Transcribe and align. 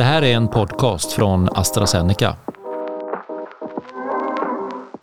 Det 0.00 0.04
här 0.04 0.22
är 0.22 0.34
en 0.36 0.48
podcast 0.48 1.12
från 1.12 1.48
AstraZeneca. 1.54 2.36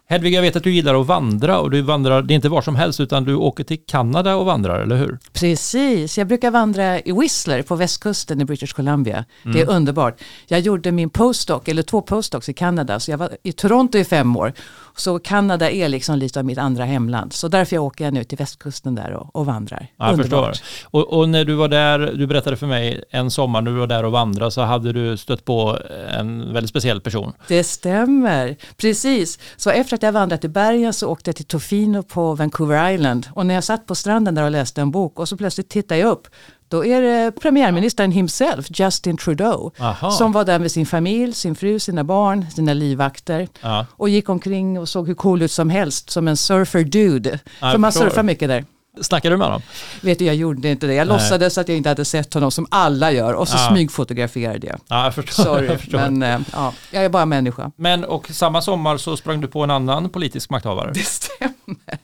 Hedvig, 0.09 0.33
jag 0.33 0.41
vet 0.41 0.55
att 0.55 0.63
du 0.63 0.71
gillar 0.71 1.01
att 1.01 1.07
vandra 1.07 1.59
och 1.59 1.71
du 1.71 1.81
vandrar, 1.81 2.21
det 2.21 2.33
är 2.33 2.35
inte 2.35 2.49
var 2.49 2.61
som 2.61 2.75
helst 2.75 2.99
utan 2.99 3.23
du 3.23 3.35
åker 3.35 3.63
till 3.63 3.77
Kanada 3.87 4.35
och 4.35 4.45
vandrar, 4.45 4.79
eller 4.79 4.95
hur? 4.95 5.19
Precis, 5.33 6.17
jag 6.17 6.27
brukar 6.27 6.51
vandra 6.51 6.99
i 6.99 7.11
Whistler 7.11 7.61
på 7.61 7.75
västkusten 7.75 8.41
i 8.41 8.45
British 8.45 8.73
Columbia. 8.73 9.25
Mm. 9.43 9.57
Det 9.57 9.61
är 9.61 9.69
underbart. 9.69 10.21
Jag 10.47 10.59
gjorde 10.59 10.91
min 10.91 11.09
postdoc, 11.09 11.67
eller 11.67 11.83
två 11.83 12.01
postdocs 12.01 12.49
i 12.49 12.53
Kanada, 12.53 12.99
så 12.99 13.11
jag 13.11 13.17
var 13.17 13.29
i 13.43 13.51
Toronto 13.51 13.97
i 13.97 14.05
fem 14.05 14.35
år. 14.35 14.53
Så 14.95 15.19
Kanada 15.19 15.71
är 15.71 15.89
liksom 15.89 16.17
lite 16.17 16.39
av 16.39 16.45
mitt 16.45 16.57
andra 16.57 16.85
hemland. 16.85 17.33
Så 17.33 17.47
därför 17.47 17.77
åker 17.77 18.05
jag 18.05 18.13
nu 18.13 18.23
till 18.23 18.37
västkusten 18.37 18.95
där 18.95 19.13
och, 19.13 19.35
och 19.35 19.45
vandrar. 19.45 19.87
Ja, 19.97 20.09
jag 20.09 20.17
förstår. 20.17 20.53
Och, 20.83 21.13
och, 21.13 21.29
när 21.29 21.45
du 21.45 21.53
var 21.53 21.67
där, 21.67 21.99
du 21.99 22.27
berättade 22.27 22.57
för 22.57 22.67
mig 22.67 23.03
en 23.09 23.31
sommar 23.31 23.61
när 23.61 23.71
du 23.71 23.77
var 23.77 23.87
där 23.87 24.03
och 24.03 24.11
vandrade 24.11 24.51
så 24.51 24.61
hade 24.61 24.93
du 24.93 25.17
stött 25.17 25.45
på 25.45 25.79
en 26.09 26.53
väldigt 26.53 26.69
speciell 26.69 27.01
person. 27.01 27.33
Det 27.47 27.63
stämmer, 27.63 28.55
precis. 28.77 29.39
Så 29.57 29.69
efter 29.69 29.96
att 29.97 30.03
jag 30.03 30.11
vandrat 30.11 30.43
i 30.43 30.47
bergen 30.47 30.93
så 30.93 31.07
åkte 31.07 31.29
jag 31.29 31.35
till 31.35 31.45
Tofino 31.45 32.03
på 32.03 32.35
Vancouver 32.35 32.91
Island. 32.91 33.27
Och 33.33 33.45
när 33.45 33.53
jag 33.53 33.63
satt 33.63 33.85
på 33.85 33.95
stranden 33.95 34.35
där 34.35 34.43
och 34.43 34.51
läste 34.51 34.81
en 34.81 34.91
bok 34.91 35.19
och 35.19 35.29
så 35.29 35.37
plötsligt 35.37 35.69
tittade 35.69 36.01
jag 36.01 36.09
upp 36.09 36.27
då 36.69 36.85
är 36.85 37.01
det 37.01 37.31
premiärministern 37.31 38.11
himself, 38.11 38.67
Justin 38.69 39.17
Trudeau, 39.17 39.71
Aha. 39.79 40.11
som 40.11 40.31
var 40.31 40.45
där 40.45 40.59
med 40.59 40.71
sin 40.71 40.85
familj, 40.85 41.33
sin 41.33 41.55
fru, 41.55 41.79
sina 41.79 42.03
barn, 42.03 42.45
sina 42.51 42.73
livvakter 42.73 43.47
ja. 43.61 43.85
och 43.91 44.09
gick 44.09 44.29
omkring 44.29 44.79
och 44.79 44.89
såg 44.89 45.07
hur 45.07 45.15
cool 45.15 45.41
ut 45.41 45.51
som 45.51 45.69
helst, 45.69 46.09
som 46.09 46.27
en 46.27 46.37
surfer 46.37 46.83
dude. 46.83 47.39
För 47.59 47.77
man 47.77 47.91
surfar 47.91 48.23
mycket 48.23 48.49
där. 48.49 48.65
Snackade 49.01 49.33
du 49.33 49.37
med 49.37 49.47
honom? 49.47 49.61
Vet 50.01 50.19
du, 50.19 50.25
jag 50.25 50.35
gjorde 50.35 50.69
inte 50.69 50.87
det. 50.87 50.93
Jag 50.93 51.07
Nej. 51.07 51.17
låtsades 51.17 51.57
att 51.57 51.67
jag 51.67 51.77
inte 51.77 51.89
hade 51.89 52.05
sett 52.05 52.33
honom 52.33 52.51
som 52.51 52.67
alla 52.71 53.11
gör 53.11 53.33
och 53.33 53.47
så 53.47 53.57
ja. 53.57 53.69
smygfotograferade 53.69 54.67
jag. 54.67 54.79
Ja, 54.87 55.03
jag 55.03 55.15
förstår. 55.15 55.43
Sorry, 55.43 55.67
jag 55.69 55.79
förstår. 55.79 55.97
men 55.97 56.23
äh, 56.23 56.39
ja, 56.53 56.73
jag 56.91 57.05
är 57.05 57.09
bara 57.09 57.25
människa. 57.25 57.71
Men 57.75 58.03
och 58.03 58.29
samma 58.29 58.61
sommar 58.61 58.97
så 58.97 59.17
sprang 59.17 59.41
du 59.41 59.47
på 59.47 59.63
en 59.63 59.71
annan 59.71 60.09
politisk 60.09 60.49
makthavare? 60.49 60.91
Det 60.93 61.05
stämmer. 61.05 61.97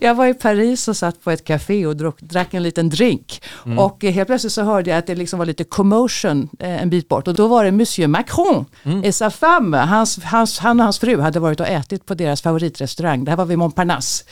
Jag 0.00 0.14
var 0.14 0.26
i 0.26 0.34
Paris 0.34 0.88
och 0.88 0.96
satt 0.96 1.24
på 1.24 1.30
ett 1.30 1.44
café 1.44 1.86
och 1.86 1.96
drack, 1.96 2.20
drack 2.20 2.54
en 2.54 2.62
liten 2.62 2.88
drink. 2.88 3.42
Mm. 3.66 3.78
Och 3.78 4.02
helt 4.02 4.26
plötsligt 4.26 4.52
så 4.52 4.62
hörde 4.62 4.90
jag 4.90 4.98
att 4.98 5.06
det 5.06 5.14
liksom 5.14 5.38
var 5.38 5.46
lite 5.46 5.64
commotion 5.64 6.48
eh, 6.58 6.82
en 6.82 6.90
bit 6.90 7.08
bort. 7.08 7.28
Och 7.28 7.34
då 7.34 7.48
var 7.48 7.64
det 7.64 7.72
Monsieur 7.72 8.08
Macron 8.08 8.64
mm. 8.82 9.04
et 9.04 9.14
sa 9.14 9.30
femme. 9.30 9.76
Hans, 9.76 10.24
hans, 10.24 10.58
han 10.58 10.80
och 10.80 10.84
hans 10.84 10.98
fru 10.98 11.20
hade 11.20 11.40
varit 11.40 11.60
och 11.60 11.66
ätit 11.66 12.06
på 12.06 12.14
deras 12.14 12.42
favoritrestaurang. 12.42 13.24
Det 13.24 13.30
här 13.30 13.36
var 13.36 13.44
vid 13.44 13.58
Montparnasse. 13.58 14.24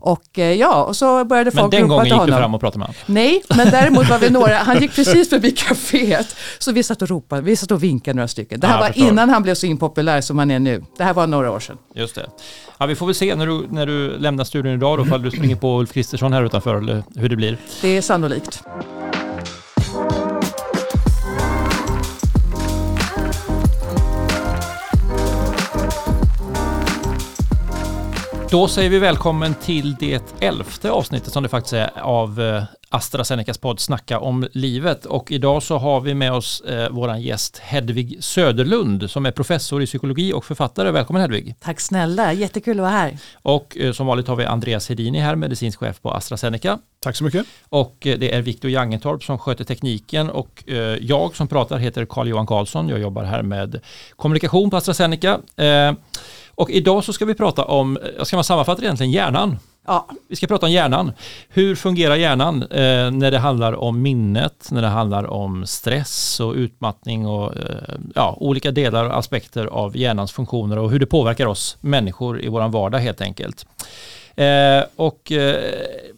Och 0.00 0.38
eh, 0.38 0.52
ja, 0.52 0.84
och 0.84 0.96
så 0.96 1.24
började 1.24 1.50
folk 1.50 1.64
ropa 1.64 1.70
till 1.70 1.82
honom. 1.82 1.96
Men 1.96 2.08
den 2.08 2.08
gången 2.08 2.26
gick 2.26 2.36
du 2.36 2.42
fram 2.42 2.54
och 2.54 2.60
pratade 2.60 2.78
med 2.78 2.86
honom? 2.86 3.00
Nej, 3.06 3.42
men 3.48 3.70
däremot 3.70 4.08
var 4.08 4.18
vi 4.18 4.30
några, 4.40 4.56
han 4.56 4.80
gick 4.80 4.94
precis 4.94 5.30
förbi 5.30 5.50
kaféet. 5.50 6.36
Så 6.58 6.72
vi 6.72 6.82
satt 6.82 7.02
och 7.02 7.08
ropade, 7.08 7.42
vi 7.42 7.56
satt 7.56 7.70
och 7.70 7.82
vinkade 7.82 8.14
några 8.14 8.28
stycken. 8.28 8.60
Det 8.60 8.66
här 8.66 8.74
ja, 8.74 8.80
var 8.80 8.98
innan 8.98 9.28
han 9.28 9.42
blev 9.42 9.54
så 9.54 9.66
impopulär 9.66 10.20
som 10.20 10.38
han 10.38 10.50
är 10.50 10.58
nu. 10.58 10.84
Det 10.96 11.04
här 11.04 11.14
var 11.14 11.26
några 11.26 11.50
år 11.50 11.60
sedan. 11.60 11.78
Just 11.94 12.14
det. 12.14 12.26
Ja, 12.78 12.86
vi 12.86 12.94
får 12.94 13.06
väl 13.06 13.14
se 13.14 13.34
när 13.34 13.46
du, 13.46 13.66
när 13.70 13.86
du 13.86 14.18
lämnar 14.18 14.44
studion 14.44 14.72
idag 14.72 14.98
då, 14.98 15.06
ifall 15.06 15.22
du 15.22 15.30
springer 15.30 15.56
på 15.56 15.80
Ulf 15.80 15.92
Kristersson 15.92 16.32
här 16.32 16.44
utanför 16.44 16.74
eller 16.74 17.02
hur 17.16 17.28
det 17.28 17.36
blir. 17.36 17.58
Det 17.82 17.96
är 17.96 18.02
sannolikt. 18.02 18.62
Då 28.50 28.68
säger 28.68 28.90
vi 28.90 28.98
välkommen 28.98 29.54
till 29.54 29.94
det 29.94 30.34
elfte 30.40 30.90
avsnittet 30.90 31.32
som 31.32 31.42
det 31.42 31.48
faktiskt 31.48 31.72
är 31.72 31.90
av 32.00 32.40
eh, 32.40 32.64
AstraZenecas 32.88 33.58
podd 33.58 33.80
Snacka 33.80 34.18
om 34.18 34.46
livet. 34.52 35.06
Och 35.06 35.32
idag 35.32 35.62
så 35.62 35.78
har 35.78 36.00
vi 36.00 36.14
med 36.14 36.32
oss 36.32 36.60
eh, 36.60 36.90
våran 36.90 37.22
gäst 37.22 37.58
Hedvig 37.58 38.16
Söderlund 38.20 39.10
som 39.10 39.26
är 39.26 39.30
professor 39.30 39.82
i 39.82 39.86
psykologi 39.86 40.32
och 40.32 40.44
författare. 40.44 40.90
Välkommen 40.90 41.22
Hedvig! 41.22 41.54
Tack 41.60 41.80
snälla, 41.80 42.32
jättekul 42.32 42.78
att 42.78 42.82
vara 42.82 42.90
här. 42.90 43.18
Och 43.34 43.76
eh, 43.78 43.92
som 43.92 44.06
vanligt 44.06 44.28
har 44.28 44.36
vi 44.36 44.44
Andreas 44.44 44.88
Hedini 44.88 45.18
här, 45.18 45.36
medicinsk 45.36 45.78
chef 45.78 46.02
på 46.02 46.10
AstraZeneca. 46.10 46.78
Tack 47.00 47.16
så 47.16 47.24
mycket. 47.24 47.46
Och 47.68 48.06
eh, 48.06 48.18
det 48.18 48.34
är 48.34 48.42
Viktor 48.42 48.70
Jangentorp 48.70 49.24
som 49.24 49.38
sköter 49.38 49.64
tekniken 49.64 50.30
och 50.30 50.64
eh, 50.66 50.76
jag 51.00 51.36
som 51.36 51.48
pratar 51.48 51.78
heter 51.78 52.04
Carl-Johan 52.04 52.46
Karlsson. 52.46 52.88
Jag 52.88 53.00
jobbar 53.00 53.24
här 53.24 53.42
med 53.42 53.80
kommunikation 54.16 54.70
på 54.70 54.76
AstraZeneca. 54.76 55.40
Och 56.60 56.70
idag 56.70 57.04
så 57.04 57.12
ska 57.12 57.24
vi 57.24 57.34
prata 57.34 57.64
om, 57.64 57.98
ska 58.22 58.36
man 58.36 58.44
sammanfatta 58.44 58.82
egentligen, 58.82 59.12
hjärnan. 59.12 59.58
Ja. 59.86 60.08
Vi 60.28 60.36
ska 60.36 60.46
prata 60.46 60.66
om 60.66 60.72
hjärnan. 60.72 61.12
Hur 61.48 61.74
fungerar 61.74 62.16
hjärnan 62.16 62.62
eh, 62.62 63.10
när 63.10 63.30
det 63.30 63.38
handlar 63.38 63.72
om 63.72 64.02
minnet, 64.02 64.68
när 64.70 64.82
det 64.82 64.88
handlar 64.88 65.24
om 65.24 65.66
stress 65.66 66.40
och 66.40 66.54
utmattning 66.54 67.26
och 67.26 67.56
eh, 67.56 67.94
ja, 68.14 68.36
olika 68.40 68.70
delar 68.70 69.04
och 69.04 69.18
aspekter 69.18 69.66
av 69.66 69.96
hjärnans 69.96 70.32
funktioner 70.32 70.78
och 70.78 70.90
hur 70.90 70.98
det 70.98 71.06
påverkar 71.06 71.46
oss 71.46 71.76
människor 71.80 72.44
i 72.44 72.48
vår 72.48 72.68
vardag 72.68 72.98
helt 72.98 73.20
enkelt. 73.20 73.66
Eh, 74.34 74.82
och 74.96 75.32
eh, 75.32 75.56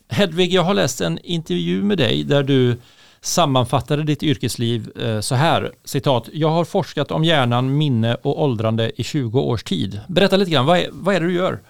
Hedvig, 0.09 0.53
jag 0.53 0.63
har 0.63 0.75
läst 0.75 1.01
en 1.01 1.19
intervju 1.23 1.83
med 1.83 1.99
dig 1.99 2.25
där 2.25 2.43
du 2.43 2.77
sammanfattade 3.23 4.03
ditt 4.03 4.23
yrkesliv 4.23 4.91
eh, 5.01 5.21
så 5.21 5.35
här, 5.35 5.73
citat, 5.85 6.29
jag 6.33 6.49
har 6.49 6.65
forskat 6.65 7.11
om 7.11 7.25
hjärnan, 7.25 7.77
minne 7.77 8.15
och 8.15 8.43
åldrande 8.43 9.01
i 9.01 9.05
20 9.05 9.41
års 9.41 9.65
tid. 9.65 10.01
Berätta 10.09 10.37
lite 10.37 10.51
grann, 10.51 10.67
vad 10.67 10.79
är, 10.79 10.89
vad 10.93 11.15
är 11.15 11.21
det 11.21 11.27
du 11.27 11.33
gör? 11.33 11.61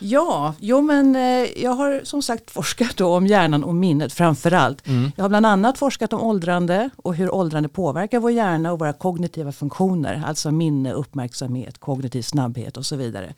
Ja, 0.00 0.54
jo 0.60 0.80
men 0.80 1.16
eh, 1.16 1.62
jag 1.62 1.70
har 1.70 2.00
som 2.04 2.22
sagt 2.22 2.50
forskat 2.50 3.00
om 3.00 3.26
hjärnan 3.26 3.64
och 3.64 3.74
minnet 3.74 4.12
framför 4.12 4.52
allt. 4.52 4.86
Mm. 4.86 5.12
Jag 5.16 5.24
har 5.24 5.28
bland 5.28 5.46
annat 5.46 5.78
forskat 5.78 6.12
om 6.12 6.22
åldrande 6.22 6.90
och 6.96 7.14
hur 7.14 7.34
åldrande 7.34 7.68
påverkar 7.68 8.18
vår 8.20 8.30
hjärna 8.30 8.72
och 8.72 8.78
våra 8.78 8.92
kognitiva 8.92 9.52
funktioner. 9.52 10.22
Alltså 10.26 10.50
minne, 10.50 10.92
uppmärksamhet, 10.92 11.78
kognitiv 11.78 12.22
snabbhet 12.22 12.76
och 12.76 12.86
så 12.86 12.96
vidare. 12.96 13.34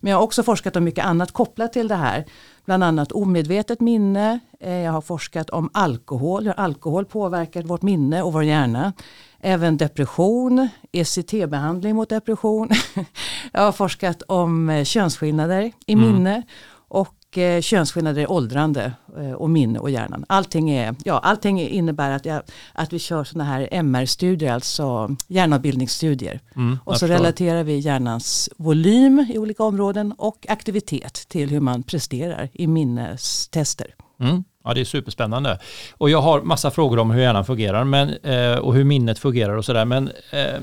Men 0.00 0.10
jag 0.10 0.18
har 0.18 0.24
också 0.24 0.42
forskat 0.42 0.76
om 0.76 0.84
mycket 0.84 1.04
annat 1.04 1.32
kopplat 1.32 1.72
till 1.72 1.88
det 1.88 1.94
här. 1.94 2.24
Bland 2.64 2.84
annat 2.84 3.12
omedvetet 3.12 3.80
minne. 3.80 4.40
Eh, 4.60 4.72
jag 4.72 4.92
har 4.92 5.00
forskat 5.00 5.50
om 5.50 5.70
alkohol, 5.72 6.44
hur 6.44 6.60
alkohol 6.60 7.04
påverkar 7.04 7.62
vårt 7.62 7.82
minne 7.82 8.22
och 8.22 8.32
vår 8.32 8.44
hjärna. 8.44 8.92
Även 9.40 9.76
depression, 9.76 10.68
ECT-behandling 10.92 11.94
mot 11.94 12.08
depression. 12.08 12.68
Jag 13.52 13.60
har 13.60 13.72
forskat 13.72 14.22
om 14.22 14.70
eh, 14.70 14.84
könsskillnader 14.84 15.72
i 15.86 15.92
mm. 15.92 16.06
minne 16.06 16.42
och 16.88 17.14
eh, 17.38 17.60
könsskillnader 17.60 18.22
i 18.22 18.26
åldrande 18.26 18.92
eh, 19.18 19.32
och 19.32 19.50
minne 19.50 19.78
och 19.78 19.90
hjärnan. 19.90 20.24
Allting, 20.28 20.70
är, 20.70 20.94
ja, 21.04 21.18
allting 21.18 21.60
innebär 21.60 22.10
att, 22.10 22.24
jag, 22.24 22.42
att 22.72 22.92
vi 22.92 22.98
kör 22.98 23.24
sådana 23.24 23.50
här 23.50 23.68
MR-studier, 23.70 24.52
alltså 24.52 25.16
hjärnavbildningsstudier. 25.28 26.40
Mm, 26.56 26.78
och 26.84 26.96
så 26.96 27.06
relaterar 27.06 27.64
vi 27.64 27.78
hjärnans 27.78 28.50
volym 28.56 29.26
i 29.34 29.38
olika 29.38 29.64
områden 29.64 30.14
och 30.18 30.46
aktivitet 30.48 31.14
till 31.28 31.50
hur 31.50 31.60
man 31.60 31.82
presterar 31.82 32.48
i 32.52 32.66
minnestester. 32.66 33.94
Mm. 34.20 34.44
Ja, 34.64 34.74
det 34.74 34.80
är 34.80 34.84
superspännande. 34.84 35.58
Och 35.92 36.10
jag 36.10 36.22
har 36.22 36.42
massa 36.42 36.70
frågor 36.70 36.98
om 36.98 37.10
hur 37.10 37.22
hjärnan 37.22 37.44
fungerar 37.44 37.84
men, 37.84 38.14
eh, 38.22 38.58
och 38.58 38.74
hur 38.74 38.84
minnet 38.84 39.18
fungerar 39.18 39.56
och 39.56 39.64
sådär. 39.64 39.84
Men 39.84 40.10
eh, 40.30 40.60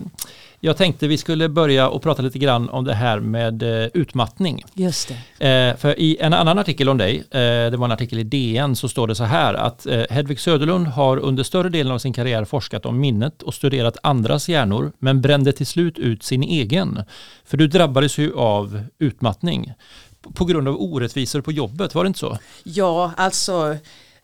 jag 0.64 0.78
tänkte 0.78 1.08
vi 1.08 1.18
skulle 1.18 1.50
börja 1.50 1.90
och 1.90 2.02
prata 2.02 2.22
lite 2.22 2.40
grann 2.40 2.70
om 2.70 2.86
det 2.86 2.94
här 2.94 3.20
med 3.20 3.64
eh, 3.64 3.90
utmattning. 3.94 4.64
Just 4.74 5.14
det. 5.38 5.48
Eh, 5.48 5.78
för 5.78 6.00
i 6.00 6.18
en 6.20 6.34
annan 6.34 6.60
artikel 6.60 6.90
om 6.90 6.98
dig, 6.98 7.18
eh, 7.18 7.40
det 7.72 7.78
var 7.78 7.86
en 7.86 7.92
artikel 7.92 8.20
i 8.20 8.24
DN, 8.24 8.76
så 8.76 8.90
står 8.90 9.08
det 9.08 9.16
så 9.16 9.24
här 9.24 9.54
att 9.54 9.88
Hedvig 10.10 10.40
Söderlund 10.40 10.88
har 10.88 11.18
under 11.18 11.44
större 11.44 11.70
delen 11.70 11.94
av 11.94 12.00
sin 12.00 12.14
karriär 12.14 12.46
forskat 12.46 12.86
om 12.86 13.00
minnet 13.00 13.42
och 13.42 13.54
studerat 13.54 13.98
andras 14.04 14.50
hjärnor 14.50 14.92
men 15.00 15.22
brände 15.22 15.52
till 15.52 15.68
slut 15.68 16.00
ut 16.00 16.24
sin 16.24 16.44
egen. 16.44 17.04
För 17.46 17.58
du 17.58 17.68
drabbades 17.68 18.18
ju 18.18 18.36
av 18.36 18.84
utmattning 19.00 19.74
på 20.34 20.46
grund 20.46 20.68
av 20.68 20.82
orättvisor 20.82 21.42
på 21.42 21.52
jobbet, 21.52 21.96
var 21.96 22.04
det 22.04 22.08
inte 22.08 22.20
så? 22.20 22.38
Ja, 22.64 23.12
alltså 23.18 23.78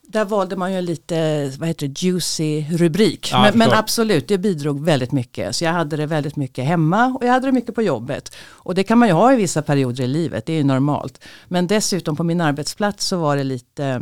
där 0.10 0.26
valde 0.26 0.56
man 0.56 0.72
ju 0.72 0.78
en 0.78 0.86
lite 0.86 1.52
vad 1.60 1.68
heter 1.68 1.88
det, 1.88 2.02
juicy 2.02 2.66
rubrik. 2.72 3.30
Ja, 3.32 3.42
men, 3.42 3.58
men, 3.58 3.72
absolut, 3.74 4.28
det 4.28 4.38
bidrog 4.38 4.86
väldigt 4.86 5.12
mycket. 5.12 5.56
Så 5.56 5.64
jag 5.64 5.72
hade 5.72 5.98
det 5.98 6.06
väldigt 6.06 6.36
mycket 6.36 6.66
hemma 6.66 7.06
och 7.20 7.26
jag 7.26 7.32
hade 7.32 7.48
det 7.48 7.52
mycket 7.52 7.76
på 7.76 7.82
jobbet. 7.82 8.36
Och 8.50 8.76
det 8.76 8.84
kan 8.84 8.98
man 8.98 9.08
ju 9.08 9.14
ha 9.14 9.34
i 9.34 9.36
vissa 9.36 9.62
perioder 9.62 10.04
i 10.04 10.08
livet, 10.08 10.46
det 10.46 10.54
är 10.54 10.58
ju 10.58 10.64
normalt. 10.64 11.24
Men 11.48 11.68
dessutom 11.68 12.16
på 12.16 12.24
min 12.24 12.42
arbetsplats 12.42 13.08
så 13.08 13.18
var 13.18 13.38
det 13.38 13.44
lite, 13.44 14.02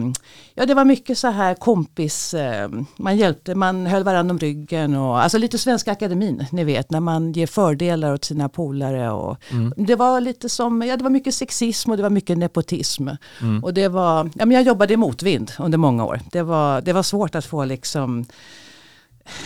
ja 0.54 0.66
det 0.66 0.74
var 0.74 0.86
mycket 0.86 1.18
så 1.18 1.28
här 1.28 1.54
kompis, 1.54 2.34
eh, 2.34 2.69
man 2.98 3.18
hjälpte, 3.18 3.56
man 3.56 3.86
höll 3.86 4.04
varandra 4.04 4.34
om 4.34 4.40
ryggen 4.40 4.96
och 4.96 5.24
alltså 5.24 5.38
lite 5.38 5.58
Svenska 5.58 5.92
Akademin, 5.92 6.46
ni 6.51 6.63
vet 6.63 6.92
när 6.92 7.00
man 7.00 7.31
ger 7.31 7.48
fördelar 7.48 8.13
åt 8.13 8.25
sina 8.25 8.50
polare. 8.50 9.12
Och 9.12 9.38
mm. 9.51 9.74
Det 9.78 9.96
var 9.96 10.22
lite 10.22 10.50
som, 10.50 10.81
ja 10.81 10.98
det 10.98 11.04
var 11.04 11.12
mycket 11.12 11.36
sexism 11.36 11.92
och 11.92 11.98
det 11.98 12.04
var 12.04 12.10
mycket 12.10 12.38
nepotism. 12.38 13.10
Mm. 13.42 13.63
Och 13.63 13.74
det 13.74 13.88
var, 13.88 14.30
ja 14.36 14.46
men 14.46 14.51
jag 14.51 14.63
jobbade 14.63 14.94
i 14.94 14.98
motvind 14.98 15.51
under 15.60 15.78
många 15.78 15.95
år. 16.00 16.20
Det 16.32 16.42
var, 16.42 16.82
det 16.82 16.94
var 16.94 17.04
svårt 17.04 17.36
att 17.36 17.46
få 17.46 17.66
liksom 17.66 18.26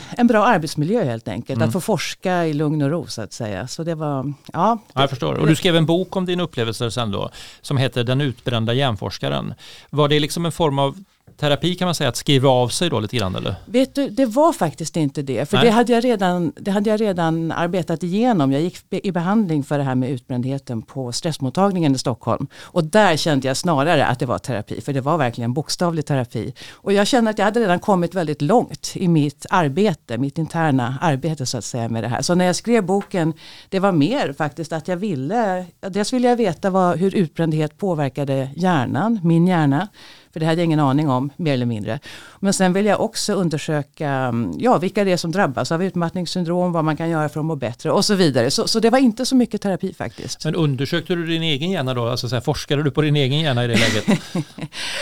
en 0.10 0.28
bra 0.28 0.46
arbetsmiljö 0.46 1.04
helt 1.04 1.28
enkelt. 1.28 1.58
Mm. 1.58 1.68
Att 1.68 1.74
få 1.74 1.82
forska 1.82 2.46
i 2.46 2.54
lugn 2.54 2.82
och 2.82 2.90
ro 2.90 3.08
så 3.08 3.22
att 3.22 3.34
säga. 3.34 3.68
Så 3.68 3.84
det 3.84 3.96
var, 3.96 4.34
ja. 4.54 4.78
ja 4.94 5.02
jag 5.02 5.10
förstår. 5.10 5.34
Och 5.34 5.48
du 5.48 5.56
skrev 5.56 5.76
en 5.76 5.86
bok 5.86 6.16
om 6.16 6.26
dina 6.26 6.44
upplevelser 6.44 6.90
sen 6.90 7.12
då, 7.12 7.30
som 7.62 7.78
heter 7.78 8.04
Den 8.04 8.22
utbrända 8.22 8.74
hjärnforskaren. 8.74 9.54
Var 9.90 10.08
det 10.08 10.20
liksom 10.20 10.46
en 10.46 10.52
form 10.52 10.80
av 10.80 11.04
terapi 11.40 11.76
kan 11.76 11.86
man 11.86 11.96
säga 11.96 12.10
att 12.10 12.16
skriva 12.16 12.50
av 12.50 12.68
sig 12.68 12.90
då 12.90 13.00
lite 13.00 13.18
grann 13.18 13.36
eller? 13.36 13.56
Vet 13.66 13.96
du, 13.96 14.10
det 14.10 14.26
var 14.26 14.54
faktiskt 14.54 14.98
inte 14.98 15.22
det. 15.22 15.50
För 15.50 15.58
det 15.58 15.70
hade, 15.70 15.94
jag 15.94 16.04
redan, 16.04 16.54
det 16.56 16.72
hade 16.72 16.90
jag 16.90 17.02
redan 17.02 17.52
arbetat 17.52 18.04
igenom. 18.04 18.52
Jag 18.52 18.62
gick 18.62 18.78
i 18.90 19.12
behandling 19.12 19.64
för 19.64 19.78
det 19.78 19.84
här 19.84 19.96
med 19.96 20.10
utbrändheten 20.10 20.82
på 20.82 21.12
stressmottagningen 21.12 21.96
i 21.96 21.98
Stockholm. 21.98 22.48
Och 22.62 22.84
där 22.84 23.18
kände 23.18 23.48
jag 23.48 23.58
snarare 23.58 24.06
att 24.06 24.20
det 24.20 24.26
var 24.26 24.38
terapi. 24.38 24.82
För 24.82 24.94
det 24.94 25.02
var 25.02 25.18
verkligen 25.18 25.54
bokstavlig 25.54 26.06
terapi. 26.06 26.54
Och 26.72 26.94
jag 26.94 27.08
kände 27.08 27.32
att 27.32 27.38
jag 27.38 27.46
hade 27.46 27.60
redan 27.60 27.80
kommit 27.80 28.16
väldigt 28.16 28.42
långt 28.42 28.92
i 28.96 29.08
mitt 29.08 29.46
arbete, 29.50 30.18
mitt 30.18 30.38
interna 30.38 30.98
arbete 31.02 31.46
så 31.46 31.58
att 31.58 31.66
säga 31.66 31.90
med 31.90 32.04
det 32.04 32.08
här. 32.08 32.22
Så 32.22 32.36
när 32.36 32.46
jag 32.46 32.56
skrev 32.56 32.86
boken, 32.86 33.34
det 33.70 33.80
var 33.80 33.92
mer 33.92 34.34
faktiskt 34.34 34.74
att 34.74 34.88
jag 34.88 34.98
ville, 34.98 35.66
dels 35.80 36.14
ville 36.14 36.28
jag 36.28 36.36
veta 36.36 36.70
vad, 36.70 36.98
hur 36.98 37.16
utbrändhet 37.16 37.78
påverkade 37.78 38.50
hjärnan, 38.56 39.20
min 39.24 39.48
hjärna. 39.48 39.88
För 40.34 40.40
det 40.40 40.46
hade 40.46 40.62
jag 40.62 40.66
ingen 40.66 40.80
aning 40.80 41.10
om, 41.10 41.30
mer 41.38 41.54
eller 41.54 41.66
mindre. 41.66 42.00
Men 42.40 42.54
sen 42.54 42.74
vill 42.74 42.86
jag 42.86 43.02
också 43.02 43.34
undersöka 43.34 44.34
ja, 44.58 44.78
vilka 44.78 45.04
det 45.04 45.12
är 45.12 45.18
som 45.18 45.32
drabbas 45.32 45.72
av 45.72 45.84
utmattningssyndrom, 45.84 46.72
vad 46.72 46.86
man 46.86 46.98
kan 46.98 47.10
göra 47.10 47.30
för 47.30 47.40
att 47.40 47.46
må 47.46 47.56
bättre 47.56 47.92
och 47.92 48.06
så 48.06 48.16
vidare. 48.16 48.52
Så, 48.52 48.68
så 48.68 48.80
det 48.80 48.90
var 48.90 49.00
inte 49.00 49.26
så 49.26 49.36
mycket 49.36 49.62
terapi 49.62 49.94
faktiskt. 49.94 50.46
Men 50.46 50.56
undersökte 50.56 51.16
du 51.16 51.26
din 51.26 51.44
egen 51.44 51.72
hjärna 51.72 51.94
då? 51.94 52.08
Alltså 52.08 52.30
så 52.30 52.36
här, 52.36 52.42
forskade 52.42 52.84
du 52.84 52.92
på 52.92 53.02
din 53.02 53.16
egen 53.16 53.40
hjärna 53.40 53.66
i 53.66 53.68
det 53.68 53.76
läget? 53.76 54.22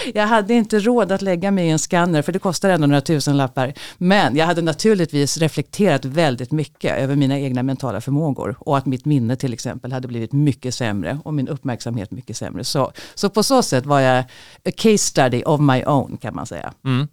jag 0.13 0.27
hade 0.27 0.53
inte 0.53 0.79
råd 0.79 1.11
att 1.11 1.21
lägga 1.21 1.51
mig 1.51 1.67
i 1.67 1.69
en 1.69 1.79
skanner 1.79 2.21
för 2.21 2.31
det 2.31 2.39
kostar 2.39 2.69
ändå 2.69 2.87
några 2.87 3.01
tusen 3.01 3.37
lappar. 3.37 3.73
Men 3.97 4.35
jag 4.35 4.45
hade 4.45 4.61
naturligtvis 4.61 5.37
reflekterat 5.37 6.05
väldigt 6.05 6.51
mycket 6.51 6.97
över 6.97 7.15
mina 7.15 7.39
egna 7.39 7.63
mentala 7.63 8.01
förmågor 8.01 8.55
och 8.59 8.77
att 8.77 8.85
mitt 8.85 9.05
minne 9.05 9.35
till 9.35 9.53
exempel 9.53 9.91
hade 9.91 10.07
blivit 10.07 10.31
mycket 10.31 10.75
sämre 10.75 11.19
och 11.23 11.33
min 11.33 11.47
uppmärksamhet 11.47 12.11
mycket 12.11 12.37
sämre. 12.37 12.63
Så, 12.63 12.91
så 13.15 13.29
på 13.29 13.43
så 13.43 13.63
sätt 13.63 13.85
var 13.85 13.99
jag 13.99 14.19
a 14.65 14.71
case 14.77 14.97
study 15.17 15.43
of 15.45 15.59
my 15.61 15.83
own 15.85 16.17
kan 16.17 16.35
man 16.35 16.45
säga. 16.45 16.73
Mm. 16.85 17.07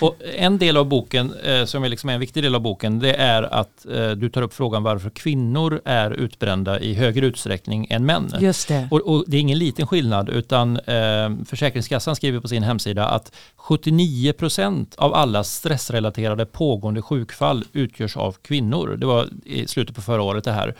Och 0.00 0.16
en 0.36 0.58
del 0.58 0.76
av 0.76 0.88
boken, 0.88 1.34
eh, 1.44 1.64
som 1.64 1.84
är, 1.84 1.88
liksom 1.88 2.10
en 2.10 2.20
viktig 2.20 2.42
del 2.42 2.54
av 2.54 2.60
boken, 2.60 2.98
det 2.98 3.14
är 3.14 3.42
att 3.42 3.86
eh, 3.86 4.10
du 4.10 4.30
tar 4.30 4.42
upp 4.42 4.54
frågan 4.54 4.82
varför 4.82 5.10
kvinnor 5.10 5.80
är 5.84 6.10
utbrända 6.10 6.80
i 6.80 6.94
högre 6.94 7.26
utsträckning 7.26 7.86
än 7.90 8.06
män. 8.06 8.32
Just 8.40 8.68
det. 8.68 8.88
Och, 8.90 9.00
och 9.00 9.24
det 9.26 9.36
är 9.36 9.40
ingen 9.40 9.58
liten 9.58 9.86
skillnad, 9.86 10.28
utan 10.28 10.76
eh, 10.76 11.30
Försäkringskassan 11.46 12.16
skriver 12.16 12.40
på 12.40 12.48
sin 12.48 12.62
hemsida 12.62 13.06
att 13.06 13.32
79 13.56 14.32
procent 14.32 14.94
av 14.98 15.14
alla 15.14 15.44
stressrelaterade 15.44 16.46
pågående 16.46 17.02
sjukfall 17.02 17.64
utgörs 17.72 18.16
av 18.16 18.36
kvinnor. 18.42 18.96
Det 18.96 19.06
var 19.06 19.28
i 19.44 19.66
slutet 19.66 19.94
på 19.94 20.02
förra 20.02 20.22
året 20.22 20.44
det 20.44 20.52
här. 20.52 20.74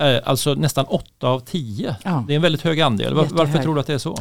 Eh, 0.00 0.20
alltså 0.24 0.54
nästan 0.54 0.84
8 0.84 1.28
av 1.28 1.40
10. 1.40 1.96
Ja. 2.02 2.24
Det 2.26 2.32
är 2.32 2.36
en 2.36 2.42
väldigt 2.42 2.62
hög 2.62 2.80
andel. 2.80 3.06
Jättehög. 3.06 3.32
Varför 3.32 3.58
tror 3.62 3.74
du 3.74 3.80
att 3.80 3.86
det 3.86 3.94
är 3.94 3.98
så? 3.98 4.16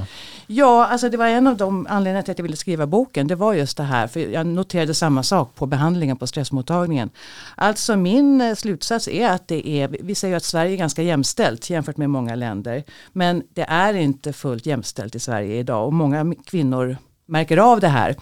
Ja, 0.48 0.88
alltså 0.88 1.10
det 1.10 1.18
var 1.18 1.28
en 1.28 1.48
av 1.48 1.58
de 1.58 1.88
anledningarna 1.90 2.24
till 2.24 2.32
att 2.32 2.40
jag 2.40 2.44
ville 2.44 2.56
skriva 2.56 2.88
boken. 2.88 3.28
Det 3.28 3.36
var 3.36 3.54
just 3.54 3.78
det 3.78 3.84
här, 3.84 4.08
för 4.08 4.20
jag 4.20 4.46
noterade 4.48 4.94
samma 4.94 5.24
sak 5.24 5.56
på 5.56 5.66
behandlingen 5.66 6.18
på 6.18 6.28
stressmottagningen. 6.28 7.10
Alltså 7.56 7.96
min 7.96 8.42
eh, 8.42 8.56
slutsats 8.56 9.08
är 9.08 9.30
att 9.30 9.48
det 9.48 9.68
är, 9.68 9.88
vi 9.88 10.16
säger 10.16 10.38
att 10.38 10.44
Sverige 10.44 10.74
är 10.74 10.78
ganska 10.78 11.02
jämställt 11.02 11.70
jämfört 11.70 11.98
med 11.98 12.10
många 12.10 12.36
länder. 12.36 12.84
Men 13.14 13.44
det 13.54 13.66
är 13.70 13.94
inte 13.94 14.34
fullt 14.34 14.66
jämställt 14.66 15.16
i 15.16 15.20
Sverige 15.20 15.60
idag 15.60 15.88
och 15.88 15.94
många 15.94 16.34
kvinnor 16.46 16.98
märker 17.30 17.58
av 17.58 17.80
det 17.80 17.88
här. 17.88 18.16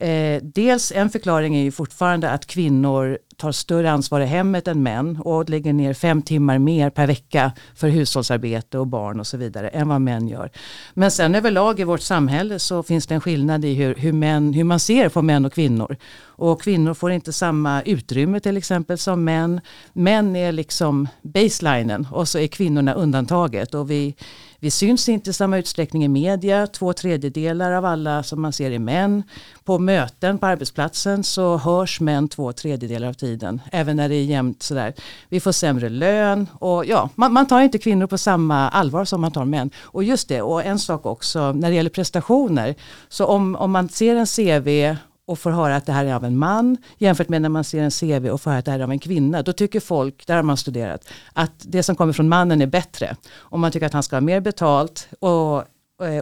Eh, 0.00 0.42
dels 0.42 0.92
en 0.92 1.10
förklaring 1.10 1.56
är 1.56 1.62
ju 1.62 1.70
fortfarande 1.70 2.30
att 2.30 2.46
kvinnor 2.46 3.18
tar 3.36 3.52
större 3.52 3.90
ansvar 3.90 4.20
i 4.20 4.26
hemmet 4.26 4.68
än 4.68 4.82
män 4.82 5.16
och 5.24 5.50
lägger 5.50 5.72
ner 5.72 5.94
fem 5.94 6.22
timmar 6.22 6.58
mer 6.58 6.90
per 6.90 7.06
vecka 7.06 7.52
för 7.74 7.88
hushållsarbete 7.88 8.78
och 8.78 8.86
barn 8.86 9.20
och 9.20 9.26
så 9.26 9.36
vidare 9.36 9.68
än 9.68 9.88
vad 9.88 10.00
män 10.00 10.28
gör. 10.28 10.50
Men 10.94 11.10
sen 11.10 11.34
överlag 11.34 11.80
i 11.80 11.84
vårt 11.84 12.00
samhälle 12.00 12.58
så 12.58 12.82
finns 12.82 13.06
det 13.06 13.14
en 13.14 13.20
skillnad 13.20 13.64
i 13.64 13.74
hur, 13.74 13.94
hur, 13.94 14.12
män, 14.12 14.52
hur 14.52 14.64
man 14.64 14.80
ser 14.80 15.08
på 15.08 15.22
män 15.22 15.44
och 15.44 15.52
kvinnor. 15.52 15.96
Och 16.22 16.62
kvinnor 16.62 16.94
får 16.94 17.10
inte 17.10 17.32
samma 17.32 17.82
utrymme 17.82 18.40
till 18.40 18.56
exempel 18.56 18.98
som 18.98 19.24
män. 19.24 19.60
Män 19.92 20.36
är 20.36 20.52
liksom 20.52 21.08
baselinen 21.22 22.06
och 22.12 22.28
så 22.28 22.38
är 22.38 22.46
kvinnorna 22.46 22.94
undantaget. 22.94 23.74
Och 23.74 23.90
vi, 23.90 24.14
vi 24.60 24.70
syns 24.70 25.08
inte 25.08 25.30
i 25.30 25.32
samma 25.32 25.58
utsträckning 25.58 26.04
i 26.04 26.08
media. 26.08 26.66
Två 26.66 26.92
tredjedelar 26.92 27.72
av 27.72 27.84
alla 27.84 28.22
som 28.22 28.42
man 28.42 28.52
ser 28.52 28.70
är 28.70 28.78
män. 28.78 29.22
På 29.64 29.78
möten 29.78 30.38
på 30.38 30.46
arbetsplatsen 30.46 31.24
så 31.24 31.56
hörs 31.56 32.00
män 32.00 32.28
två 32.28 32.52
tredjedelar 32.52 33.08
av 33.08 33.12
tiden. 33.12 33.60
Även 33.72 33.96
när 33.96 34.08
det 34.08 34.14
är 34.14 34.24
jämnt 34.24 34.62
sådär. 34.62 34.94
Vi 35.28 35.40
får 35.40 35.52
sämre 35.52 35.88
lön 35.88 36.46
och 36.58 36.84
ja, 36.84 37.08
man, 37.14 37.32
man 37.32 37.46
tar 37.46 37.60
inte 37.60 37.78
kvinnor 37.78 38.06
på 38.06 38.18
samma 38.18 38.68
allvar 38.68 39.04
som 39.04 39.20
man 39.20 39.32
tar 39.32 39.44
män. 39.44 39.70
Och 39.82 40.04
just 40.04 40.28
det, 40.28 40.42
och 40.42 40.64
en 40.64 40.78
sak 40.78 41.06
också 41.06 41.52
när 41.52 41.70
det 41.70 41.76
gäller 41.76 41.90
prestationer. 41.90 42.74
Så 43.08 43.26
om, 43.26 43.56
om 43.56 43.70
man 43.70 43.88
ser 43.88 44.16
en 44.16 44.26
CV 44.26 44.96
och 45.26 45.38
får 45.38 45.50
höra 45.50 45.76
att 45.76 45.86
det 45.86 45.92
här 45.92 46.04
är 46.04 46.14
av 46.14 46.24
en 46.24 46.38
man 46.38 46.76
jämfört 46.98 47.28
med 47.28 47.42
när 47.42 47.48
man 47.48 47.64
ser 47.64 47.82
en 47.82 47.90
CV 47.90 48.30
och 48.30 48.40
får 48.40 48.50
höra 48.50 48.58
att 48.58 48.64
det 48.64 48.70
här 48.70 48.78
är 48.78 48.84
av 48.84 48.90
en 48.90 48.98
kvinna. 48.98 49.42
Då 49.42 49.52
tycker 49.52 49.80
folk, 49.80 50.26
där 50.26 50.36
har 50.36 50.42
man 50.42 50.56
studerat, 50.56 51.08
att 51.32 51.52
det 51.58 51.82
som 51.82 51.96
kommer 51.96 52.12
från 52.12 52.28
mannen 52.28 52.62
är 52.62 52.66
bättre. 52.66 53.16
Och 53.32 53.58
man 53.58 53.72
tycker 53.72 53.86
att 53.86 53.92
han 53.92 54.02
ska 54.02 54.16
ha 54.16 54.20
mer 54.20 54.40
betalt 54.40 55.08
och 55.20 55.64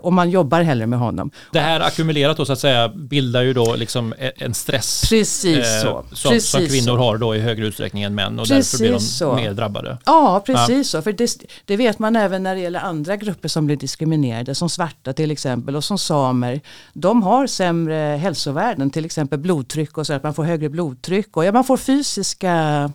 och 0.02 0.12
man 0.12 0.30
jobbar 0.30 0.62
hellre 0.62 0.86
med 0.86 0.98
honom. 0.98 1.30
Det 1.52 1.60
här 1.60 1.80
ackumulerat 1.80 2.36
då 2.36 2.44
så 2.44 2.52
att 2.52 2.58
säga 2.58 2.88
bildar 2.88 3.42
ju 3.42 3.52
då 3.52 3.76
liksom 3.76 4.14
e- 4.18 4.32
en 4.36 4.54
stress 4.54 5.08
precis 5.08 5.66
eh, 5.66 5.82
så. 5.82 6.04
Som, 6.12 6.30
precis 6.30 6.50
som 6.50 6.66
kvinnor 6.66 6.96
så. 6.96 6.96
har 6.96 7.16
då 7.16 7.36
i 7.36 7.40
högre 7.40 7.66
utsträckning 7.66 8.02
än 8.02 8.14
män 8.14 8.38
och 8.38 8.48
precis 8.48 8.72
därför 8.72 8.84
blir 8.84 8.92
de 8.92 9.00
så. 9.00 9.34
mer 9.34 9.52
drabbade. 9.52 9.98
Ja, 10.06 10.42
precis 10.46 10.94
ja. 10.94 10.98
så. 10.98 11.02
För 11.02 11.12
det, 11.12 11.30
det, 11.64 11.76
vet 11.76 11.98
man 11.98 12.16
även 12.16 12.42
när 12.42 12.54
det 12.54 12.60
gäller 12.60 12.80
andra 12.80 13.16
grupper 13.16 13.48
som 13.48 13.66
blir 13.66 13.76
diskriminerade, 13.76 14.54
som 14.54 14.70
svarta 14.70 15.12
till 15.12 15.30
exempel 15.30 15.76
och 15.76 15.84
som 15.84 15.98
samer. 15.98 16.60
De 16.92 17.22
har 17.22 17.46
sämre 17.46 17.94
hälsovärden, 17.94 18.90
till 18.90 19.04
exempel 19.04 19.38
blodtryck 19.38 19.98
och 19.98 20.06
så 20.06 20.12
att 20.12 20.22
man 20.22 20.34
får 20.34 20.44
högre 20.44 20.68
blodtryck 20.68 21.36
och 21.36 21.44
ja, 21.44 21.52
man 21.52 21.64
får 21.64 21.76
fysiska 21.76 22.92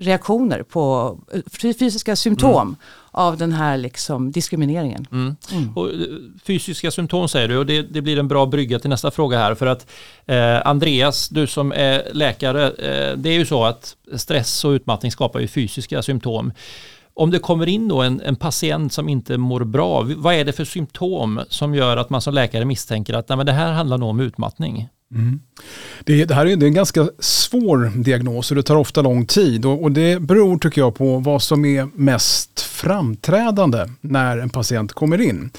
reaktioner 0.00 0.62
på 0.62 1.18
fysiska 1.60 2.16
symptom 2.16 2.68
mm. 2.68 2.76
av 3.10 3.36
den 3.36 3.52
här 3.52 3.76
liksom 3.76 4.32
diskrimineringen. 4.32 5.06
Mm. 5.12 5.36
Mm. 5.52 5.76
Och, 5.76 5.88
eh, 5.88 5.96
fysiska 6.44 6.90
symptom 6.90 7.28
säger 7.28 7.48
du 7.48 7.58
och 7.58 7.66
det, 7.66 7.82
det, 7.82 8.02
blir 8.02 8.18
en 8.18 8.28
bra 8.28 8.46
brygga 8.46 8.78
till 8.78 8.90
nästa 8.90 9.10
fråga 9.10 9.38
här 9.38 9.54
för 9.54 9.66
att 9.66 9.86
eh, 10.26 10.66
Andreas, 10.66 11.28
du 11.28 11.46
som 11.46 11.72
är 11.72 12.08
läkare, 12.12 12.66
eh, 12.66 13.16
det 13.16 13.30
är 13.30 13.38
ju 13.38 13.46
så 13.46 13.64
att 13.64 13.96
stress 14.16 14.64
och 14.64 14.70
utmattning 14.70 15.12
skapar 15.12 15.40
ju 15.40 15.48
fysiska 15.48 16.02
symptom. 16.02 16.52
Om 17.14 17.30
det 17.30 17.38
kommer 17.38 17.68
in 17.68 17.88
då 17.88 18.02
en, 18.02 18.20
en, 18.20 18.36
patient 18.36 18.92
som 18.92 19.08
inte 19.08 19.38
mår 19.38 19.64
bra, 19.64 20.02
vad 20.16 20.34
är 20.34 20.44
det 20.44 20.52
för 20.52 20.64
symptom 20.64 21.40
som 21.48 21.74
gör 21.74 21.96
att 21.96 22.10
man 22.10 22.20
som 22.20 22.34
läkare 22.34 22.64
misstänker 22.64 23.14
att 23.14 23.28
nej, 23.28 23.36
men 23.36 23.46
det 23.46 23.52
här 23.52 23.72
handlar 23.72 23.98
nog 23.98 24.08
om 24.08 24.20
utmattning? 24.20 24.88
Mm. 25.14 25.40
Det, 26.04 26.24
det, 26.24 26.34
här 26.34 26.46
är, 26.46 26.56
det 26.56 26.66
är 26.66 26.68
en 26.68 26.74
ganska 26.74 27.08
svår 27.18 27.92
diagnos 27.96 28.50
och 28.50 28.56
det 28.56 28.62
tar 28.62 28.76
ofta 28.76 29.02
lång 29.02 29.26
tid. 29.26 29.64
Och, 29.64 29.82
och, 29.82 29.92
det 29.92 30.22
beror 30.22 30.58
tycker 30.58 30.80
jag 30.80 30.94
på 30.94 31.18
vad 31.18 31.42
som 31.42 31.64
är 31.64 31.88
mest 31.94 32.60
framträdande 32.60 33.86
när 34.00 34.38
en 34.38 34.50
patient 34.50 34.92
kommer 34.92 35.20
in. 35.20 35.50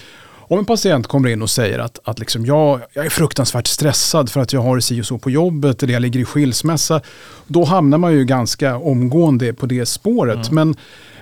Om 0.54 0.60
en 0.60 0.66
patient 0.66 1.08
kommer 1.08 1.30
in 1.30 1.42
och 1.42 1.50
säger 1.50 1.80
att, 1.80 2.00
att 2.04 2.20
liksom 2.20 2.46
jag, 2.46 2.82
jag 2.94 3.06
är 3.06 3.10
fruktansvärt 3.10 3.68
stressad 3.68 4.30
för 4.30 4.42
att 4.42 4.54
jag 4.54 4.62
har 4.62 4.80
si 4.80 5.02
och 5.02 5.06
så 5.06 5.18
på 5.18 5.30
jobbet 5.30 5.84
eller 5.84 5.94
jag 5.94 6.02
ligger 6.02 6.20
i 6.20 6.26
skilsmässa. 6.26 7.02
Då 7.48 7.64
hamnar 7.64 7.98
man 7.98 8.14
ju 8.14 8.26
ganska 8.26 8.78
omgående 8.78 9.54
på 9.54 9.66
det 9.66 9.86
spåret. 9.86 10.52
Mm. 10.52 10.56
Men, 10.56 10.76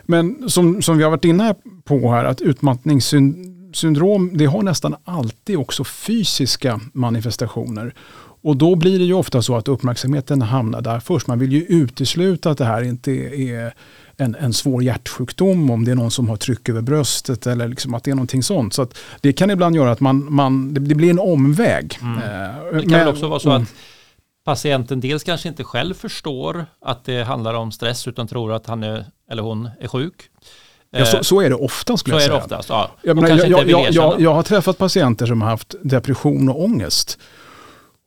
men 0.03 0.49
som, 0.49 0.81
som 0.81 0.97
vi 0.97 1.03
har 1.03 1.11
varit 1.11 1.25
inne 1.25 1.55
på 1.83 2.11
här, 2.11 2.25
att 2.25 2.41
utmattningssyndrom 2.41 3.60
det 4.33 4.45
har 4.45 4.63
nästan 4.63 4.95
alltid 5.03 5.57
också 5.57 5.83
fysiska 5.83 6.79
manifestationer. 6.93 7.93
Och 8.43 8.57
då 8.57 8.75
blir 8.75 8.99
det 8.99 9.05
ju 9.05 9.13
ofta 9.13 9.41
så 9.41 9.55
att 9.55 9.67
uppmärksamheten 9.67 10.41
hamnar 10.41 10.81
där 10.81 10.99
först. 10.99 11.27
Man 11.27 11.39
vill 11.39 11.51
ju 11.51 11.65
utesluta 11.65 12.51
att 12.51 12.57
det 12.57 12.65
här 12.65 12.81
inte 12.81 13.11
är 13.11 13.73
en, 14.17 14.35
en 14.35 14.53
svår 14.53 14.83
hjärtsjukdom, 14.83 15.71
om 15.71 15.85
det 15.85 15.91
är 15.91 15.95
någon 15.95 16.11
som 16.11 16.29
har 16.29 16.37
tryck 16.37 16.69
över 16.69 16.81
bröstet 16.81 17.47
eller 17.47 17.67
liksom 17.67 17.93
att 17.93 18.03
det 18.03 18.11
är 18.11 18.15
någonting 18.15 18.43
sånt. 18.43 18.73
Så 18.73 18.87
det 19.21 19.33
kan 19.33 19.49
ibland 19.49 19.75
göra 19.75 19.91
att 19.91 19.99
man, 19.99 20.33
man, 20.33 20.73
det 20.73 20.95
blir 20.95 21.09
en 21.09 21.19
omväg. 21.19 21.97
Mm. 22.01 22.17
Eh, 22.17 22.73
det 22.73 22.81
kan 22.81 22.99
väl 22.99 23.07
också 23.07 23.27
vara 23.27 23.39
så 23.39 23.51
att 23.51 23.73
patienten 24.45 24.99
dels 24.99 25.23
kanske 25.23 25.49
inte 25.49 25.63
själv 25.63 25.93
förstår 25.93 26.65
att 26.81 27.05
det 27.05 27.23
handlar 27.23 27.53
om 27.53 27.71
stress 27.71 28.07
utan 28.07 28.27
tror 28.27 28.53
att 28.53 28.65
han 28.67 28.83
är, 28.83 29.05
eller 29.31 29.43
hon 29.43 29.69
är 29.79 29.87
sjuk. 29.87 30.29
Ja, 30.91 31.05
så, 31.05 31.23
så, 31.23 31.41
är 31.41 31.49
det 31.49 31.55
ofta 31.55 31.97
skulle 31.97 32.13
så 32.13 32.15
jag 32.15 32.21
säga. 32.21 32.35
Är 32.35 32.39
det 32.39 32.43
oftast, 32.43 32.69
ja. 32.69 32.91
jag, 33.01 33.15
menar, 33.15 33.29
jag, 33.29 33.69
jag, 33.69 33.91
jag, 33.91 34.21
jag, 34.21 34.33
har 34.33 34.43
träffat 34.43 34.77
patienter 34.77 35.25
som 35.25 35.41
har 35.41 35.49
haft 35.49 35.75
depression 35.81 36.49
och 36.49 36.63
ångest 36.63 37.19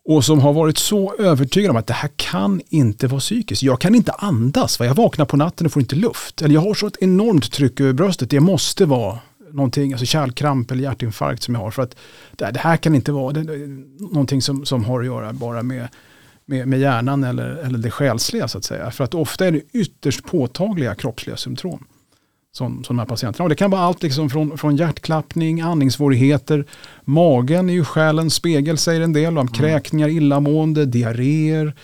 och 0.09 0.25
som 0.25 0.41
har 0.41 0.53
varit 0.53 0.79
så 0.79 1.15
övertygade 1.19 1.71
om 1.71 1.77
att 1.77 1.87
det 1.87 1.95
här 1.95 2.11
kan 2.17 2.61
inte 2.69 3.07
vara 3.07 3.21
psykiskt. 3.21 3.63
Jag 3.63 3.81
kan 3.81 3.95
inte 3.95 4.13
andas, 4.13 4.81
jag 4.81 4.95
vaknar 4.95 5.25
på 5.25 5.37
natten 5.37 5.67
och 5.67 5.73
får 5.73 5.83
inte 5.83 5.97
luft. 5.97 6.43
Eller 6.43 6.55
jag 6.55 6.61
har 6.61 6.75
så 6.75 6.87
ett 6.87 6.97
enormt 7.01 7.53
tryck 7.53 7.81
över 7.81 7.93
bröstet, 7.93 8.31
det 8.31 8.41
måste 8.41 8.85
vara 8.85 9.19
någonting, 9.53 9.93
alltså 9.93 10.07
kärlkramp 10.07 10.71
eller 10.71 10.83
hjärtinfarkt 10.83 11.43
som 11.43 11.55
jag 11.55 11.63
har. 11.63 11.71
För 11.71 11.83
att 11.83 11.97
det 12.37 12.59
här 12.59 12.77
kan 12.77 12.95
inte 12.95 13.13
vara 13.13 13.33
det, 13.33 13.67
någonting 13.99 14.43
som, 14.43 14.67
som 14.67 14.85
har 14.85 15.01
att 15.01 15.07
göra 15.07 15.33
bara 15.33 15.63
med, 15.63 15.89
med, 16.45 16.69
med 16.69 16.81
hjärnan 16.81 17.25
eller, 17.25 17.51
eller 17.51 17.79
det 17.79 17.91
själsliga 17.91 18.49
så 18.49 18.59
att 18.59 18.65
säga. 18.65 18.91
För 18.91 19.05
att 19.05 19.15
ofta 19.15 19.47
är 19.47 19.53
det 19.53 19.63
ytterst 19.73 20.25
påtagliga 20.25 20.95
kroppsliga 20.95 21.37
symptom. 21.37 21.87
Som, 22.57 22.85
som 22.85 22.97
de 22.97 22.99
här 22.99 23.07
patienterna. 23.07 23.43
Och 23.43 23.49
det 23.49 23.55
kan 23.55 23.71
vara 23.71 23.83
allt 23.83 24.03
liksom 24.03 24.31
från, 24.31 24.59
från 24.59 24.77
hjärtklappning, 24.77 25.61
andningssvårigheter, 25.61 26.65
magen 27.05 27.71
är 27.71 27.75
ju 27.75 27.85
själens 27.85 28.35
spegel 28.35 28.79
säger 28.79 29.01
en 29.01 29.13
del, 29.13 29.39
om 29.39 29.39
mm. 29.39 29.53
kräkningar, 29.53 30.09
illamående, 30.09 30.87
diarréer 30.87 31.75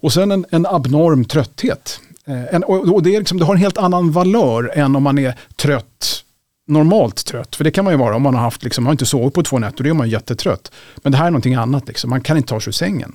och 0.00 0.12
sen 0.12 0.30
en, 0.30 0.46
en 0.50 0.66
abnorm 0.66 1.24
trötthet. 1.24 2.00
Eh, 2.26 2.54
en, 2.54 2.64
och, 2.64 2.94
och 2.94 3.02
det, 3.02 3.14
är 3.14 3.18
liksom, 3.18 3.38
det 3.38 3.44
har 3.44 3.54
en 3.54 3.60
helt 3.60 3.78
annan 3.78 4.12
valör 4.12 4.72
än 4.74 4.96
om 4.96 5.02
man 5.02 5.18
är 5.18 5.34
trött 5.56 6.24
normalt 6.66 7.26
trött. 7.26 7.56
För 7.56 7.64
det 7.64 7.70
kan 7.70 7.84
man 7.84 7.94
ju 7.94 7.98
vara 7.98 8.16
om 8.16 8.22
man 8.22 8.34
har 8.34 8.42
haft, 8.42 8.62
liksom, 8.62 8.86
har 8.86 8.92
inte 8.92 9.06
sovit 9.06 9.34
på 9.34 9.42
två 9.42 9.58
nätter, 9.58 9.84
då 9.84 9.90
är 9.90 9.94
man 9.94 10.10
jättetrött. 10.10 10.72
Men 10.96 11.12
det 11.12 11.18
här 11.18 11.26
är 11.26 11.30
någonting 11.30 11.54
annat, 11.54 11.88
liksom. 11.88 12.10
man 12.10 12.20
kan 12.20 12.36
inte 12.36 12.48
ta 12.48 12.60
sig 12.60 12.70
ur 12.70 12.72
sängen. 12.72 13.14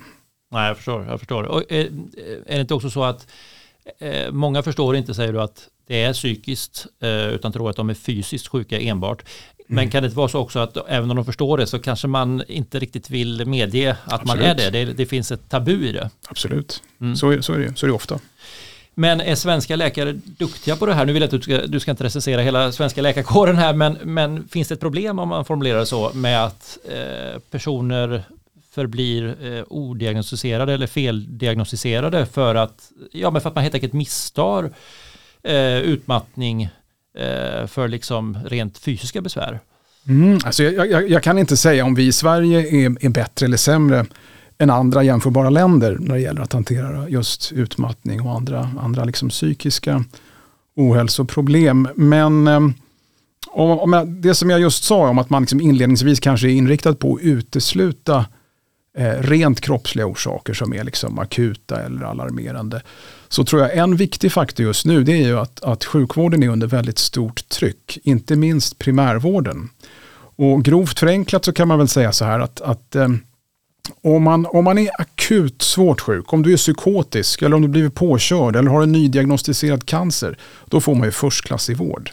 Nej, 0.52 0.68
jag 0.68 0.76
förstår. 0.76 1.06
Jag 1.08 1.18
förstår. 1.18 1.42
Och 1.42 1.62
är, 1.68 1.84
är 2.46 2.54
det 2.54 2.60
inte 2.60 2.74
också 2.74 2.90
så 2.90 3.04
att 3.04 3.26
eh, 3.98 4.32
många 4.32 4.62
förstår 4.62 4.96
inte, 4.96 5.14
säger 5.14 5.32
du, 5.32 5.40
att 5.40 5.68
det 5.86 6.02
är 6.02 6.12
psykiskt, 6.12 6.86
eh, 7.00 7.28
utan 7.28 7.52
tror 7.52 7.70
att 7.70 7.76
de 7.76 7.90
är 7.90 7.94
fysiskt 7.94 8.48
sjuka 8.48 8.80
enbart. 8.80 9.24
Men 9.66 9.78
mm. 9.78 9.90
kan 9.90 10.02
det 10.02 10.08
vara 10.08 10.28
så 10.28 10.38
också 10.38 10.58
att 10.58 10.76
även 10.88 11.10
om 11.10 11.16
de 11.16 11.24
förstår 11.24 11.58
det 11.58 11.66
så 11.66 11.78
kanske 11.78 12.08
man 12.08 12.42
inte 12.48 12.78
riktigt 12.78 13.10
vill 13.10 13.46
medge 13.46 13.96
att 14.04 14.12
Absolut. 14.12 14.26
man 14.26 14.46
är 14.46 14.54
det. 14.54 14.70
det. 14.70 14.92
det. 14.92 15.06
finns 15.06 15.32
ett 15.32 15.48
tabu 15.48 15.88
i 15.88 15.92
det. 15.92 16.10
Absolut, 16.28 16.82
mm. 17.00 17.16
så, 17.16 17.30
är, 17.30 17.40
så, 17.40 17.52
är 17.52 17.58
det, 17.58 17.78
så 17.78 17.86
är 17.86 17.88
det 17.88 17.94
ofta. 17.94 18.18
Men 18.94 19.20
är 19.20 19.34
svenska 19.34 19.76
läkare 19.76 20.12
duktiga 20.12 20.76
på 20.76 20.86
det 20.86 20.94
här? 20.94 21.06
Nu 21.06 21.12
vill 21.12 21.22
jag 21.22 21.26
att 21.26 21.30
du 21.30 21.40
ska, 21.40 21.66
du 21.66 21.80
ska 21.80 21.90
inte 21.90 22.04
recensera 22.04 22.40
hela 22.40 22.72
svenska 22.72 23.02
läkarkåren 23.02 23.56
här, 23.56 23.74
men, 23.74 23.98
men 24.02 24.48
finns 24.48 24.68
det 24.68 24.74
ett 24.74 24.80
problem 24.80 25.18
om 25.18 25.28
man 25.28 25.44
formulerar 25.44 25.78
det 25.78 25.86
så 25.86 26.10
med 26.14 26.44
att 26.44 26.78
eh, 26.88 27.38
personer 27.50 28.24
förblir 28.70 29.36
eh, 29.46 29.64
odiagnostiserade 29.68 30.72
eller 30.72 30.86
feldiagnostiserade 30.86 32.26
för 32.26 32.54
att, 32.54 32.90
ja, 33.12 33.30
men 33.30 33.42
för 33.42 33.48
att 33.48 33.54
man 33.54 33.62
helt 33.62 33.74
enkelt 33.74 33.92
misstar 33.92 34.70
eh, 35.44 35.78
utmattning 35.78 36.62
eh, 37.18 37.66
för 37.66 37.88
liksom 37.88 38.38
rent 38.46 38.78
fysiska 38.78 39.20
besvär? 39.20 39.60
Mm, 40.08 40.38
alltså 40.44 40.62
jag, 40.62 40.90
jag, 40.90 41.10
jag, 41.10 41.22
kan 41.22 41.38
inte 41.38 41.56
säga 41.56 41.84
om 41.84 41.94
vi 41.94 42.06
i 42.06 42.12
Sverige 42.12 42.60
är, 42.60 43.04
är 43.04 43.08
bättre 43.08 43.46
eller 43.46 43.56
sämre 43.56 44.06
än 44.58 44.70
andra 44.70 45.02
jämförbara 45.02 45.50
länder 45.50 45.96
när 46.00 46.14
det 46.14 46.20
gäller 46.20 46.42
att 46.42 46.52
hantera 46.52 47.08
just 47.08 47.52
utmattning 47.52 48.20
och 48.20 48.36
andra, 48.36 48.70
andra 48.80 49.04
liksom 49.04 49.28
psykiska 49.28 50.04
ohälsoproblem. 50.76 51.88
Men 51.94 52.46
eh, 52.48 52.60
om, 53.48 53.78
om 53.78 53.92
jag, 53.92 54.08
det 54.08 54.34
som 54.34 54.50
jag 54.50 54.60
just 54.60 54.84
sa 54.84 55.08
om 55.08 55.18
att 55.18 55.30
man 55.30 55.42
liksom 55.42 55.60
inledningsvis 55.60 56.20
kanske 56.20 56.48
är 56.48 56.52
inriktad 56.52 56.94
på 56.94 57.14
att 57.14 57.22
utesluta 57.22 58.24
eh, 58.98 59.20
rent 59.20 59.60
kroppsliga 59.60 60.06
orsaker 60.06 60.54
som 60.54 60.74
är 60.74 60.84
liksom 60.84 61.18
akuta 61.18 61.82
eller 61.82 62.02
alarmerande. 62.04 62.82
Så 63.28 63.44
tror 63.44 63.62
jag 63.62 63.76
en 63.76 63.96
viktig 63.96 64.32
faktor 64.32 64.66
just 64.66 64.86
nu 64.86 65.04
det 65.04 65.12
är 65.12 65.26
ju 65.26 65.38
att, 65.38 65.62
att 65.62 65.84
sjukvården 65.84 66.42
är 66.42 66.48
under 66.48 66.66
väldigt 66.66 66.98
stort 66.98 67.48
tryck, 67.48 67.98
inte 68.02 68.36
minst 68.36 68.78
primärvården. 68.78 69.68
Och 70.36 70.64
grovt 70.64 70.98
förenklat 70.98 71.44
så 71.44 71.52
kan 71.52 71.68
man 71.68 71.78
väl 71.78 71.88
säga 71.88 72.12
så 72.12 72.24
här 72.24 72.40
att, 72.40 72.60
att 72.60 72.94
eh, 72.94 73.08
om 74.02 74.22
man, 74.22 74.46
om 74.46 74.64
man 74.64 74.78
är 74.78 74.90
akut 75.00 75.62
svårt 75.62 76.00
sjuk, 76.00 76.32
om 76.32 76.42
du 76.42 76.52
är 76.52 76.56
psykotisk 76.56 77.42
eller 77.42 77.56
om 77.56 77.62
du 77.62 77.68
blivit 77.68 77.94
påkörd 77.94 78.56
eller 78.56 78.70
har 78.70 78.82
en 78.82 78.92
nydiagnostiserad 78.92 79.86
cancer, 79.86 80.38
då 80.66 80.80
får 80.80 80.94
man 80.94 81.04
ju 81.04 81.10
förstklassig 81.10 81.76
vård. 81.76 82.10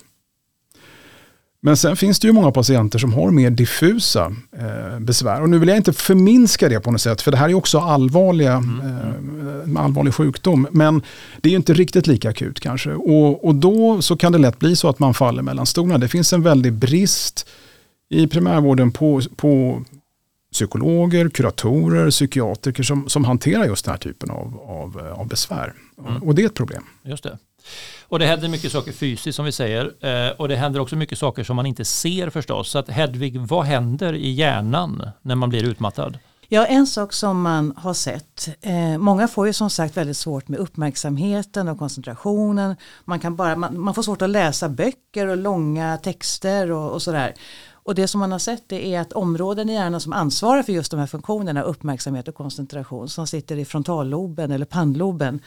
Men 1.64 1.78
sen 1.78 1.96
finns 1.96 2.20
det 2.20 2.28
ju 2.28 2.34
många 2.34 2.52
patienter 2.52 3.00
som 3.00 3.14
har 3.14 3.32
mer 3.32 3.50
diffusa 3.50 4.36
eh, 4.58 5.00
besvär. 5.00 5.42
Och 5.42 5.50
nu 5.50 5.60
vill 5.60 5.70
jag 5.70 5.78
inte 5.78 5.94
förminska 5.94 6.70
det 6.70 6.80
på 6.80 6.92
något 6.92 7.02
sätt, 7.02 7.22
för 7.22 7.32
det 7.32 7.38
här 7.38 7.50
är 7.50 7.54
också 7.54 7.80
allvarliga, 7.80 8.54
mm. 8.54 9.76
eh, 9.76 9.84
allvarlig 9.84 10.14
sjukdom. 10.14 10.68
Men 10.72 11.02
det 11.42 11.50
är 11.50 11.52
ju 11.52 11.58
inte 11.58 11.74
riktigt 11.74 12.08
lika 12.08 12.30
akut 12.30 12.60
kanske. 12.60 12.94
Och, 12.94 13.46
och 13.46 13.56
då 13.56 14.02
så 14.02 14.18
kan 14.18 14.32
det 14.32 14.38
lätt 14.38 14.60
bli 14.60 14.76
så 14.76 14.90
att 14.90 15.00
man 15.00 15.14
faller 15.14 15.44
mellan 15.44 15.66
stolarna. 15.66 15.98
Det 15.98 16.08
finns 16.08 16.34
en 16.34 16.42
väldig 16.42 16.74
brist 16.74 17.50
i 18.10 18.28
primärvården 18.28 18.92
på, 18.92 19.22
på 19.36 19.84
psykologer, 20.52 21.30
kuratorer, 21.30 22.10
psykiatriker 22.10 22.84
som, 22.84 23.10
som 23.10 23.26
hanterar 23.26 23.66
just 23.66 23.86
den 23.86 23.92
här 23.92 24.00
typen 24.00 24.32
av, 24.32 24.60
av, 24.68 25.14
av 25.18 25.28
besvär. 25.28 25.74
Mm. 26.08 26.24
Och 26.24 26.36
det 26.36 26.42
är 26.42 26.46
ett 26.46 26.54
problem. 26.54 26.84
Just 27.04 27.24
det. 27.24 27.38
Och 28.08 28.20
det 28.20 28.26
händer 28.26 28.50
mycket 28.50 28.72
saker 28.72 28.92
fysiskt 28.92 29.36
som 29.36 29.46
vi 29.46 29.52
säger. 29.52 30.06
Eh, 30.06 30.32
och 30.32 30.48
det 30.48 30.56
händer 30.56 30.80
också 30.80 30.96
mycket 30.96 31.18
saker 31.18 31.44
som 31.44 31.56
man 31.56 31.66
inte 31.66 31.86
ser 31.86 32.30
förstås. 32.30 32.70
Så 32.70 32.80
att 32.80 32.90
Hedvig, 32.90 33.40
vad 33.40 33.66
händer 33.66 34.14
i 34.14 34.32
hjärnan 34.32 35.10
när 35.22 35.36
man 35.36 35.50
blir 35.50 35.64
utmattad? 35.64 36.20
Ja, 36.54 36.66
en 36.66 36.88
sak 36.88 37.14
som 37.14 37.42
man 37.42 37.74
har 37.78 37.94
sett. 37.94 38.50
Eh, 38.62 38.98
många 38.98 39.28
får 39.28 39.48
ju 39.48 39.54
som 39.54 39.70
sagt 39.70 39.98
väldigt 39.98 40.18
svårt 40.18 40.48
med 40.48 40.60
uppmärksamheten 40.60 41.68
och 41.68 41.80
koncentrationen. 41.80 42.76
Man, 43.06 43.20
kan 43.20 43.36
bara, 43.36 43.56
man, 43.56 43.80
man 43.80 43.94
får 43.94 44.04
svårt 44.04 44.22
att 44.22 44.30
läsa 44.30 44.70
böcker 44.70 45.28
och 45.28 45.38
långa 45.38 45.98
texter 45.98 46.72
och, 46.72 46.92
och 46.92 47.02
sådär. 47.02 47.34
Och 47.84 47.96
det 47.96 48.08
som 48.08 48.20
man 48.20 48.32
har 48.32 48.40
sett 48.40 48.64
det 48.68 48.96
är 48.96 49.00
att 49.00 49.14
områden 49.14 49.70
i 49.70 49.74
hjärnan 49.74 50.02
som 50.02 50.14
ansvarar 50.14 50.64
för 50.64 50.74
just 50.74 50.92
de 50.92 51.00
här 51.00 51.08
funktionerna, 51.08 51.62
uppmärksamhet 51.62 52.28
och 52.28 52.36
koncentration, 52.36 53.10
som 53.10 53.28
sitter 53.28 53.58
i 53.58 53.66
frontalloben 53.66 54.52
eller 54.52 54.66
pannloben, 54.66 55.40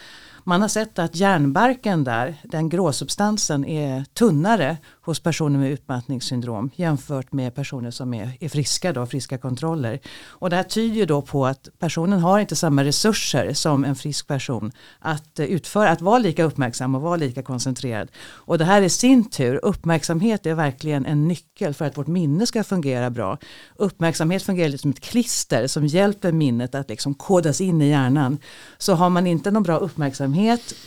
man 0.45 0.61
har 0.63 0.69
sett 0.69 0.99
att 0.99 1.17
hjärnbarken 1.17 2.05
där, 2.05 2.35
den 2.45 2.69
gråsubstansen 2.69 3.65
är 3.65 4.05
tunnare 4.05 4.77
hos 5.05 5.21
personer 5.21 5.59
med 5.59 5.71
utmattningssyndrom 5.71 6.71
jämfört 6.75 7.33
med 7.33 7.55
personer 7.55 7.91
som 7.91 8.15
är, 8.15 8.37
är 8.41 8.49
friska, 8.49 8.93
då, 8.93 9.07
friska 9.07 9.39
kontroller. 9.39 10.01
Och 10.27 10.51
det 10.51 10.57
här 10.57 10.63
tyder 10.63 11.07
då 11.07 11.23
på 11.23 11.47
att 11.47 11.69
personen 11.79 12.21
har 12.21 12.39
inte 12.39 12.57
samma 12.57 12.85
resurser 12.85 13.53
som 13.53 13.85
en 13.85 13.97
frisk 13.97 14.27
person 14.27 14.73
att 14.99 15.39
eh, 15.39 15.47
utföra, 15.47 15.91
att 15.91 16.01
vara 16.01 16.19
lika 16.19 16.45
uppmärksam 16.45 16.95
och 16.95 17.03
vara 17.03 17.17
lika 17.17 17.43
koncentrerad. 17.43 18.09
Och 18.27 18.59
det 18.59 18.65
här 18.65 18.83
i 18.83 18.91
sin 18.91 19.31
tur, 19.31 19.61
uppmärksamhet 19.63 20.47
är 20.47 20.55
verkligen 20.55 21.07
en 21.07 21.29
nyckel 21.29 21.75
för 21.75 21.85
att 21.85 21.99
vårt 21.99 22.07
minne 22.07 22.47
ska 22.47 22.65
fungera 22.65 23.11
bra. 23.11 23.39
Uppmärksamhet 23.77 24.43
fungerar 24.43 24.69
lite 24.69 24.83
som 24.83 24.91
ett 24.91 25.01
klister 25.01 25.67
som 25.67 25.87
hjälper 25.87 26.33
minnet 26.33 26.75
att 26.75 26.89
liksom 26.89 27.15
kodas 27.15 27.61
in 27.61 27.83
i 27.83 27.89
hjärnan. 27.89 28.39
Så 28.79 28.95
har 28.95 29.11
man 29.11 29.27
inte 29.27 29.51
någon 29.51 29.63
bra 29.63 29.77
uppmärksamhet, 29.77 30.34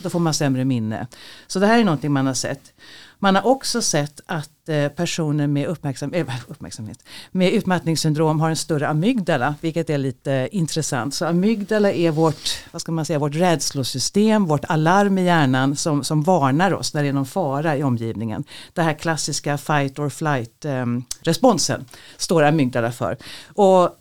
då 0.02 0.10
får 0.10 0.18
man 0.18 0.34
sämre 0.34 0.64
minne. 0.64 1.06
Så 1.46 1.58
det 1.58 1.66
här 1.66 1.78
är 1.78 1.84
någonting 1.84 2.12
man 2.12 2.26
har 2.26 2.34
sett. 2.34 2.72
Man 3.20 3.34
har 3.34 3.46
också 3.46 3.82
sett 3.82 4.20
att 4.26 4.68
eh, 4.68 4.88
personer 4.88 5.46
med 5.46 5.66
uppmärksam, 5.66 6.12
eh, 6.12 6.26
uppmärksamhet, 6.48 7.04
med 7.30 7.52
utmattningssyndrom 7.52 8.40
har 8.40 8.50
en 8.50 8.56
större 8.56 8.88
amygdala, 8.88 9.54
vilket 9.60 9.90
är 9.90 9.98
lite 9.98 10.48
intressant. 10.52 11.14
Så 11.14 11.26
amygdala 11.26 11.92
är 11.92 12.10
vårt, 12.10 12.64
vad 12.70 12.82
ska 12.82 12.92
man 12.92 13.04
säga, 13.04 13.18
vårt 13.18 13.34
rädslosystem, 13.34 14.44
vårt 14.44 14.64
alarm 14.64 15.18
i 15.18 15.24
hjärnan 15.24 15.76
som, 15.76 16.04
som 16.04 16.22
varnar 16.22 16.74
oss 16.74 16.94
när 16.94 17.02
det 17.02 17.08
är 17.08 17.12
någon 17.12 17.26
fara 17.26 17.76
i 17.76 17.82
omgivningen. 17.82 18.44
Det 18.72 18.82
här 18.82 18.94
klassiska 18.94 19.58
fight 19.58 19.98
or 19.98 20.08
flight 20.08 20.64
eh, 20.64 20.86
responsen 21.22 21.84
står 22.16 22.42
amygdala 22.42 22.92
för. 22.92 23.16
Och 23.46 23.96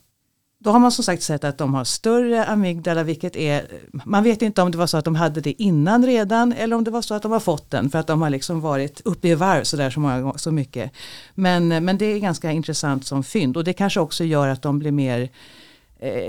då 0.67 0.71
har 0.71 0.79
man 0.79 0.91
som 0.91 1.03
sagt 1.03 1.23
sett 1.23 1.43
att 1.43 1.57
de 1.57 1.73
har 1.73 1.83
större 1.83 2.45
amygdala, 2.45 3.03
vilket 3.03 3.35
är, 3.35 3.67
man 4.05 4.23
vet 4.23 4.41
inte 4.41 4.61
om 4.61 4.71
det 4.71 4.77
var 4.77 4.87
så 4.87 4.97
att 4.97 5.05
de 5.05 5.15
hade 5.15 5.41
det 5.41 5.61
innan 5.61 6.05
redan 6.05 6.53
eller 6.53 6.75
om 6.75 6.83
det 6.83 6.91
var 6.91 7.01
så 7.01 7.13
att 7.13 7.21
de 7.21 7.31
har 7.31 7.39
fått 7.39 7.71
den 7.71 7.89
för 7.89 7.99
att 7.99 8.07
de 8.07 8.21
har 8.21 8.29
liksom 8.29 8.61
varit 8.61 9.01
uppe 9.05 9.27
i 9.27 9.35
varv 9.35 9.63
sådär 9.63 9.89
så, 9.89 9.99
många, 9.99 10.33
så 10.37 10.51
mycket. 10.51 10.91
Men, 11.35 11.67
men 11.67 11.97
det 11.97 12.05
är 12.05 12.19
ganska 12.19 12.51
intressant 12.51 13.05
som 13.05 13.23
fynd 13.23 13.57
och 13.57 13.63
det 13.63 13.73
kanske 13.73 13.99
också 13.99 14.23
gör 14.23 14.47
att 14.47 14.61
de 14.61 14.79
blir 14.79 14.91
mer 14.91 15.29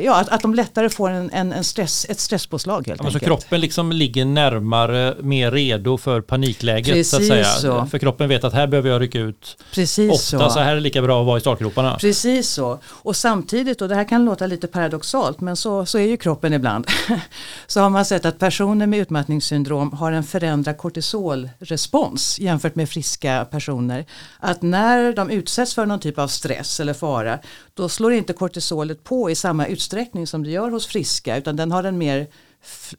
ja, 0.01 0.21
att, 0.21 0.29
att 0.29 0.43
de 0.43 0.55
lättare 0.55 0.89
får 0.89 1.11
en, 1.11 1.31
en, 1.31 1.53
en 1.53 1.65
stress, 1.65 2.07
ett 2.09 2.21
stresspåslag 2.21 2.87
helt 2.87 3.01
alltså 3.01 3.17
enkelt. 3.17 3.25
kroppen 3.25 3.61
liksom 3.61 3.93
ligger 3.93 4.25
närmare, 4.25 5.17
mer 5.21 5.51
redo 5.51 5.99
för 5.99 6.21
panikläget 6.21 6.95
Precis 6.95 7.11
så 7.11 7.17
att 7.17 7.27
säga. 7.27 7.45
Så. 7.45 7.87
För 7.87 7.99
kroppen 7.99 8.29
vet 8.29 8.45
att 8.45 8.53
här 8.53 8.67
behöver 8.67 8.91
jag 8.91 9.03
rycka 9.03 9.19
ut 9.19 9.57
Precis 9.73 10.13
ofta, 10.13 10.49
så. 10.49 10.51
så 10.51 10.61
här 10.61 10.71
är 10.71 10.75
det 10.75 10.81
lika 10.81 11.03
bra 11.03 11.21
att 11.21 11.27
vara 11.27 11.39
i 11.39 11.41
startgroparna. 11.41 11.97
Precis 12.01 12.49
så. 12.51 12.79
Och 12.87 13.17
samtidigt, 13.17 13.83
och 13.83 13.89
det 13.89 13.95
här 13.95 14.09
kan 14.09 14.25
låta 14.25 14.47
lite 14.47 14.67
paradoxalt, 14.67 15.41
men 15.41 15.57
så, 15.57 15.87
så 15.87 15.99
är 15.99 16.07
ju 16.07 16.17
kroppen 16.17 16.53
ibland. 16.53 16.87
så 17.67 17.81
har 17.81 17.91
man 17.91 18.05
sett 18.05 18.25
att 18.25 18.39
personer 18.39 18.87
med 18.87 18.99
utmattningssyndrom 18.99 19.93
har 19.93 20.13
en 20.13 20.25
förändrad 20.25 20.79
kortisolrespons 20.79 22.39
jämfört 22.39 22.75
med 22.75 22.89
friska 22.91 23.47
personer. 23.51 24.05
Att 24.39 24.63
när 24.63 25.13
de 25.13 25.31
utsätts 25.31 25.75
för 25.75 25.87
någon 25.87 26.01
typ 26.01 26.19
av 26.19 26.29
stress 26.29 26.81
eller 26.81 26.95
fara, 26.95 27.39
då 27.75 27.89
slår 27.89 28.13
inte 28.13 28.33
kortisolet 28.33 29.05
på 29.05 29.31
i 29.31 29.35
samma 29.35 29.58
utsträckning 29.67 30.27
som 30.27 30.43
det 30.43 30.51
gör 30.51 30.71
hos 30.71 30.87
friska 30.87 31.37
utan 31.37 31.57
den 31.57 31.73
har 31.73 31.85
en 31.85 31.99
mer 31.99 32.27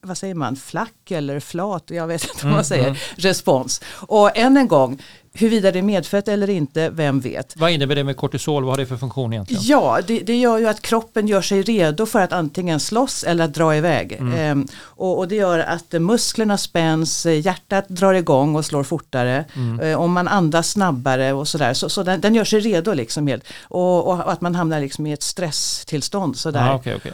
vad 0.02 0.18
säger 0.18 0.36
man, 0.36 0.56
flack 0.56 1.12
eller 1.12 1.40
flat, 1.40 1.84
jag 1.88 2.08
vet 2.08 2.24
inte 2.24 2.36
vad 2.36 2.46
man 2.46 2.54
mm, 2.54 2.64
säger, 2.64 2.88
mm. 2.88 2.98
respons. 3.16 3.82
Och 4.08 4.38
än 4.38 4.58
en 4.58 4.68
gång, 4.68 5.02
huruvida 5.34 5.72
det 5.72 5.80
är 5.80 5.84
medfött 5.84 6.28
eller 6.28 6.50
inte, 6.50 6.90
vem 6.90 7.20
vet. 7.20 7.54
Vad 7.58 7.72
innebär 7.72 7.96
det 7.96 8.04
med 8.04 8.18
kortisol, 8.18 8.64
vad 8.64 8.74
har 8.74 8.78
det 8.78 8.86
för 8.86 8.98
funktion 8.98 9.34
egentligen? 9.34 9.64
Ja, 9.66 10.00
det, 10.08 10.20
det 10.20 10.36
gör 10.36 10.58
ju 10.58 10.68
att 10.68 10.82
kroppen 10.82 11.28
gör 11.28 11.42
sig 11.42 11.62
redo 11.62 12.06
för 12.06 12.22
att 12.22 12.34
antingen 12.34 12.80
slåss 12.80 13.24
eller 13.24 13.46
att 13.46 13.54
dra 13.54 13.76
iväg. 13.76 14.12
Mm. 14.12 14.34
Ehm, 14.34 14.68
och, 14.82 15.18
och, 15.18 15.28
det 15.28 15.36
gör 15.36 15.60
att 15.60 15.92
musklerna 15.92 16.58
spänns, 16.58 17.26
hjärtat 17.26 17.90
drar 17.90 18.14
igång 18.14 18.56
och 18.56 18.66
slår 18.66 18.84
fortare. 18.84 19.46
Mm. 19.56 19.80
Ehm, 19.80 20.00
om 20.00 20.12
man 20.12 20.28
andas 20.28 20.70
snabbare 20.70 21.34
och 21.34 21.48
sådär. 21.48 21.74
Så, 21.74 21.90
så 21.90 22.04
den, 22.04 22.22
den, 22.22 22.36
gör 22.36 22.46
sig 22.46 22.60
redo 22.60 22.94
liksom 22.94 23.28
helt. 23.28 23.44
Och, 23.64 24.08
och, 24.08 24.32
att 24.32 24.42
man 24.42 24.56
hamnar 24.56 24.80
liksom 24.80 25.08
i 25.08 25.14
ett 25.14 25.24
stresstillstånd 25.24 26.38
sådär. 26.38 26.70
Ah, 26.70 26.76
okay, 26.76 26.96
okay. 26.96 27.12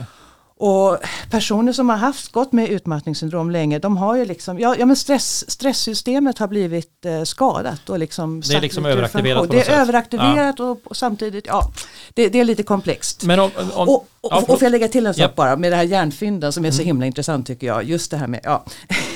Och 0.58 0.98
personer 1.30 1.74
som 1.74 1.90
har 1.90 1.98
haft 1.98 2.32
gått 2.32 2.52
med 2.52 2.70
utmattningssyndrom 2.70 3.52
länge, 3.52 3.80
de 3.80 3.98
har 3.98 4.16
ju 4.16 4.26
liksom, 4.26 4.60
ja, 4.60 4.76
ja 4.80 4.86
men 4.86 4.96
stress, 4.96 5.52
stresssystemet 5.52 6.38
har 6.38 6.48
blivit 6.48 7.06
eh, 7.06 7.24
skadat 7.24 7.90
och 7.90 8.00
liksom 8.00 8.42
Det 8.42 8.54
är 8.54 8.62
liksom 8.62 8.86
överaktiverat 8.86 9.52
Det 9.52 9.68
är 9.68 9.82
överaktiverat 9.82 10.56
ja. 10.60 10.66
och, 10.66 10.80
och, 10.84 10.98
samtidigt, 10.98 11.48
ja, 11.48 11.72
det, 12.14 12.30
det, 12.30 12.40
är 12.40 12.44
lite 12.44 12.64
komplext. 12.64 13.24
Men 13.24 13.40
om, 13.40 13.52
om, 13.74 13.90
och, 13.90 13.96
och, 13.96 14.08
ja, 14.22 14.38
och 14.38 14.48
får 14.48 14.64
jag 14.64 14.72
lägga 14.72 14.88
till 14.88 15.06
en 15.06 15.14
sak 15.14 15.22
yep. 15.22 15.36
bara 15.36 15.56
med 15.56 15.72
det 15.72 15.76
här 15.76 15.84
hjärnfynden 15.84 16.54
som 16.54 16.66
är 16.66 16.72
så 16.72 16.82
mm. 16.82 16.86
himla 16.86 17.06
intressant 17.06 17.48
tycker 17.48 17.68
jag. 17.68 17.84
Just 17.84 18.12
det 18.12 18.18
här 18.18 18.28
med, 18.28 18.40
ja. 18.44 18.66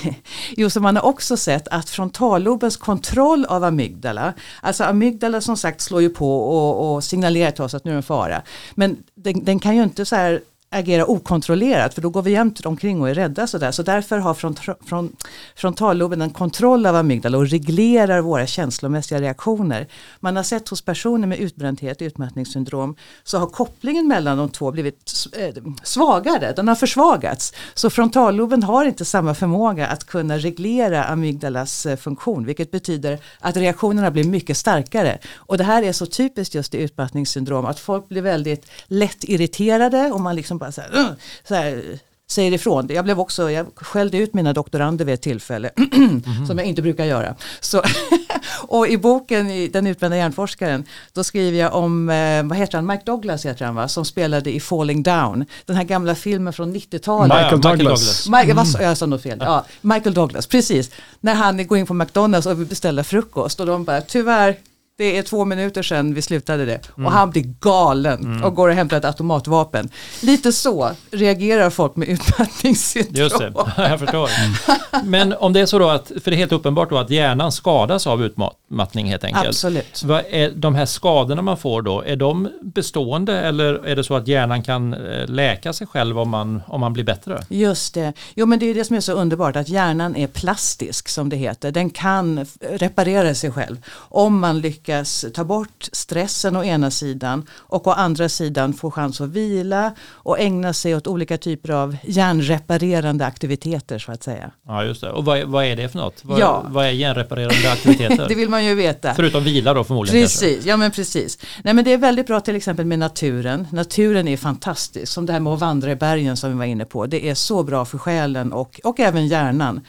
jo, 0.57 0.69
så 0.69 0.79
man 0.79 0.95
har 0.95 1.05
också 1.05 1.37
sett 1.37 1.67
att 1.67 1.89
frontallobens 1.89 2.77
kontroll 2.77 3.45
av 3.45 3.63
amygdala, 3.63 4.33
alltså 4.61 4.83
amygdala 4.83 5.41
som 5.41 5.57
sagt 5.57 5.81
slår 5.81 6.01
ju 6.01 6.09
på 6.09 6.39
och, 6.39 7.03
signalerar 7.03 7.51
till 7.51 7.63
oss 7.63 7.73
att 7.73 7.85
nu 7.85 7.91
är 7.91 7.95
en 7.95 8.03
fara. 8.03 8.41
Men 8.75 8.97
den, 9.15 9.45
den 9.45 9.59
kan 9.59 9.75
ju 9.75 9.83
inte 9.83 10.05
så 10.05 10.15
här 10.15 10.41
agera 10.71 11.05
okontrollerat 11.05 11.93
för 11.93 12.01
då 12.01 12.09
går 12.09 12.21
vi 12.21 12.31
jämt 12.31 12.65
omkring 12.65 13.01
och 13.01 13.09
är 13.09 13.13
rädda 13.13 13.47
sådär. 13.47 13.71
Så 13.71 13.83
därför 13.83 14.17
har 14.17 14.33
front, 14.33 14.59
front, 14.85 15.23
frontalloben 15.55 16.21
en 16.21 16.29
kontroll 16.29 16.85
av 16.85 16.95
amygdala 16.95 17.37
och 17.37 17.47
reglerar 17.47 18.21
våra 18.21 18.47
känslomässiga 18.47 19.21
reaktioner. 19.21 19.87
Man 20.19 20.35
har 20.35 20.43
sett 20.43 20.69
hos 20.69 20.81
personer 20.81 21.27
med 21.27 21.39
utbrändhet, 21.39 22.01
utmattningssyndrom, 22.01 22.95
så 23.23 23.37
har 23.37 23.47
kopplingen 23.47 24.07
mellan 24.07 24.37
de 24.37 24.49
två 24.49 24.71
blivit 24.71 25.13
eh, 25.37 25.63
svagare, 25.83 26.53
den 26.53 26.67
har 26.67 26.75
försvagats. 26.75 27.53
Så 27.73 27.89
frontalloben 27.89 28.63
har 28.63 28.85
inte 28.85 29.05
samma 29.05 29.35
förmåga 29.35 29.87
att 29.87 30.03
kunna 30.03 30.37
reglera 30.37 31.03
amygdalas 31.03 31.85
eh, 31.85 31.97
funktion, 31.97 32.45
vilket 32.45 32.71
betyder 32.71 33.19
att 33.39 33.57
reaktionerna 33.57 34.11
blir 34.11 34.23
mycket 34.23 34.57
starkare. 34.57 35.19
Och 35.35 35.57
det 35.57 35.63
här 35.63 35.83
är 35.83 35.91
så 35.91 36.05
typiskt 36.05 36.55
just 36.55 36.75
i 36.75 36.77
utmattningssyndrom, 36.77 37.65
att 37.65 37.79
folk 37.79 38.09
blir 38.09 38.21
väldigt 38.21 38.69
lätt 38.87 39.23
irriterade 39.23 40.11
och 40.11 40.21
man 40.21 40.35
liksom 40.35 40.58
bara 40.59 40.71
så 40.71 40.81
här, 40.81 41.15
så 41.47 41.55
här 41.55 41.99
säger 42.31 42.51
ifrån. 42.53 42.87
Jag 42.89 43.05
blev 43.05 43.19
också, 43.19 43.51
jag 43.51 43.67
skällde 43.75 44.17
ut 44.17 44.33
mina 44.33 44.53
doktorander 44.53 45.05
vid 45.05 45.13
ett 45.13 45.21
tillfälle 45.21 45.69
mm 45.77 45.89
-hmm. 46.25 46.45
som 46.45 46.57
jag 46.57 46.67
inte 46.67 46.81
brukar 46.81 47.05
göra. 47.05 47.35
Så 47.59 47.83
och 48.67 48.87
i 48.87 48.97
boken, 48.97 49.71
Den 49.71 49.87
utbrända 49.87 50.17
hjärnforskaren, 50.17 50.83
då 51.13 51.23
skriver 51.23 51.57
jag 51.59 51.73
om, 51.73 52.09
eh, 52.09 52.43
vad 52.43 52.57
heter 52.57 52.77
han, 52.77 52.85
Mike 52.85 53.03
Douglas 53.05 53.45
heter 53.45 53.65
han 53.65 53.75
va, 53.75 53.87
som 53.87 54.05
spelade 54.05 54.51
i 54.51 54.59
Falling 54.59 55.03
Down, 55.03 55.45
den 55.65 55.75
här 55.75 55.83
gamla 55.83 56.15
filmen 56.15 56.53
från 56.53 56.75
90-talet. 56.75 57.37
Michael 57.37 57.61
Douglas. 57.61 58.27
Michael, 58.27 58.51
mm. 58.51 58.65
jag 58.79 58.97
sa 58.97 59.05
nog 59.05 59.21
fel, 59.21 59.37
ja, 59.41 59.65
Michael 59.81 60.13
Douglas, 60.13 60.47
precis. 60.47 60.91
När 61.19 61.33
han 61.33 61.67
går 61.67 61.77
in 61.77 61.85
på 61.85 61.93
McDonalds 61.93 62.47
och 62.47 62.59
vill 62.59 62.67
beställa 62.67 63.03
frukost 63.03 63.59
och 63.59 63.65
de 63.65 63.83
bara, 63.83 64.01
tyvärr, 64.01 64.55
det 64.99 65.17
är 65.17 65.23
två 65.23 65.45
minuter 65.45 65.83
sedan 65.83 66.13
vi 66.13 66.21
slutade 66.21 66.65
det. 66.65 66.79
Mm. 66.97 67.05
Och 67.05 67.11
han 67.11 67.29
blir 67.29 67.53
galen 67.59 68.19
mm. 68.19 68.43
och 68.43 68.55
går 68.55 68.69
och 68.69 68.75
hämtar 68.75 68.97
ett 68.97 69.05
automatvapen. 69.05 69.89
Lite 70.21 70.51
så 70.51 70.91
reagerar 71.11 71.69
folk 71.69 71.95
med 71.95 72.07
utmattningssyndrom. 72.07 73.15
Just 73.15 73.37
det, 73.37 73.53
jag 73.77 73.99
förstår. 73.99 74.29
Mm. 74.29 75.09
Men 75.09 75.33
om 75.33 75.53
det 75.53 75.59
är 75.59 75.65
så 75.65 75.79
då 75.79 75.89
att, 75.89 76.11
för 76.23 76.31
det 76.31 76.35
är 76.35 76.37
helt 76.37 76.51
uppenbart 76.51 76.89
då 76.89 76.97
att 76.97 77.09
hjärnan 77.09 77.51
skadas 77.51 78.07
av 78.07 78.23
utmattning 78.23 79.09
helt 79.09 79.23
enkelt. 79.23 79.47
Absolut. 79.47 80.03
Vad 80.03 80.23
är 80.29 80.51
de 80.55 80.75
här 80.75 80.85
skadorna 80.85 81.41
man 81.41 81.57
får 81.57 81.81
då, 81.81 82.01
är 82.01 82.15
de 82.15 82.49
bestående 82.61 83.39
eller 83.39 83.85
är 83.85 83.95
det 83.95 84.03
så 84.03 84.15
att 84.15 84.27
hjärnan 84.27 84.63
kan 84.63 84.93
eh, 84.93 85.27
läka 85.27 85.73
sig 85.73 85.87
själv 85.87 86.19
om 86.19 86.29
man, 86.29 86.61
om 86.67 86.81
man 86.81 86.93
blir 86.93 87.03
bättre? 87.03 87.43
Just 87.49 87.93
det. 87.93 88.13
Jo 88.35 88.45
men 88.45 88.59
det 88.59 88.65
är 88.65 88.73
det 88.73 88.85
som 88.85 88.95
är 88.95 89.01
så 89.01 89.13
underbart 89.13 89.55
att 89.55 89.69
hjärnan 89.69 90.15
är 90.15 90.27
plastisk 90.27 91.09
som 91.09 91.29
det 91.29 91.37
heter. 91.37 91.71
Den 91.71 91.89
kan 91.89 92.45
reparera 92.59 93.35
sig 93.35 93.51
själv 93.51 93.77
om 94.09 94.39
man 94.39 94.59
lyckas 94.59 94.88
lyckas 94.89 95.25
ta 95.33 95.43
bort 95.43 95.89
stressen 95.91 96.55
å 96.55 96.63
ena 96.63 96.91
sidan 96.91 97.45
och 97.57 97.87
å 97.87 97.91
andra 97.91 98.29
sidan 98.29 98.73
få 98.73 98.91
chans 98.91 99.21
att 99.21 99.29
vila 99.29 99.93
och 100.11 100.39
ägna 100.39 100.73
sig 100.73 100.95
åt 100.95 101.07
olika 101.07 101.37
typer 101.37 101.69
av 101.69 101.97
hjärnreparerande 102.03 103.25
aktiviteter 103.25 103.99
så 103.99 104.11
att 104.11 104.23
säga. 104.23 104.51
Ja 104.67 104.83
just 104.83 105.01
det, 105.01 105.11
och 105.11 105.25
vad, 105.25 105.43
vad 105.43 105.65
är 105.65 105.75
det 105.75 105.89
för 105.89 105.99
något? 105.99 106.19
Vad, 106.21 106.39
ja. 106.39 106.65
vad 106.67 106.85
är 106.85 106.89
hjärnreparerande 106.89 107.71
aktiviteter? 107.71 108.25
det 108.29 108.35
vill 108.35 108.49
man 108.49 108.65
ju 108.65 108.75
veta. 108.75 109.13
Förutom 109.13 109.43
vila 109.43 109.73
då 109.73 109.83
förmodligen. 109.83 110.23
Precis, 110.23 110.53
kanske. 110.53 110.69
ja 110.69 110.77
men 110.77 110.91
precis. 110.91 111.39
Nej 111.63 111.73
men 111.73 111.85
det 111.85 111.93
är 111.93 111.97
väldigt 111.97 112.27
bra 112.27 112.39
till 112.39 112.55
exempel 112.55 112.85
med 112.85 112.99
naturen. 112.99 113.67
Naturen 113.71 114.27
är 114.27 114.37
fantastisk, 114.37 115.11
som 115.11 115.25
det 115.25 115.33
här 115.33 115.39
med 115.39 115.53
att 115.53 115.59
vandra 115.59 115.91
i 115.91 115.95
bergen 115.95 116.37
som 116.37 116.51
vi 116.51 116.57
var 116.57 116.65
inne 116.65 116.85
på. 116.85 117.05
Det 117.05 117.29
är 117.29 117.35
så 117.35 117.63
bra 117.63 117.85
för 117.85 117.97
själen 117.97 118.53
och, 118.53 118.79
och 118.83 118.99
även 118.99 119.27
hjärnan. 119.27 119.81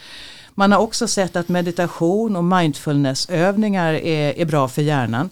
Man 0.60 0.72
har 0.72 0.78
också 0.78 1.08
sett 1.08 1.36
att 1.36 1.48
meditation 1.48 2.36
och 2.36 2.44
mindfulnessövningar 2.44 3.94
är, 3.94 4.38
är 4.38 4.44
bra 4.44 4.68
för 4.68 4.82
hjärnan. 4.82 5.30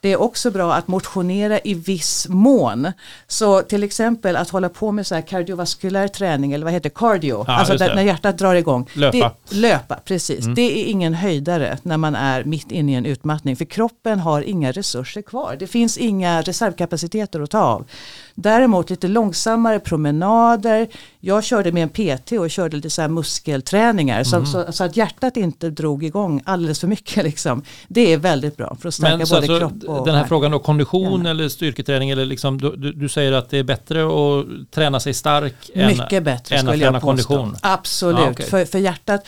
Det 0.00 0.12
är 0.12 0.20
också 0.20 0.50
bra 0.50 0.74
att 0.74 0.88
motionera 0.88 1.58
i 1.64 1.74
viss 1.74 2.26
mån. 2.28 2.92
Så 3.26 3.62
till 3.62 3.82
exempel 3.82 4.36
att 4.36 4.50
hålla 4.50 4.68
på 4.68 4.92
med 4.92 5.06
så 5.06 5.14
här 5.14 5.22
kardiovaskulär 5.22 6.08
träning 6.08 6.52
eller 6.52 6.64
vad 6.64 6.72
heter 6.72 6.90
cardio, 6.90 7.44
ja, 7.46 7.52
alltså 7.52 7.76
där, 7.76 7.94
när 7.94 8.02
hjärtat 8.02 8.38
drar 8.38 8.54
igång. 8.54 8.88
Löpa. 8.94 9.32
Det, 9.48 9.56
löpa, 9.56 9.96
precis. 10.04 10.44
Mm. 10.44 10.54
Det 10.54 10.80
är 10.80 10.84
ingen 10.84 11.14
höjdare 11.14 11.78
när 11.82 11.96
man 11.96 12.14
är 12.14 12.44
mitt 12.44 12.72
inne 12.72 12.92
i 12.92 12.94
en 12.94 13.06
utmattning 13.06 13.56
för 13.56 13.64
kroppen 13.64 14.18
har 14.18 14.42
inga 14.42 14.72
resurser 14.72 15.22
kvar. 15.22 15.56
Det 15.58 15.66
finns 15.66 15.98
inga 15.98 16.42
reservkapaciteter 16.42 17.40
att 17.40 17.50
ta 17.50 17.60
av. 17.60 17.86
Däremot 18.34 18.90
lite 18.90 19.08
långsammare 19.08 19.80
promenader. 19.80 20.88
Jag 21.26 21.44
körde 21.44 21.72
med 21.72 21.82
en 21.82 21.88
PT 21.88 22.32
och 22.32 22.50
körde 22.50 22.76
lite 22.76 22.90
så 22.90 23.02
här 23.02 23.08
muskelträningar 23.08 24.14
mm. 24.14 24.24
så, 24.24 24.46
så, 24.46 24.72
så, 24.72 24.84
att 24.84 24.96
hjärtat 24.96 25.36
inte 25.36 25.70
drog 25.70 26.04
igång 26.04 26.42
alldeles 26.44 26.80
för 26.80 26.86
mycket. 26.86 27.24
Liksom. 27.24 27.62
Det 27.88 28.12
är 28.12 28.18
väldigt 28.18 28.56
bra 28.56 28.76
för 28.80 28.88
att 28.88 28.94
stärka 28.94 29.16
Men, 29.16 29.26
både 29.28 29.36
alltså, 29.36 29.58
kropp 29.58 29.98
och 29.98 30.06
Den 30.06 30.14
här 30.14 30.24
frågan 30.24 30.50
då, 30.50 30.58
kondition 30.58 31.24
ja. 31.24 31.30
eller 31.30 31.48
styrketräning 31.48 32.10
eller 32.10 32.24
liksom, 32.24 32.58
du, 32.58 32.92
du, 32.92 33.08
säger 33.08 33.32
att 33.32 33.50
det 33.50 33.58
är 33.58 33.62
bättre 33.62 34.04
att 34.04 34.70
träna 34.70 35.00
sig 35.00 35.14
stark 35.14 35.70
Mycket 35.74 36.12
än, 36.12 36.24
bättre, 36.24 36.56
än 36.56 36.68
att 36.68 36.78
träna 36.78 37.00
kondition? 37.00 37.56
Absolut, 37.60 38.18
ah, 38.18 38.30
okay. 38.30 38.46
för, 38.46 38.64
för 38.64 38.78
hjärtat 38.78 39.26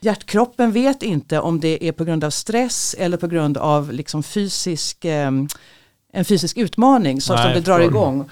Hjärtkroppen 0.00 0.72
vet 0.72 1.02
inte 1.02 1.40
om 1.40 1.60
det 1.60 1.88
är 1.88 1.92
på 1.92 2.04
grund 2.04 2.24
av 2.24 2.30
stress 2.30 2.94
eller 2.98 3.16
på 3.16 3.26
grund 3.26 3.56
av 3.56 3.92
liksom 3.92 4.22
fysisk 4.22 5.04
eh, 5.04 5.30
en 6.18 6.24
fysisk 6.24 6.56
utmaning 6.56 7.20
som, 7.20 7.38
som 7.38 7.52
det 7.52 7.60
drar 7.60 7.80
igång. 7.80 8.30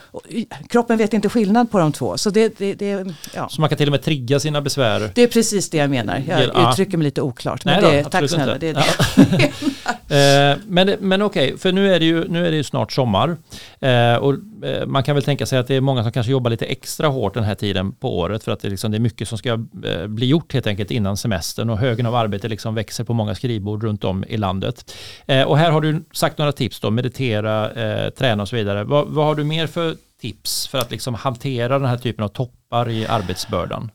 Kroppen 0.68 0.98
vet 0.98 1.12
inte 1.14 1.28
skillnad 1.28 1.70
på 1.70 1.78
de 1.78 1.92
två. 1.92 2.18
Så, 2.18 2.30
det, 2.30 2.58
det, 2.58 2.74
det, 2.74 3.14
ja. 3.34 3.48
så 3.48 3.60
man 3.60 3.70
kan 3.70 3.78
till 3.78 3.88
och 3.88 3.92
med 3.92 4.02
trigga 4.02 4.40
sina 4.40 4.60
besvär? 4.60 5.10
Det 5.14 5.22
är 5.22 5.28
precis 5.28 5.70
det 5.70 5.78
jag 5.78 5.90
menar. 5.90 6.22
Jag 6.28 6.42
ja. 6.42 6.70
uttrycker 6.70 6.98
mig 6.98 7.04
lite 7.04 7.22
oklart. 7.22 7.64
Men 7.64 7.82
Nej 7.82 7.92
det, 7.92 8.02
då, 8.02 8.10
tack 8.10 8.30
snälla. 8.30 8.58
Det 8.58 8.72
det. 8.72 8.84
Eh, 10.08 10.58
men 10.66 10.96
men 11.00 11.22
okej, 11.22 11.46
okay, 11.46 11.58
för 11.58 11.72
nu 11.72 11.94
är, 11.94 12.00
det 12.00 12.06
ju, 12.06 12.28
nu 12.28 12.46
är 12.46 12.50
det 12.50 12.56
ju 12.56 12.64
snart 12.64 12.92
sommar. 12.92 13.36
Eh, 13.80 14.14
och 14.14 14.34
eh, 14.64 14.86
man 14.86 15.02
kan 15.02 15.14
väl 15.14 15.24
tänka 15.24 15.46
sig 15.46 15.58
att 15.58 15.66
det 15.66 15.74
är 15.74 15.80
många 15.80 16.02
som 16.02 16.12
kanske 16.12 16.32
jobbar 16.32 16.50
lite 16.50 16.64
extra 16.64 17.08
hårt 17.08 17.34
den 17.34 17.44
här 17.44 17.54
tiden 17.54 17.92
på 17.92 18.18
året 18.18 18.44
för 18.44 18.52
att 18.52 18.60
det, 18.60 18.68
liksom, 18.68 18.90
det 18.90 18.96
är 18.96 19.00
mycket 19.00 19.28
som 19.28 19.38
ska 19.38 19.50
eh, 19.84 20.06
bli 20.06 20.26
gjort 20.26 20.52
helt 20.52 20.66
enkelt 20.66 20.90
innan 20.90 21.16
semestern 21.16 21.70
och 21.70 21.78
högen 21.78 22.06
av 22.06 22.14
arbete 22.14 22.48
liksom 22.48 22.74
växer 22.74 23.04
på 23.04 23.12
många 23.12 23.34
skrivbord 23.34 23.84
runt 23.84 24.04
om 24.04 24.24
i 24.28 24.36
landet. 24.36 24.94
Eh, 25.26 25.42
och 25.42 25.58
här 25.58 25.70
har 25.70 25.80
du 25.80 26.04
sagt 26.12 26.38
några 26.38 26.52
tips 26.52 26.80
då, 26.80 26.90
meditera, 26.90 27.72
eh, 27.72 28.10
träna 28.10 28.42
och 28.42 28.48
så 28.48 28.56
vidare. 28.56 28.84
Vad, 28.84 29.08
vad 29.08 29.26
har 29.26 29.34
du 29.34 29.44
mer 29.44 29.66
för 29.66 29.96
tips 30.20 30.68
för 30.68 30.78
att 30.78 30.90
liksom 30.90 31.14
hantera 31.14 31.78
den 31.78 31.88
här 31.88 31.98
typen 31.98 32.24
av 32.24 32.28
toppar 32.28 32.88
i 32.90 33.06
arbetsbördan? 33.06 33.90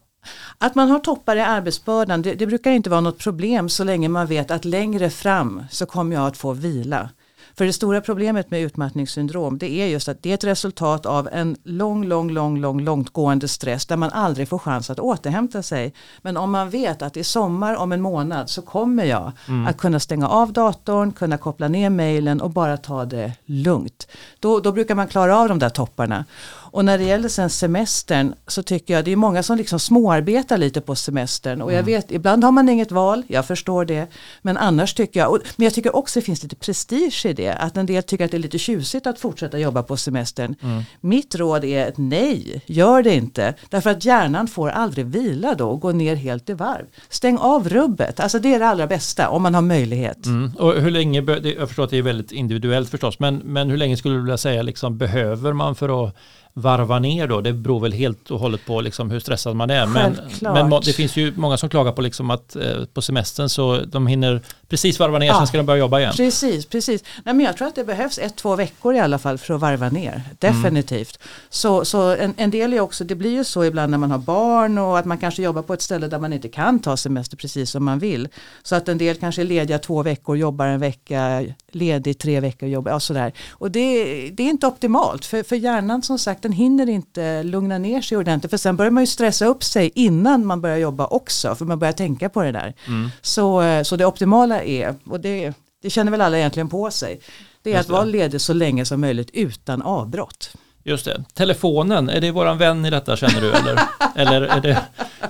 Att 0.58 0.76
man 0.76 0.90
har 0.90 1.00
toppar 1.00 1.36
i 1.36 1.42
arbetsbördan 1.42 2.22
det, 2.22 2.36
det, 2.36 2.48
brukar 2.48 2.72
inte 2.72 2.90
vara 2.90 3.02
något 3.02 3.20
problem 3.20 3.70
så 3.70 3.84
länge 3.84 4.10
man 4.10 4.28
vet 4.28 4.52
att 4.52 4.66
längre 4.66 5.10
fram 5.10 5.64
så 5.72 5.86
kommer 5.86 6.16
jag 6.16 6.28
att 6.28 6.38
få 6.38 6.54
vila. 6.54 7.10
För 7.58 7.66
det 7.66 7.74
stora 7.74 8.02
problemet 8.02 8.52
med 8.52 8.62
utmattningssyndrom 8.62 9.58
det 9.58 9.72
är 9.72 9.88
just 9.88 10.08
att 10.08 10.24
det 10.24 10.30
är 10.30 10.34
ett 10.34 10.44
resultat 10.44 11.06
av 11.06 11.30
en 11.32 11.58
lång, 11.64 12.06
lång, 12.06 12.32
lång, 12.32 12.58
lång, 12.58 12.82
långtgående 12.82 13.48
stress 13.48 13.86
där 13.86 13.98
man 13.98 14.10
aldrig 14.10 14.50
får 14.50 14.60
chans 14.60 14.90
att 14.90 15.00
återhämta 15.00 15.64
sig. 15.64 15.94
Men 16.22 16.38
om 16.38 16.52
man 16.52 16.70
vet 16.70 17.02
att 17.02 17.18
i 17.18 17.24
sommar 17.24 17.76
om 17.76 17.92
en 17.92 18.02
månad 18.02 18.50
så 18.50 18.62
kommer 18.62 19.04
jag 19.04 19.32
mm. 19.48 19.68
att 19.68 19.78
kunna 19.78 20.00
stänga 20.00 20.28
av 20.28 20.54
datorn, 20.54 21.12
kunna 21.12 21.38
koppla 21.38 21.68
ner 21.68 21.90
mejlen 21.90 22.42
och 22.42 22.50
bara 22.50 22.78
ta 22.78 23.06
det 23.06 23.34
lugnt. 23.46 24.08
Då, 24.40 24.60
då 24.60 24.72
brukar 24.72 24.96
man 24.96 25.08
klara 25.08 25.38
av 25.38 25.50
de 25.50 25.60
där 25.60 25.70
topparna. 25.70 26.26
Och 26.72 26.86
när 26.86 26.98
det 26.98 27.04
gäller 27.04 27.30
sen 27.30 27.50
semestern 27.50 28.34
så 28.48 28.64
tycker 28.64 28.94
jag 28.94 29.06
det 29.06 29.12
är 29.12 29.16
många 29.16 29.44
som 29.44 29.58
liksom 29.58 29.80
småarbetar 29.80 30.58
lite 30.58 30.82
på 30.82 30.96
semestern. 30.96 31.62
Och 31.62 31.72
jag 31.72 31.80
mm. 31.80 31.86
vet, 31.86 32.12
ibland 32.12 32.44
har 32.44 32.52
man 32.52 32.70
inget 32.70 32.92
val, 32.92 33.24
jag 33.28 33.46
förstår 33.46 33.86
det. 33.86 34.08
Men 34.42 34.58
annars 34.58 34.94
tycker 34.94 35.20
jag, 35.20 35.32
och, 35.32 35.40
men 35.56 35.64
jag 35.64 35.74
tycker 35.74 35.96
också 35.96 36.20
det 36.20 36.26
finns 36.26 36.44
lite 36.44 36.56
prestige 36.56 37.26
i 37.26 37.34
det. 37.34 37.54
Att 37.54 37.78
en 37.78 37.86
del 37.86 38.04
tycker 38.04 38.26
att 38.26 38.32
det 38.32 38.38
är 38.38 38.40
lite 38.40 38.58
tjusigt 38.58 39.08
att 39.08 39.20
fortsätta 39.20 39.60
jobba 39.60 39.84
på 39.84 39.98
semestern. 39.98 40.56
Mm. 40.62 40.84
Mitt 41.02 41.36
råd 41.36 41.64
är 41.64 41.88
ett 41.88 41.98
nej, 41.98 42.62
gör 42.66 43.04
det 43.04 43.16
inte. 43.16 43.54
Därför 43.70 43.90
att 43.90 44.06
hjärnan 44.06 44.48
får 44.48 44.70
aldrig 44.70 45.06
vila 45.06 45.56
då 45.56 45.70
och 45.70 45.80
gå 45.80 45.92
ner 45.92 46.16
helt 46.16 46.50
i 46.50 46.54
varv. 46.54 46.86
Stäng 47.10 47.38
av 47.38 47.70
rubbet, 47.70 48.20
alltså 48.20 48.40
det 48.40 48.54
är 48.54 48.60
det 48.60 48.68
allra 48.68 48.88
bästa 48.88 49.30
om 49.30 49.44
man 49.44 49.56
har 49.56 49.62
möjlighet. 49.62 50.26
Mm. 50.26 50.52
Och 50.60 50.74
hur 50.74 50.92
länge, 50.92 51.22
jag 51.58 51.68
förstår 51.68 51.84
att 51.84 51.90
det 51.90 51.98
är 51.98 52.02
väldigt 52.02 52.32
individuellt 52.32 52.90
förstås, 52.90 53.20
men, 53.20 53.38
men 53.38 53.70
hur 53.70 53.78
länge 53.78 53.98
skulle 53.98 54.16
du 54.16 54.22
vilja 54.22 54.38
säga 54.38 54.62
liksom, 54.62 54.98
behöver 54.98 55.54
man 55.54 55.76
för 55.76 56.08
att 56.08 56.16
varva 56.54 57.00
ner 57.00 57.28
då? 57.28 57.42
Det 57.42 57.54
beror 57.54 57.80
väl 57.80 57.94
helt 57.94 58.32
och 58.32 58.40
hållet 58.40 58.66
på 58.66 58.82
liksom 58.82 59.12
hur 59.12 59.20
stressad 59.20 59.56
man 59.56 59.70
är. 59.70 59.86
Men, 59.86 60.18
men 60.42 60.82
det 60.86 60.94
finns 60.94 61.18
ju 61.18 61.34
många 61.36 61.58
som 61.58 61.70
klagar 61.70 61.92
på 61.92 62.02
liksom 62.02 62.30
att 62.30 62.56
eh, 62.56 62.86
på 62.94 63.02
semestern 63.02 63.50
så 63.50 63.80
de 63.86 64.08
hinner 64.08 64.42
precis 64.72 65.00
varva 65.00 65.20
ner, 65.20 65.28
ja, 65.28 65.38
sen 65.38 65.48
ska 65.48 65.58
de 65.58 65.66
börja 65.66 65.80
jobba 65.80 66.00
igen. 66.00 66.14
Precis, 66.16 66.66
precis. 66.66 67.04
Nej, 67.24 67.36
men 67.36 67.46
jag 67.46 67.58
tror 67.58 67.68
att 67.68 67.76
det 67.76 67.84
behövs 67.84 68.18
ett, 68.18 68.36
två 68.36 68.56
veckor 68.56 68.96
i 68.96 69.00
alla 69.00 69.20
fall 69.20 69.38
för 69.38 69.54
att 69.54 69.62
varva 69.62 69.90
ner. 69.90 70.22
Definitivt. 70.40 71.20
Mm. 71.22 71.30
Så, 71.50 71.86
så 71.86 72.16
en, 72.16 72.34
en, 72.38 72.52
del 72.52 72.74
är 72.74 72.80
också, 72.80 73.04
det 73.04 73.16
blir 73.16 73.32
ju 73.32 73.44
så 73.44 73.64
ibland 73.64 73.92
när 73.92 73.98
man 73.98 74.12
har 74.12 74.18
barn 74.18 74.78
och 74.78 75.00
att 75.00 75.06
man 75.06 75.18
kanske 75.18 75.44
jobbar 75.44 75.62
på 75.62 75.74
ett 75.74 75.82
ställe 75.82 76.08
där 76.08 76.20
man 76.20 76.34
inte 76.34 76.50
kan 76.50 76.80
ta 76.80 76.98
semester 76.98 77.38
precis 77.38 77.72
som 77.72 77.86
man 77.86 78.00
vill. 78.00 78.28
Så 78.64 78.76
att 78.76 78.90
en 78.90 78.98
del 78.98 79.16
kanske 79.16 79.42
är 79.42 79.46
lediga 79.46 79.80
två 79.80 80.04
veckor, 80.04 80.38
jobbar 80.38 80.66
en 80.66 80.80
vecka, 80.80 81.46
ledig 81.72 82.18
tre 82.18 82.40
veckor, 82.40 82.70
jobbar, 82.70 82.94
och 82.94 83.04
sådär. 83.04 83.34
Och 83.52 83.72
det, 83.72 84.04
det 84.30 84.44
är 84.44 84.50
inte 84.50 84.68
optimalt 84.68 85.26
för, 85.26 85.44
för 85.44 85.56
hjärnan 85.56 86.02
som 86.02 86.20
sagt 86.20 86.44
den 86.44 86.52
hinner 86.52 86.90
inte 86.90 87.44
lugna 87.44 87.78
ner 87.78 88.02
sig 88.02 88.18
ordentligt 88.18 88.50
för 88.50 88.58
sen 88.58 88.76
börjar 88.76 88.92
man 88.92 89.04
ju 89.04 89.08
stressa 89.08 89.46
upp 89.46 89.64
sig 89.64 89.92
innan 89.96 90.46
man 90.46 90.62
börjar 90.62 90.78
jobba 90.78 91.06
också 91.06 91.56
för 91.56 91.66
man 91.66 91.80
börjar 91.80 91.94
tänka 91.94 92.30
på 92.30 92.44
det 92.44 92.52
där. 92.52 92.74
Mm. 92.88 93.10
Så, 93.22 93.64
så 93.84 93.96
det 93.96 94.06
optimala 94.06 94.61
är, 94.64 94.96
och 95.06 95.20
det, 95.20 95.54
det 95.82 95.90
känner 95.90 96.12
väl 96.12 96.22
alla 96.22 96.38
egentligen 96.38 96.70
på 96.70 96.92
sig, 96.92 97.20
det 97.64 97.74
är 97.74 97.80
att 97.80 97.90
vara 97.90 98.04
ledig 98.04 98.42
så 98.42 98.54
länge 98.54 98.86
som 98.86 99.02
möjligt 99.02 99.30
utan 99.34 99.82
avbrott. 99.82 100.54
Just 100.84 101.06
det. 101.06 101.24
Telefonen, 101.34 102.10
är 102.10 102.22
det 102.22 102.32
våran 102.32 102.58
vän 102.58 102.86
i 102.86 102.90
detta 102.90 103.18
känner 103.18 103.42
du? 103.42 103.52
Eller, 103.52 103.80
eller, 104.16 104.42
är, 104.42 104.62
det, 104.62 104.82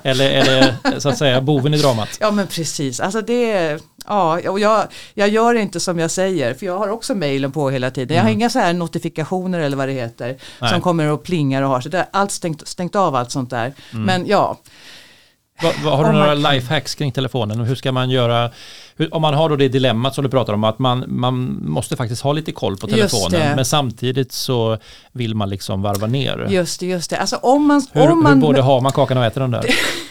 eller 0.03 0.29
är 0.29 0.75
det 0.91 1.01
så 1.01 1.09
att 1.09 1.17
säga 1.17 1.41
boven 1.41 1.73
i 1.73 1.77
dramat? 1.77 2.17
Ja 2.19 2.31
men 2.31 2.47
precis, 2.47 2.99
alltså 2.99 3.21
det 3.21 3.79
Ja, 4.07 4.49
och 4.49 4.59
jag, 4.59 4.87
jag 5.13 5.29
gör 5.29 5.55
inte 5.55 5.79
som 5.79 5.99
jag 5.99 6.11
säger 6.11 6.53
för 6.53 6.65
jag 6.65 6.77
har 6.77 6.87
också 6.87 7.15
mejlen 7.15 7.51
på 7.51 7.69
hela 7.69 7.91
tiden. 7.91 8.15
Jag 8.15 8.23
har 8.23 8.29
mm. 8.29 8.39
inga 8.39 8.49
så 8.49 8.59
här 8.59 8.73
notifikationer 8.73 9.59
eller 9.59 9.77
vad 9.77 9.87
det 9.87 9.93
heter 9.93 10.37
Nej. 10.61 10.69
som 10.69 10.81
kommer 10.81 11.07
och 11.07 11.23
plingar 11.23 11.61
och 11.61 11.69
har 11.69 11.81
så 11.81 11.89
det 11.89 11.97
är 11.97 12.05
allt 12.11 12.31
stängt, 12.31 12.67
stängt 12.67 12.95
av 12.95 13.15
allt 13.15 13.31
sånt 13.31 13.49
där. 13.49 13.73
Mm. 13.93 14.05
Men 14.05 14.27
ja. 14.27 14.57
Va, 15.63 15.71
va, 15.83 15.95
har 15.95 16.05
du 16.05 16.11
några 16.11 16.33
lifehacks 16.33 16.95
kring 16.95 17.11
telefonen 17.11 17.59
och 17.59 17.65
hur 17.65 17.75
ska 17.75 17.91
man 17.91 18.09
göra 18.09 18.51
om 19.11 19.21
man 19.21 19.33
har 19.33 19.49
då 19.49 19.55
det 19.55 19.67
dilemmat 19.67 20.15
som 20.15 20.23
du 20.23 20.29
pratar 20.29 20.53
om 20.53 20.63
att 20.63 20.79
man, 20.79 21.05
man 21.07 21.59
måste 21.61 21.95
faktiskt 21.95 22.21
ha 22.21 22.33
lite 22.33 22.51
koll 22.51 22.77
på 22.77 22.87
telefonen 22.87 23.55
men 23.55 23.65
samtidigt 23.65 24.31
så 24.31 24.77
vill 25.11 25.35
man 25.35 25.49
liksom 25.49 25.81
varva 25.81 26.07
ner. 26.07 26.47
Just 26.49 26.79
det, 26.79 26.85
just 26.85 27.09
det. 27.09 27.17
Alltså 27.17 27.35
om 27.35 27.67
man, 27.67 27.85
hur, 27.91 28.11
om 28.11 28.23
man, 28.23 28.33
hur 28.33 28.41
både 28.41 28.61
har 28.61 28.81
man 28.81 28.91
kakan 28.91 29.17
och 29.17 29.25
äter 29.25 29.41
den 29.41 29.51
där? 29.51 29.65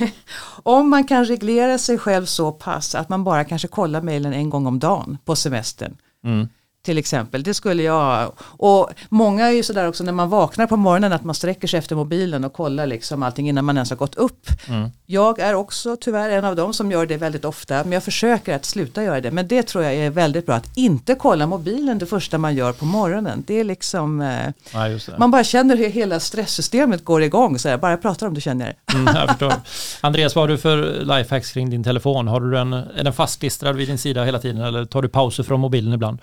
om 0.62 0.90
man 0.90 1.04
kan 1.04 1.24
reglera 1.24 1.78
sig 1.78 1.98
själv 1.98 2.24
så 2.26 2.52
pass 2.52 2.94
att 2.94 3.08
man 3.08 3.24
bara 3.24 3.44
kanske 3.44 3.68
kollar 3.68 4.02
mejlen 4.02 4.32
en 4.32 4.50
gång 4.50 4.66
om 4.66 4.78
dagen 4.78 5.18
på 5.24 5.36
semestern. 5.36 5.96
Mm 6.24 6.48
till 6.82 6.98
exempel. 6.98 7.42
Det 7.42 7.54
skulle 7.54 7.82
jag. 7.82 8.32
Och 8.40 8.90
många 9.08 9.46
är 9.46 9.50
ju 9.50 9.62
sådär 9.62 9.88
också 9.88 10.04
när 10.04 10.12
man 10.12 10.28
vaknar 10.28 10.66
på 10.66 10.76
morgonen 10.76 11.12
att 11.12 11.24
man 11.24 11.34
sträcker 11.34 11.68
sig 11.68 11.78
efter 11.78 11.96
mobilen 11.96 12.44
och 12.44 12.52
kollar 12.52 12.86
liksom 12.86 13.22
allting 13.22 13.48
innan 13.48 13.64
man 13.64 13.76
ens 13.76 13.90
har 13.90 13.96
gått 13.96 14.14
upp. 14.14 14.46
Mm. 14.68 14.90
Jag 15.06 15.38
är 15.38 15.54
också 15.54 15.96
tyvärr 16.00 16.30
en 16.30 16.44
av 16.44 16.56
dem 16.56 16.74
som 16.74 16.90
gör 16.90 17.06
det 17.06 17.16
väldigt 17.16 17.44
ofta 17.44 17.74
men 17.84 17.92
jag 17.92 18.04
försöker 18.04 18.56
att 18.56 18.64
sluta 18.64 19.02
göra 19.02 19.20
det. 19.20 19.30
Men 19.30 19.48
det 19.48 19.62
tror 19.62 19.84
jag 19.84 19.94
är 19.94 20.10
väldigt 20.10 20.46
bra 20.46 20.54
att 20.54 20.76
inte 20.76 21.14
kolla 21.14 21.46
mobilen 21.46 21.98
det 21.98 22.06
första 22.06 22.38
man 22.38 22.54
gör 22.54 22.72
på 22.72 22.84
morgonen. 22.84 23.44
Det 23.46 23.60
är 23.60 23.64
liksom 23.64 24.20
eh, 24.20 24.52
ja, 24.72 24.98
man 25.18 25.30
bara 25.30 25.44
känner 25.44 25.76
hur 25.76 25.90
hela 25.90 26.20
stresssystemet 26.20 27.04
går 27.04 27.22
igång. 27.22 27.58
Så 27.58 27.68
här, 27.68 27.78
bara 27.78 27.90
jag 27.90 28.02
pratar 28.02 28.26
om 28.26 28.34
du 28.34 28.40
känner 28.40 28.66
det. 28.66 28.94
Mm, 28.94 29.14
jag 29.16 29.28
förstår. 29.28 29.52
Andreas, 30.00 30.34
vad 30.34 30.42
har 30.42 30.48
du 30.48 30.58
för 30.58 31.00
lifehacks 31.00 31.52
kring 31.52 31.70
din 31.70 31.84
telefon? 31.84 32.28
Har 32.28 32.40
du 32.40 32.50
den, 32.50 32.72
är 32.72 33.04
den 33.04 33.12
fastklistrad 33.12 33.76
vid 33.76 33.88
din 33.88 33.98
sida 33.98 34.24
hela 34.24 34.38
tiden 34.38 34.62
eller 34.62 34.84
tar 34.84 35.02
du 35.02 35.08
pauser 35.08 35.42
från 35.42 35.60
mobilen 35.60 35.92
ibland? 35.92 36.18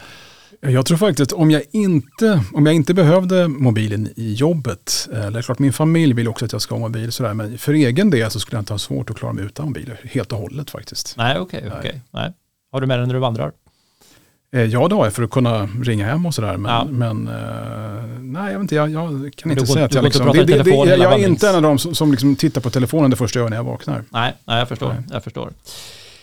Jag 0.61 0.85
tror 0.85 0.97
faktiskt 0.97 1.31
om 1.31 1.51
jag 1.51 1.63
inte, 1.71 2.43
om 2.53 2.65
jag 2.65 2.75
inte 2.75 2.93
behövde 2.93 3.47
mobilen 3.47 4.09
i 4.15 4.33
jobbet, 4.33 5.09
eller 5.13 5.39
eh, 5.39 5.43
klart 5.43 5.59
min 5.59 5.73
familj 5.73 6.13
vill 6.13 6.27
också 6.27 6.45
att 6.45 6.51
jag 6.51 6.61
ska 6.61 6.75
ha 6.75 6.79
mobil, 6.79 7.11
sådär, 7.11 7.33
men 7.33 7.57
för 7.57 7.73
egen 7.73 8.09
del 8.09 8.31
så 8.31 8.39
skulle 8.39 8.57
jag 8.57 8.61
inte 8.61 8.73
ha 8.73 8.77
svårt 8.77 9.09
att 9.09 9.17
klara 9.17 9.33
mig 9.33 9.43
utan 9.43 9.65
mobil 9.65 9.93
helt 10.03 10.31
och 10.31 10.39
hållet 10.39 10.69
faktiskt. 10.69 11.17
Nej, 11.17 11.39
okej. 11.39 11.63
Okay, 11.67 11.79
okay. 11.79 11.99
Nej. 12.11 12.33
Har 12.71 12.81
du 12.81 12.87
med 12.87 12.99
den 12.99 13.07
när 13.07 13.13
du 13.13 13.19
vandrar? 13.19 13.51
Eh, 14.53 14.63
ja, 14.63 14.87
det 14.87 14.95
har 14.95 15.03
jag 15.03 15.13
för 15.13 15.23
att 15.23 15.29
kunna 15.29 15.69
ringa 15.83 16.05
hem 16.05 16.25
och 16.25 16.33
sådär. 16.33 16.57
Men, 16.57 16.71
ja. 16.71 16.87
men 16.91 17.27
uh, 17.27 18.19
nej, 18.19 18.51
jag, 18.51 18.59
vet 18.59 18.61
inte, 18.61 18.75
jag, 18.75 18.89
jag 18.89 19.33
kan 19.35 19.51
inte 19.51 19.67
säga 19.67 19.85
att 19.85 19.93
jag 19.93 20.03
liksom... 20.03 20.31
Det, 20.31 20.43
det, 20.43 20.63
det, 20.63 20.71
jag 20.71 21.13
är 21.13 21.27
inte 21.27 21.49
en 21.49 21.55
av 21.55 21.61
dem 21.61 21.79
som, 21.79 21.95
som 21.95 22.11
liksom 22.11 22.35
tittar 22.35 22.61
på 22.61 22.69
telefonen 22.69 23.11
det 23.11 23.17
första 23.17 23.39
jag 23.39 23.43
gör 23.43 23.49
när 23.49 23.57
jag 23.57 23.63
vaknar. 23.63 24.03
Nej, 24.09 24.33
nej 24.45 24.59
jag 24.59 24.67
förstår. 24.67 24.93
Nej. 24.93 25.03
Jag 25.11 25.23
förstår. 25.23 25.53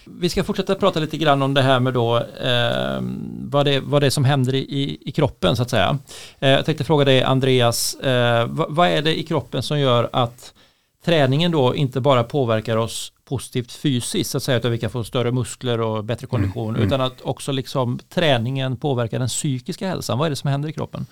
Vi 0.07 0.29
ska 0.29 0.45
fortsätta 0.45 0.75
prata 0.75 1.01
lite 1.01 1.17
grann 1.17 1.43
om 1.43 1.55
det 1.55 1.62
här 1.62 1.81
med 1.81 1.95
då, 1.95 2.17
eh, 2.17 3.01
vad, 3.40 3.67
det, 3.67 3.81
vad 3.81 4.03
det 4.03 4.07
är 4.07 4.11
som 4.11 4.25
händer 4.25 4.55
i, 4.55 4.99
i 5.01 5.12
kroppen 5.12 5.57
så 5.57 5.62
att 5.62 5.71
säga. 5.71 5.99
Eh, 6.38 6.51
jag 6.51 6.64
tänkte 6.64 6.85
fråga 6.85 7.05
dig 7.05 7.23
Andreas, 7.23 7.95
eh, 7.95 8.47
vad, 8.47 8.75
vad, 8.75 8.88
är 8.88 9.03
det 9.03 9.19
i 9.19 9.23
kroppen 9.23 9.62
som 9.62 9.81
gör 9.81 10.11
att 10.12 10.55
träningen 11.05 11.53
då 11.53 11.75
inte 11.75 12.01
bara 12.01 12.25
påverkar 12.25 12.77
oss 12.77 13.12
positivt 13.25 13.73
fysiskt 13.73 14.31
så 14.31 14.37
att 14.37 14.43
säga, 14.43 14.59
utan 14.59 14.71
vi 14.71 14.79
kan 14.79 14.90
få 14.90 15.05
större 15.05 15.33
muskler 15.33 15.81
och 15.81 16.05
bättre 16.05 16.27
kondition, 16.27 16.69
mm, 16.69 16.77
mm. 16.77 16.87
utan 16.87 17.01
att 17.01 17.21
också 17.23 17.53
liksom 17.53 17.99
träningen 18.09 18.77
påverkar 18.77 19.19
den 19.19 19.29
psykiska 19.29 19.88
hälsan. 19.88 20.19
Vad 20.19 20.27
är 20.27 20.31
det 20.31 20.37
som 20.37 20.51
händer 20.51 20.69
i 20.69 20.73
kroppen? 20.73 21.07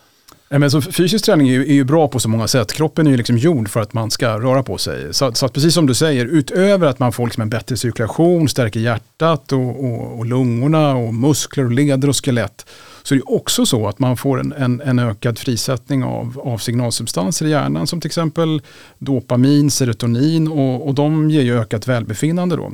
Men 0.58 0.70
så 0.70 0.82
fysisk 0.82 1.24
träning 1.24 1.48
är 1.48 1.52
ju, 1.52 1.62
är 1.62 1.74
ju, 1.74 1.84
bra 1.84 2.08
på 2.08 2.18
så 2.18 2.28
många 2.28 2.48
sätt. 2.48 2.72
Kroppen 2.72 3.06
är 3.06 3.10
ju 3.10 3.16
liksom 3.16 3.38
gjord 3.38 3.68
för 3.68 3.80
att 3.80 3.92
man 3.92 4.10
ska 4.10 4.38
röra 4.38 4.62
på 4.62 4.78
sig. 4.78 5.14
Så, 5.14 5.34
så 5.34 5.46
att 5.46 5.52
precis 5.52 5.74
som 5.74 5.86
du 5.86 5.94
säger, 5.94 6.26
utöver 6.26 6.86
att 6.86 6.98
man 6.98 7.12
får 7.12 7.26
liksom 7.26 7.42
en 7.42 7.50
bättre 7.50 7.76
cirkulation, 7.76 8.48
stärker 8.48 8.80
hjärtat 8.80 9.52
och, 9.52 9.84
och, 9.84 10.18
och 10.18 10.26
lungorna 10.26 10.96
och 10.96 11.14
muskler 11.14 11.64
och 11.64 11.70
leder 11.70 12.08
och 12.08 12.24
skelett. 12.24 12.66
Så 13.02 13.14
det 13.14 13.20
är 13.20 13.32
också 13.32 13.66
så 13.66 13.88
att 13.88 13.98
man 13.98 14.16
får 14.16 14.40
en, 14.40 14.52
en, 14.52 14.80
en, 14.80 14.98
ökad 14.98 15.38
frisättning 15.38 16.04
av, 16.04 16.40
av 16.44 16.58
signalsubstanser 16.58 17.46
i 17.46 17.50
hjärnan 17.50 17.86
som 17.86 18.00
till 18.00 18.08
exempel 18.08 18.62
dopamin, 18.98 19.70
serotonin 19.70 20.48
och, 20.48 20.88
och 20.88 20.94
de 20.94 21.30
ger 21.30 21.42
ju 21.42 21.60
ökat 21.60 21.88
välbefinnande. 21.88 22.56
Då. 22.56 22.72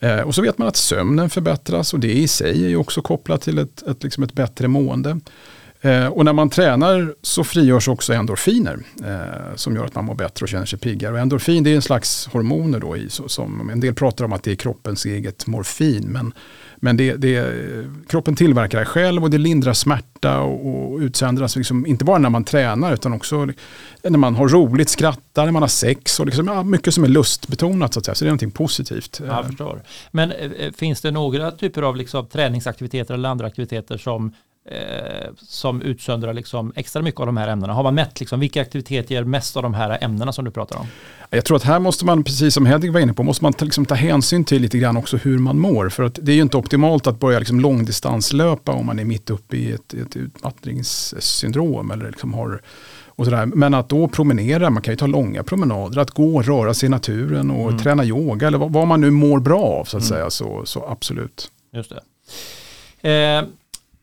Eh, 0.00 0.20
och 0.20 0.34
så 0.34 0.42
vet 0.42 0.58
man 0.58 0.68
att 0.68 0.76
sömnen 0.76 1.30
förbättras 1.30 1.94
och 1.94 2.00
det 2.00 2.12
i 2.12 2.28
sig 2.28 2.64
är 2.64 2.68
ju 2.68 2.76
också 2.76 3.02
kopplat 3.02 3.42
till 3.42 3.58
ett, 3.58 3.82
ett, 3.82 4.02
liksom 4.02 4.22
ett 4.22 4.32
bättre 4.32 4.68
mående. 4.68 5.20
Eh, 5.80 6.06
och 6.06 6.24
när 6.24 6.32
man 6.32 6.50
tränar 6.50 7.14
så 7.22 7.44
frigörs 7.44 7.88
också 7.88 8.12
endorfiner 8.12 8.78
eh, 9.04 9.54
som 9.56 9.76
gör 9.76 9.84
att 9.84 9.94
man 9.94 10.04
mår 10.04 10.14
bättre 10.14 10.44
och 10.44 10.48
känner 10.48 10.66
sig 10.66 10.78
piggare. 10.78 11.12
Och 11.12 11.18
endorfin 11.18 11.64
det 11.64 11.70
är 11.70 11.74
en 11.74 11.82
slags 11.82 12.28
hormoner 12.32 12.80
då 12.80 12.96
i, 12.96 13.08
som 13.10 13.70
en 13.70 13.80
del 13.80 13.94
pratar 13.94 14.24
om 14.24 14.32
att 14.32 14.42
det 14.42 14.50
är 14.50 14.56
kroppens 14.56 15.04
eget 15.04 15.46
morfin. 15.46 16.04
Men, 16.08 16.32
men 16.76 16.96
det, 16.96 17.16
det, 17.16 17.54
kroppen 18.08 18.36
tillverkar 18.36 18.78
det 18.78 18.84
själv 18.84 19.22
och 19.24 19.30
det 19.30 19.38
lindrar 19.38 19.72
smärta 19.72 20.40
och, 20.40 20.92
och 20.92 20.98
utsöndras 20.98 21.56
liksom, 21.56 21.86
inte 21.86 22.04
bara 22.04 22.18
när 22.18 22.30
man 22.30 22.44
tränar 22.44 22.94
utan 22.94 23.12
också 23.12 23.48
när 24.02 24.18
man 24.18 24.34
har 24.34 24.48
roligt, 24.48 24.88
skrattar, 24.88 25.44
när 25.44 25.52
man 25.52 25.62
har 25.62 25.68
sex 25.68 26.20
och 26.20 26.26
liksom, 26.26 26.46
ja, 26.46 26.62
mycket 26.62 26.94
som 26.94 27.04
är 27.04 27.08
lustbetonat 27.08 27.94
så 27.94 27.98
att 27.98 28.04
säga. 28.04 28.14
Så 28.14 28.24
det 28.24 28.28
är 28.28 28.30
någonting 28.30 28.50
positivt. 28.50 29.20
Jag 29.26 29.46
förstår. 29.46 29.82
Men 30.10 30.32
eh, 30.32 30.50
eh, 30.52 30.72
finns 30.72 31.00
det 31.00 31.10
några 31.10 31.50
typer 31.50 31.82
av 31.82 31.96
liksom, 31.96 32.26
träningsaktiviteter 32.26 33.14
eller 33.14 33.28
andra 33.28 33.46
aktiviteter 33.46 33.98
som 33.98 34.32
eh, 34.70 35.30
som 35.36 35.82
utsöndrar 35.82 36.34
liksom 36.34 36.72
extra 36.76 37.02
mycket 37.02 37.20
av 37.20 37.26
de 37.26 37.36
här 37.36 37.48
ämnena? 37.48 37.72
Har 37.72 37.82
man 37.82 37.94
mätt 37.94 38.20
liksom, 38.20 38.40
vilka 38.40 38.62
aktiviteter 38.62 39.14
ger 39.14 39.24
mest 39.24 39.56
av 39.56 39.62
de 39.62 39.74
här 39.74 39.98
ämnena 40.00 40.32
som 40.32 40.44
du 40.44 40.50
pratar 40.50 40.76
om? 40.76 40.86
Jag 41.30 41.44
tror 41.44 41.56
att 41.56 41.62
här 41.62 41.78
måste 41.78 42.04
man, 42.04 42.24
precis 42.24 42.54
som 42.54 42.66
Hedvig 42.66 42.92
var 42.92 43.00
inne 43.00 43.12
på, 43.12 43.22
måste 43.22 43.44
man 43.44 43.52
liksom 43.60 43.86
ta 43.86 43.94
hänsyn 43.94 44.44
till 44.44 44.62
lite 44.62 44.78
grann 44.78 44.96
också 44.96 45.16
hur 45.16 45.38
man 45.38 45.58
mår. 45.58 45.88
För 45.88 46.02
att 46.02 46.18
det 46.22 46.32
är 46.32 46.36
ju 46.36 46.42
inte 46.42 46.56
optimalt 46.56 47.06
att 47.06 47.20
börja 47.20 47.38
liksom 47.38 47.60
långdistanslöpa 47.60 48.72
om 48.72 48.86
man 48.86 48.98
är 48.98 49.04
mitt 49.04 49.30
uppe 49.30 49.56
i 49.56 49.72
ett, 49.72 49.94
ett 49.94 50.16
utmattningssyndrom 50.16 51.90
eller 51.90 52.06
liksom 52.06 52.34
har 52.34 52.60
och 53.18 53.24
sådär. 53.24 53.46
Men 53.46 53.74
att 53.74 53.88
då 53.88 54.08
promenera, 54.08 54.70
man 54.70 54.82
kan 54.82 54.92
ju 54.92 54.96
ta 54.96 55.06
långa 55.06 55.42
promenader, 55.42 56.00
att 56.00 56.10
gå 56.10 56.36
och 56.36 56.44
röra 56.44 56.74
sig 56.74 56.86
i 56.86 56.90
naturen 56.90 57.50
och 57.50 57.68
mm. 57.68 57.78
träna 57.78 58.04
yoga 58.04 58.46
eller 58.46 58.58
vad, 58.58 58.72
vad, 58.72 58.88
man 58.88 59.00
nu 59.00 59.10
mår 59.10 59.40
bra 59.40 59.62
av 59.62 59.84
så 59.84 59.96
att 59.96 60.02
mm. 60.02 60.08
säga, 60.08 60.30
så, 60.30 60.62
så 60.64 60.86
absolut. 60.88 61.50
Just 61.72 61.92
det. 63.02 63.10
Eh, 63.10 63.44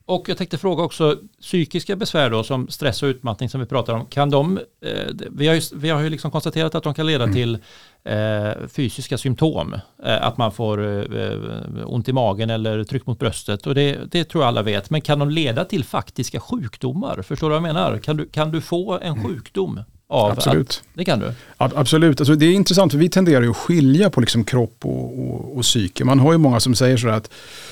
och 0.06 0.28
jag 0.28 0.38
tänkte 0.38 0.58
fråga 0.58 0.82
också, 0.82 1.16
psykiska 1.40 1.96
besvär 1.96 2.30
då 2.30 2.42
som 2.42 2.68
stress 2.68 3.02
och 3.02 3.06
utmattning 3.06 3.48
som 3.48 3.60
vi 3.60 3.66
pratar 3.66 3.94
om, 3.94 4.06
kan 4.06 4.30
de, 4.30 4.58
eh, 4.80 4.92
vi 5.30 5.46
har 5.46 5.54
ju, 5.54 5.60
vi 5.74 5.88
har 5.88 6.00
ju 6.00 6.10
liksom 6.10 6.30
konstaterat 6.30 6.74
att 6.74 6.84
de 6.84 6.94
kan 6.94 7.06
leda 7.06 7.24
mm. 7.24 7.34
till 7.34 7.58
eh, 8.04 8.68
fysiska 8.68 9.18
symptom, 9.18 9.74
eh, 10.04 10.26
att 10.26 10.36
man 10.36 10.52
får 10.52 10.84
eh, 11.20 11.38
ont 11.86 12.08
i 12.08 12.12
magen 12.12 12.50
eller 12.50 12.84
tryck 12.84 13.06
mot 13.06 13.18
bröstet 13.18 13.66
och 13.66 13.74
det, 13.74 13.98
det, 14.10 14.24
tror 14.24 14.44
jag 14.44 14.48
alla 14.48 14.62
vet, 14.62 14.90
men 14.90 15.00
kan 15.00 15.18
de 15.18 15.30
leda 15.30 15.64
till 15.64 15.84
faktiska 15.84 16.40
sjukdomar? 16.40 17.22
Förstår 17.22 17.46
du 17.46 17.50
vad 17.50 17.68
jag 17.68 17.74
menar? 17.74 17.98
Kan 17.98 18.16
du, 18.16 18.28
kan 18.28 18.50
du 18.50 18.60
få 18.60 18.92
en 18.98 19.12
mm. 19.12 19.24
sjukdom 19.24 19.80
av 20.08 20.30
Absolut. 20.30 20.68
Att, 20.68 20.82
det 20.94 21.04
kan 21.04 21.18
du? 21.18 21.32
Absolut. 21.56 22.20
Alltså 22.20 22.34
det 22.34 22.46
är 22.46 22.52
intressant 22.52 22.92
för 22.92 22.98
vi 22.98 23.08
tenderar 23.08 23.42
ju 23.42 23.50
att 23.50 23.56
skilja 23.56 24.10
på 24.10 24.20
liksom 24.20 24.44
kropp 24.44 24.78
och, 24.84 25.18
och, 25.18 25.56
och 25.56 25.62
psyke. 25.62 26.04
Man 26.04 26.18
har 26.18 26.32
ju 26.32 26.38
många 26.38 26.60
som 26.60 26.74
säger 26.74 26.96
så 26.96 27.08
att 27.08 27.30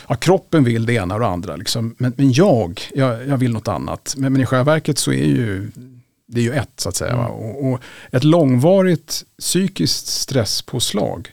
ja, 0.09 0.15
kroppen 0.15 0.65
vill 0.65 0.87
det 0.87 0.93
ena 0.93 1.15
och 1.15 1.21
det 1.21 1.27
andra. 1.27 1.57
Liksom. 1.57 1.95
Men, 1.99 2.13
men 2.17 2.33
jag, 2.33 2.81
jag, 2.95 3.29
jag 3.29 3.37
vill 3.37 3.53
något 3.53 3.69
annat. 3.69 4.15
Men, 4.17 4.33
men 4.33 4.43
i 4.43 4.47
själva 4.47 4.65
verket 4.65 4.99
så 4.99 5.13
är 5.13 5.27
ju 5.27 5.71
det 6.27 6.41
är 6.41 6.45
ju 6.45 6.53
ett 6.53 6.81
så 6.81 6.89
att 6.89 6.97
säga. 6.97 7.13
Mm. 7.13 7.27
Och, 7.27 7.73
och, 7.73 7.81
ett 8.11 8.25
långvarigt 8.25 9.25
psykiskt 9.39 10.07
stresspåslag 10.07 11.29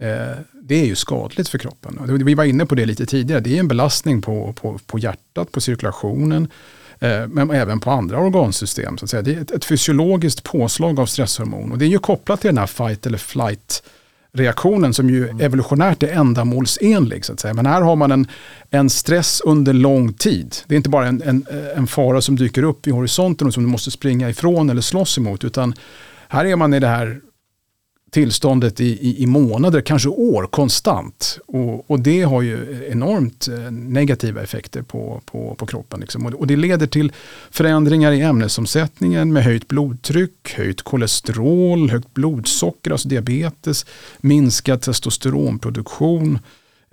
eh, 0.00 0.38
det 0.62 0.74
är 0.74 0.86
ju 0.86 0.94
skadligt 0.94 1.48
för 1.48 1.58
kroppen. 1.58 2.24
Vi 2.24 2.34
var 2.34 2.44
inne 2.44 2.66
på 2.66 2.74
det 2.74 2.86
lite 2.86 3.06
tidigare. 3.06 3.40
Det 3.40 3.56
är 3.56 3.60
en 3.60 3.68
belastning 3.68 4.22
på, 4.22 4.52
på, 4.52 4.78
på 4.86 4.98
hjärtat, 4.98 5.52
på 5.52 5.60
cirkulationen 5.60 6.48
men 7.28 7.50
även 7.50 7.80
på 7.80 7.90
andra 7.90 8.18
organsystem. 8.18 8.98
Så 8.98 9.04
att 9.04 9.10
säga. 9.10 9.22
Det 9.22 9.34
är 9.34 9.40
ett, 9.40 9.50
ett 9.50 9.64
fysiologiskt 9.64 10.42
påslag 10.42 11.00
av 11.00 11.06
stresshormon 11.06 11.72
och 11.72 11.78
det 11.78 11.84
är 11.84 11.88
ju 11.88 11.98
kopplat 11.98 12.40
till 12.40 12.48
den 12.48 12.58
här 12.58 12.66
fight 12.66 13.06
eller 13.06 13.18
flight 13.18 13.82
reaktionen 14.34 14.94
som 14.94 15.10
ju 15.10 15.28
evolutionärt 15.40 16.02
är 16.02 16.08
ändamålsenlig. 16.08 17.24
Så 17.24 17.32
att 17.32 17.40
säga. 17.40 17.54
Men 17.54 17.66
här 17.66 17.82
har 17.82 17.96
man 17.96 18.12
en, 18.12 18.26
en 18.70 18.90
stress 18.90 19.40
under 19.40 19.72
lång 19.72 20.12
tid. 20.12 20.56
Det 20.66 20.74
är 20.74 20.76
inte 20.76 20.88
bara 20.88 21.06
en, 21.06 21.22
en, 21.22 21.46
en 21.76 21.86
fara 21.86 22.20
som 22.20 22.36
dyker 22.36 22.62
upp 22.62 22.86
i 22.86 22.90
horisonten 22.90 23.46
och 23.46 23.54
som 23.54 23.62
du 23.62 23.68
måste 23.68 23.90
springa 23.90 24.30
ifrån 24.30 24.70
eller 24.70 24.80
slåss 24.80 25.18
emot. 25.18 25.44
Utan 25.44 25.74
här 26.28 26.44
är 26.44 26.56
man 26.56 26.74
i 26.74 26.80
det 26.80 26.88
här 26.88 27.20
tillståndet 28.14 28.80
i, 28.80 28.84
i, 28.84 29.22
i, 29.22 29.26
månader, 29.26 29.80
kanske 29.80 30.08
år, 30.08 30.46
konstant. 30.46 31.38
Och, 31.46 31.90
och, 31.90 32.00
det 32.00 32.22
har 32.22 32.42
ju 32.42 32.86
enormt 32.90 33.48
eh, 33.48 33.70
negativa 33.70 34.42
effekter 34.42 34.82
på, 34.82 35.22
på, 35.24 35.54
på 35.54 35.66
kroppen. 35.66 36.00
Liksom. 36.00 36.26
Och, 36.26 36.34
och, 36.34 36.46
det 36.46 36.56
leder 36.56 36.86
till 36.86 37.12
förändringar 37.50 38.12
i 38.12 38.20
ämnesomsättningen 38.20 39.32
med 39.32 39.44
höjt 39.44 39.68
blodtryck, 39.68 40.54
höjt 40.56 40.82
kolesterol, 40.82 41.90
högt 41.90 42.14
blodsocker, 42.14 42.90
alltså 42.90 43.08
diabetes, 43.08 43.86
minskad 44.20 44.80
testosteronproduktion, 44.80 46.38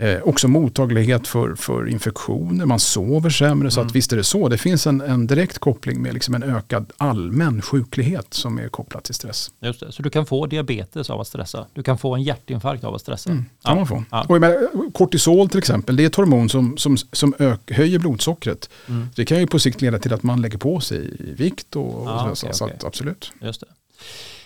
Eh, 0.02 0.22
också 0.24 0.48
mottaglighet 0.48 1.28
för, 1.28 1.56
för 1.56 1.90
infektioner, 1.90 2.66
man 2.66 2.80
sover 2.80 3.30
sämre. 3.30 3.54
Mm. 3.54 3.72
Så 3.72 3.80
att 3.80 3.84
mm. 3.84 3.94
visst 3.94 4.14
är 4.14 4.18
det 4.18 4.24
så, 4.24 4.50
det 4.50 4.58
finns 4.58 4.88
en, 4.88 5.02
en 5.02 5.28
direkt 5.28 5.60
koppling 5.60 6.02
med 6.02 6.14
liksom 6.14 6.36
en 6.36 6.44
ökad 6.44 6.92
allmän 6.98 7.62
sjuklighet 7.62 8.34
som 8.34 8.60
är 8.60 8.68
kopplad 8.68 9.04
till 9.04 9.14
stress. 9.14 9.52
Just 9.60 9.80
det, 9.80 9.92
så 9.92 10.04
du 10.04 10.10
kan 10.10 10.26
få 10.26 10.46
diabetes 10.46 11.10
av 11.10 11.22
att 11.22 11.28
stressa, 11.28 11.66
du 11.74 11.84
kan 11.84 11.98
få 11.98 12.16
en 12.16 12.24
hjärtinfarkt 12.24 12.84
av 12.84 12.96
att 12.96 13.02
stressa. 13.02 13.30
Mm, 13.30 13.44
kan 13.44 13.72
ja. 13.72 13.76
man 13.76 13.88
få. 13.88 14.04
Ja. 14.12 14.26
Och 14.30 14.42
med, 14.42 14.68
kortisol 14.94 15.50
till 15.50 15.60
exempel, 15.60 15.96
det 15.96 16.04
är 16.04 16.08
ett 16.08 16.16
hormon 16.16 16.50
som, 16.50 16.78
som, 16.78 16.98
som 16.98 17.34
ök, 17.40 17.72
höjer 17.72 18.00
blodsockret. 18.00 18.70
Mm. 18.88 19.08
Det 19.16 19.26
kan 19.26 19.40
ju 19.40 19.48
på 19.48 19.60
sikt 19.60 19.82
leda 19.82 20.00
till 20.00 20.14
att 20.14 20.24
man 20.24 20.42
lägger 20.42 20.58
på 20.58 20.80
sig 20.80 21.18
vikt 21.20 21.76
och, 21.76 22.02
och 22.02 22.08
ja, 22.08 22.36
så, 22.36 22.46
okay, 22.46 22.54
så 22.54 22.66
okay. 22.66 22.78
Absolut. 22.84 23.32
Just 23.42 23.62
det. 23.62 23.68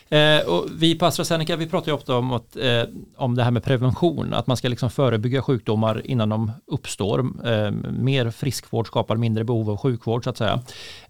Eh, 0.09 0.47
och 0.47 0.65
vi 0.77 0.95
på 0.95 1.05
AstraZeneca 1.05 1.55
vi 1.55 1.67
pratar 1.67 1.91
ju 1.91 1.95
ofta 1.95 2.17
om, 2.17 2.31
att, 2.31 2.55
eh, 2.55 2.83
om 3.17 3.35
det 3.35 3.43
här 3.43 3.51
med 3.51 3.63
prevention, 3.63 4.33
att 4.33 4.47
man 4.47 4.57
ska 4.57 4.67
liksom 4.67 4.89
förebygga 4.89 5.41
sjukdomar 5.41 6.01
innan 6.05 6.29
de 6.29 6.51
uppstår. 6.67 7.19
Eh, 7.19 7.71
mer 7.91 8.31
friskvård 8.31 8.87
skapar 8.87 9.15
mindre 9.15 9.43
behov 9.43 9.69
av 9.69 9.77
sjukvård 9.77 10.23
så 10.23 10.29
att 10.29 10.37
säga. 10.37 10.59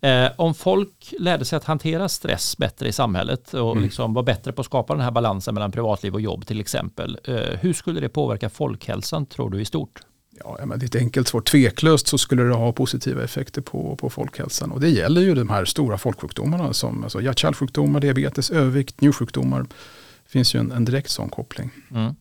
Eh, 0.01 0.31
om 0.35 0.53
folk 0.53 1.13
lärde 1.19 1.45
sig 1.45 1.57
att 1.57 1.63
hantera 1.63 2.09
stress 2.09 2.57
bättre 2.57 2.87
i 2.87 2.91
samhället 2.91 3.53
och 3.53 3.71
mm. 3.71 3.83
liksom 3.83 4.13
var 4.13 4.23
bättre 4.23 4.51
på 4.51 4.61
att 4.61 4.65
skapa 4.65 4.93
den 4.93 5.03
här 5.03 5.11
balansen 5.11 5.53
mellan 5.53 5.71
privatliv 5.71 6.13
och 6.13 6.21
jobb 6.21 6.47
till 6.47 6.59
exempel. 6.59 7.17
Eh, 7.23 7.35
hur 7.35 7.73
skulle 7.73 7.99
det 7.99 8.09
påverka 8.09 8.49
folkhälsan 8.49 9.25
tror 9.25 9.49
du 9.49 9.61
i 9.61 9.65
stort? 9.65 10.01
Ja, 10.39 10.65
men 10.65 10.79
det 10.79 10.85
är 10.85 10.87
ett 10.87 10.95
enkelt 10.95 11.27
svar. 11.27 11.41
Tveklöst 11.41 12.07
så 12.07 12.17
skulle 12.17 12.43
det 12.43 12.53
ha 12.53 12.71
positiva 12.71 13.23
effekter 13.23 13.61
på, 13.61 13.95
på 13.95 14.09
folkhälsan. 14.09 14.71
Och 14.71 14.79
det 14.79 14.89
gäller 14.89 15.21
ju 15.21 15.35
de 15.35 15.49
här 15.49 15.65
stora 15.65 15.97
folksjukdomarna 15.97 16.73
som 16.73 17.03
alltså 17.03 17.21
hjärt-kärlsjukdomar, 17.21 17.99
diabetes, 17.99 18.51
övervikt, 18.51 19.01
njursjukdomar. 19.01 19.61
Det 19.61 20.29
finns 20.29 20.55
ju 20.55 20.59
en, 20.59 20.71
en 20.71 20.85
direkt 20.85 21.09
sån 21.09 21.29
koppling. 21.29 21.71
Mm. 21.91 22.15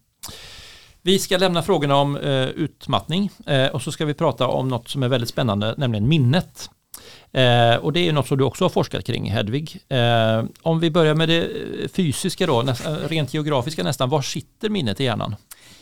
Vi 1.02 1.18
ska 1.18 1.38
lämna 1.38 1.62
frågorna 1.62 1.96
om 1.96 2.16
eh, 2.16 2.48
utmattning 2.48 3.30
eh, 3.46 3.66
och 3.66 3.82
så 3.82 3.92
ska 3.92 4.04
vi 4.04 4.14
prata 4.14 4.46
om 4.46 4.68
något 4.68 4.88
som 4.88 5.02
är 5.02 5.08
väldigt 5.08 5.30
spännande, 5.30 5.74
nämligen 5.78 6.08
minnet. 6.08 6.70
Eh, 7.32 7.76
och 7.76 7.92
det 7.92 8.08
är 8.08 8.12
något 8.12 8.28
som 8.28 8.38
du 8.38 8.44
också 8.44 8.64
har 8.64 8.68
forskat 8.68 9.04
kring 9.04 9.30
Hedvig. 9.30 9.80
Eh, 9.88 10.44
om 10.62 10.80
vi 10.80 10.90
börjar 10.90 11.14
med 11.14 11.28
det 11.28 11.42
eh, 11.42 11.88
fysiska 11.88 12.46
då, 12.46 12.62
nästan, 12.62 12.94
eh, 12.94 13.08
rent 13.08 13.34
geografiska 13.34 13.82
nästan, 13.82 14.08
var 14.08 14.22
sitter 14.22 14.68
minnet 14.68 15.00
i 15.00 15.04
hjärnan? 15.04 15.36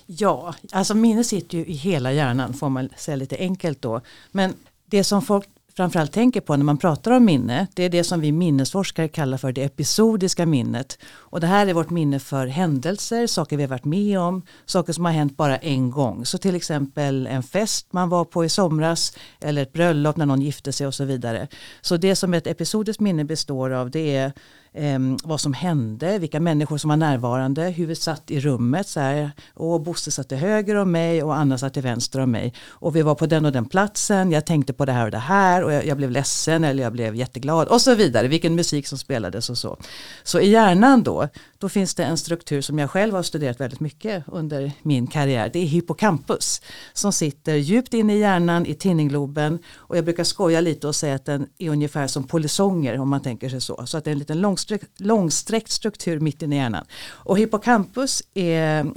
Ja, 0.07 0.55
alltså 0.73 0.95
minne 0.95 1.25
sitter 1.25 1.59
ju 1.59 1.67
i 1.67 1.73
hela 1.73 2.13
hjärnan 2.13 2.55
får 2.55 2.69
man 2.69 2.89
säga 2.97 3.17
lite 3.17 3.37
enkelt 3.37 3.83
då. 3.83 4.01
Men 4.31 4.55
det 4.87 5.05
som 5.05 5.23
folk 5.23 5.49
framförallt 5.77 6.13
tänker 6.13 6.41
på 6.41 6.57
när 6.57 6.65
man 6.65 6.79
pratar 6.79 7.11
om 7.11 7.25
minne, 7.25 7.67
det 7.75 7.83
är 7.83 7.91
det 7.91 8.05
som 8.05 8.21
vi 8.21 8.33
minnesforskare 8.33 9.09
kallar 9.09 9.39
för 9.39 9.53
det 9.53 9.63
episodiska 9.63 10.47
minnet. 10.47 10.99
Och 11.05 11.41
det 11.41 11.47
här 11.47 11.67
är 11.67 11.75
vårt 11.75 11.91
minne 11.91 12.19
för 12.19 12.47
händelser, 12.47 13.27
saker 13.27 13.57
vi 13.57 13.63
har 13.63 13.71
varit 13.71 13.85
med 13.85 14.19
om, 14.19 14.43
saker 14.67 14.93
som 14.93 15.05
har 15.05 15.13
hänt 15.13 15.37
bara 15.37 15.57
en 15.57 15.91
gång. 15.91 16.27
Så 16.27 16.39
till 16.39 16.55
exempel 16.55 17.27
en 17.27 17.43
fest 17.43 17.87
man 17.91 18.09
var 18.09 18.25
på 18.25 18.45
i 18.45 18.49
somras 18.49 19.17
eller 19.41 19.63
ett 19.63 19.73
bröllop 19.73 20.17
när 20.17 20.27
någon 20.27 20.43
gifte 20.43 20.73
sig 20.73 20.87
och 20.87 20.95
så 20.95 21.05
vidare. 21.05 21.49
Så 21.81 21.97
det 21.97 22.17
som 22.17 22.35
ett 22.35 22.47
episodiskt 22.47 23.01
minne 23.01 23.25
består 23.25 23.71
av 23.71 23.91
det 23.91 24.17
är 24.17 24.33
eh, 24.75 24.99
vad 25.25 25.41
som 25.41 25.53
hände, 25.53 26.19
vilka 26.19 26.41
människor 26.41 26.79
som 26.79 26.89
var 26.89 26.97
närvarande, 26.97 27.63
hur 27.63 27.87
vi 27.87 27.95
satt 27.95 28.31
i 28.31 28.41
rummet. 28.41 28.89
Så 28.89 29.01
här, 29.01 29.31
och 29.55 29.81
Bosse 29.81 30.11
satt 30.11 30.29
till 30.29 30.39
höger 30.39 30.75
om 30.75 30.93
mig 30.93 31.23
och 31.23 31.37
Anna 31.37 31.59
satt 31.59 31.75
till 31.75 31.83
vänster 31.83 32.21
om 32.21 32.31
mig. 32.31 32.55
Och 32.69 32.97
vi 32.97 33.03
var 33.03 33.15
på 33.15 33.27
den 33.27 33.45
och 33.45 33.53
den 33.53 33.65
platsen, 33.65 34.33
jag 34.33 34.47
tänkte 34.47 34.73
på 34.73 34.85
det 34.85 34.93
här 34.93 35.05
och 35.05 35.11
det 35.11 35.19
här 35.19 35.65
och 35.65 35.73
jag, 35.73 35.87
jag 35.87 35.97
blev 35.97 36.11
ledsen 36.11 36.65
eller 36.65 36.83
jag 36.83 36.93
blev 36.93 37.17
jätteglad 37.17 37.69
och 37.69 37.81
så 37.81 37.95
vidare. 37.95 38.29
Vilken 38.29 38.55
musik 38.55 38.87
som 38.87 38.99
spelades 38.99 39.51
och 39.51 39.59
så. 39.59 39.77
Så 40.23 40.41
i 40.41 40.51
hjärnan 40.51 41.03
då, 41.03 41.29
då 41.59 41.69
finns 41.69 41.95
det 41.95 42.05
en 42.05 42.17
struktur 42.17 42.61
som 42.61 42.79
jag 42.79 42.91
själv 42.91 43.15
har 43.15 43.23
studerat 43.23 43.61
väldigt 43.61 43.81
mycket 43.81 44.25
under 44.27 44.73
min 44.83 45.07
karriär. 45.07 45.51
Det 45.53 45.59
är 45.59 45.67
hippocampus 45.67 46.63
som 46.93 47.13
sitter 47.13 47.55
djupt 47.55 47.95
inne 47.95 48.17
i 48.17 48.19
hjärnan 48.19 48.67
i 48.67 48.75
tinningloben 48.75 49.59
och 49.75 49.97
jag 49.97 50.05
brukar 50.05 50.25
skoja 50.25 50.61
lite 50.61 50.89
och 50.89 50.95
säga 50.95 51.15
att 51.15 51.25
den 51.25 51.47
är 51.59 51.71
ungefär 51.71 52.07
som 52.07 52.25
polisonger 52.25 52.99
om 52.99 53.09
man 53.09 53.23
tänker 53.23 53.49
sig 53.49 53.61
så. 53.61 53.87
Så 53.87 53.99
att 53.99 54.05
det 54.05 54.11
är 54.11 54.13
en 54.13 54.19
liten 54.19 54.41
långsträckt, 54.71 55.01
långsträckt 55.01 55.71
struktur 55.71 56.21
mitt 56.21 56.43
inne 56.43 56.55
i 56.55 56.59
hjärnan. 56.59 56.85
Och 57.09 57.39
hippocampus 57.39 58.23
är 58.35 58.93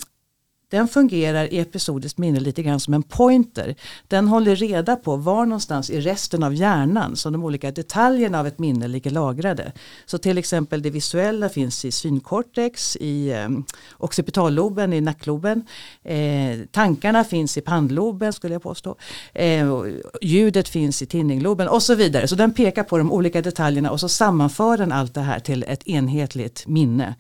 den 0.75 0.87
fungerar 0.87 1.53
i 1.53 1.59
episodiskt 1.59 2.17
minne 2.17 2.39
lite 2.39 2.63
grann 2.63 2.79
som 2.79 2.93
en 2.93 3.03
pointer. 3.03 3.75
Den 4.07 4.27
håller 4.27 4.55
reda 4.55 4.95
på 4.95 5.15
var 5.15 5.45
någonstans 5.45 5.89
i 5.89 5.99
resten 5.99 6.43
av 6.43 6.53
hjärnan 6.53 7.15
som 7.15 7.33
de 7.33 7.43
olika 7.43 7.71
detaljerna 7.71 8.39
av 8.39 8.47
ett 8.47 8.59
minne 8.59 8.87
ligger 8.87 9.11
lagrade. 9.11 9.71
Så 10.05 10.17
till 10.17 10.37
exempel 10.37 10.81
det 10.81 10.89
visuella 10.89 11.49
finns 11.49 11.85
i 11.85 11.91
synkortex, 11.91 12.95
i 12.95 13.31
eh, 13.31 13.49
occipitalloben, 13.97 14.93
i 14.93 15.01
nackloben. 15.01 15.63
Eh, 16.03 16.59
tankarna 16.71 17.23
finns 17.23 17.57
i 17.57 17.61
pannloben 17.61 18.33
skulle 18.33 18.55
jag 18.55 18.63
påstå. 18.63 18.95
Eh, 19.33 19.83
ljudet 20.21 20.69
finns 20.69 21.01
i 21.01 21.05
tinningloben 21.05 21.67
och 21.67 21.83
så 21.83 21.95
vidare. 21.95 22.27
Så 22.27 22.35
den 22.35 22.53
pekar 22.53 22.83
på 22.83 22.97
de 22.97 23.11
olika 23.11 23.41
detaljerna 23.41 23.91
och 23.91 23.99
så 23.99 24.09
sammanför 24.09 24.77
den 24.77 24.91
allt 24.91 25.13
det 25.13 25.21
här 25.21 25.39
till 25.39 25.63
ett 25.67 25.87
enhetligt 25.87 26.67
minne. 26.67 27.15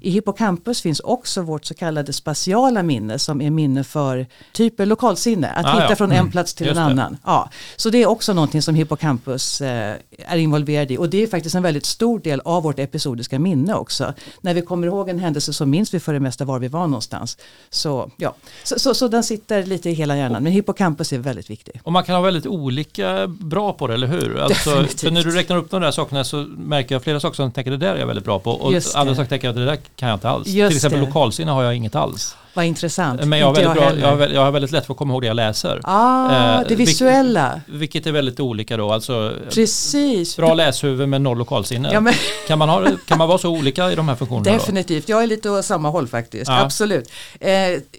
I 0.00 0.10
hippocampus 0.10 0.82
finns 0.82 1.00
också 1.00 1.42
vårt 1.42 1.64
så 1.64 1.74
kallade 1.74 2.12
spatiala 2.12 2.82
minne 2.82 3.18
som 3.18 3.40
är 3.40 3.50
minne 3.50 3.84
för 3.84 4.26
typ 4.52 4.74
lokalsinne, 4.78 5.48
att 5.48 5.66
ah, 5.66 5.72
hitta 5.72 5.90
ja. 5.90 5.96
från 5.96 6.12
en 6.12 6.18
mm. 6.18 6.30
plats 6.30 6.54
till 6.54 6.66
Just 6.66 6.78
en 6.78 6.84
annan. 6.84 7.16
Ja. 7.24 7.50
Så 7.76 7.90
det 7.90 8.02
är 8.02 8.06
också 8.06 8.32
någonting 8.32 8.62
som 8.62 8.74
hippocampus 8.74 9.60
eh, 9.60 9.96
är 10.18 10.36
involverad 10.36 10.90
i 10.90 10.98
och 10.98 11.08
det 11.08 11.22
är 11.22 11.26
faktiskt 11.26 11.54
en 11.54 11.62
väldigt 11.62 11.86
stor 11.86 12.18
del 12.18 12.40
av 12.44 12.62
vårt 12.62 12.78
episodiska 12.78 13.38
minne 13.38 13.74
också. 13.74 14.14
När 14.40 14.54
vi 14.54 14.62
kommer 14.62 14.86
ihåg 14.86 15.08
en 15.08 15.18
händelse 15.18 15.52
så 15.52 15.66
minns 15.66 15.94
vi 15.94 16.00
för 16.00 16.12
det 16.12 16.20
mesta 16.20 16.44
var 16.44 16.58
vi 16.58 16.68
var 16.68 16.86
någonstans. 16.86 17.38
Så, 17.70 18.10
ja. 18.16 18.34
så, 18.64 18.78
så, 18.78 18.94
så 18.94 19.08
den 19.08 19.24
sitter 19.24 19.62
lite 19.62 19.90
i 19.90 19.92
hela 19.92 20.16
hjärnan, 20.16 20.42
men 20.42 20.52
hippocampus 20.52 21.12
är 21.12 21.18
väldigt 21.18 21.50
viktig. 21.50 21.80
Och 21.84 21.92
man 21.92 22.04
kan 22.04 22.14
ha 22.14 22.22
väldigt 22.22 22.46
olika 22.46 23.26
bra 23.26 23.72
på 23.72 23.86
det, 23.86 23.94
eller 23.94 24.06
hur? 24.06 24.38
Alltså, 24.38 24.70
för 24.70 25.10
när 25.10 25.22
du 25.22 25.30
räknar 25.30 25.56
upp 25.56 25.70
de 25.70 25.82
där 25.82 25.90
sakerna 25.90 26.24
så 26.24 26.36
märker 26.56 26.94
jag 26.94 27.02
flera 27.02 27.20
saker 27.20 27.36
som 27.36 27.44
jag 27.44 27.54
tänker 27.54 27.70
det 27.70 27.76
där 27.76 27.94
är 27.94 27.98
jag 27.98 28.06
väldigt 28.06 28.24
bra 28.24 28.38
på 28.38 28.50
och 28.50 28.72
andra 28.94 29.14
saker 29.14 29.28
tänker 29.28 29.48
jag 29.48 29.52
att 29.52 29.56
det 29.56 29.64
där 29.64 29.78
kan 29.96 30.08
jag 30.08 30.16
inte 30.16 30.28
alls. 30.28 30.48
Just 30.48 30.68
Till 30.70 30.76
exempel 30.76 31.00
det. 31.00 31.06
lokalsinne 31.06 31.52
har 31.52 31.62
jag 31.62 31.76
inget 31.76 31.94
alls. 31.94 32.36
Vad 32.58 32.64
intressant. 32.64 33.24
Men 33.24 33.38
jag 33.38 33.46
har, 33.46 33.54
väldigt 33.54 33.82
jag, 33.82 33.94
bra, 33.96 34.08
jag, 34.08 34.16
har, 34.16 34.28
jag 34.28 34.44
har 34.44 34.50
väldigt 34.50 34.70
lätt 34.70 34.86
för 34.86 34.92
att 34.92 34.98
komma 34.98 35.12
ihåg 35.12 35.22
det 35.22 35.26
jag 35.26 35.34
läser. 35.34 35.80
Ah, 35.84 36.64
det 36.68 36.74
visuella. 36.74 37.60
Vilket, 37.66 37.80
vilket 37.80 38.06
är 38.06 38.12
väldigt 38.12 38.40
olika 38.40 38.76
då. 38.76 38.92
Alltså, 38.92 39.34
Precis. 39.50 40.36
Bra 40.36 40.54
läshuvud 40.54 41.08
med 41.08 41.20
noll 41.20 41.38
lokalsinne. 41.38 41.90
Ja, 41.92 42.00
men... 42.00 42.14
kan, 42.46 42.58
man 42.58 42.68
ha, 42.68 42.86
kan 43.06 43.18
man 43.18 43.28
vara 43.28 43.38
så 43.38 43.48
olika 43.48 43.92
i 43.92 43.94
de 43.94 44.08
här 44.08 44.16
funktionerna? 44.16 44.58
Definitivt, 44.58 45.06
då? 45.06 45.12
jag 45.12 45.22
är 45.22 45.26
lite 45.26 45.50
åt 45.50 45.64
samma 45.64 45.90
håll 45.90 46.08
faktiskt. 46.08 46.48
Ja. 46.48 46.60
Absolut. 46.60 47.10
Eh, 47.40 47.52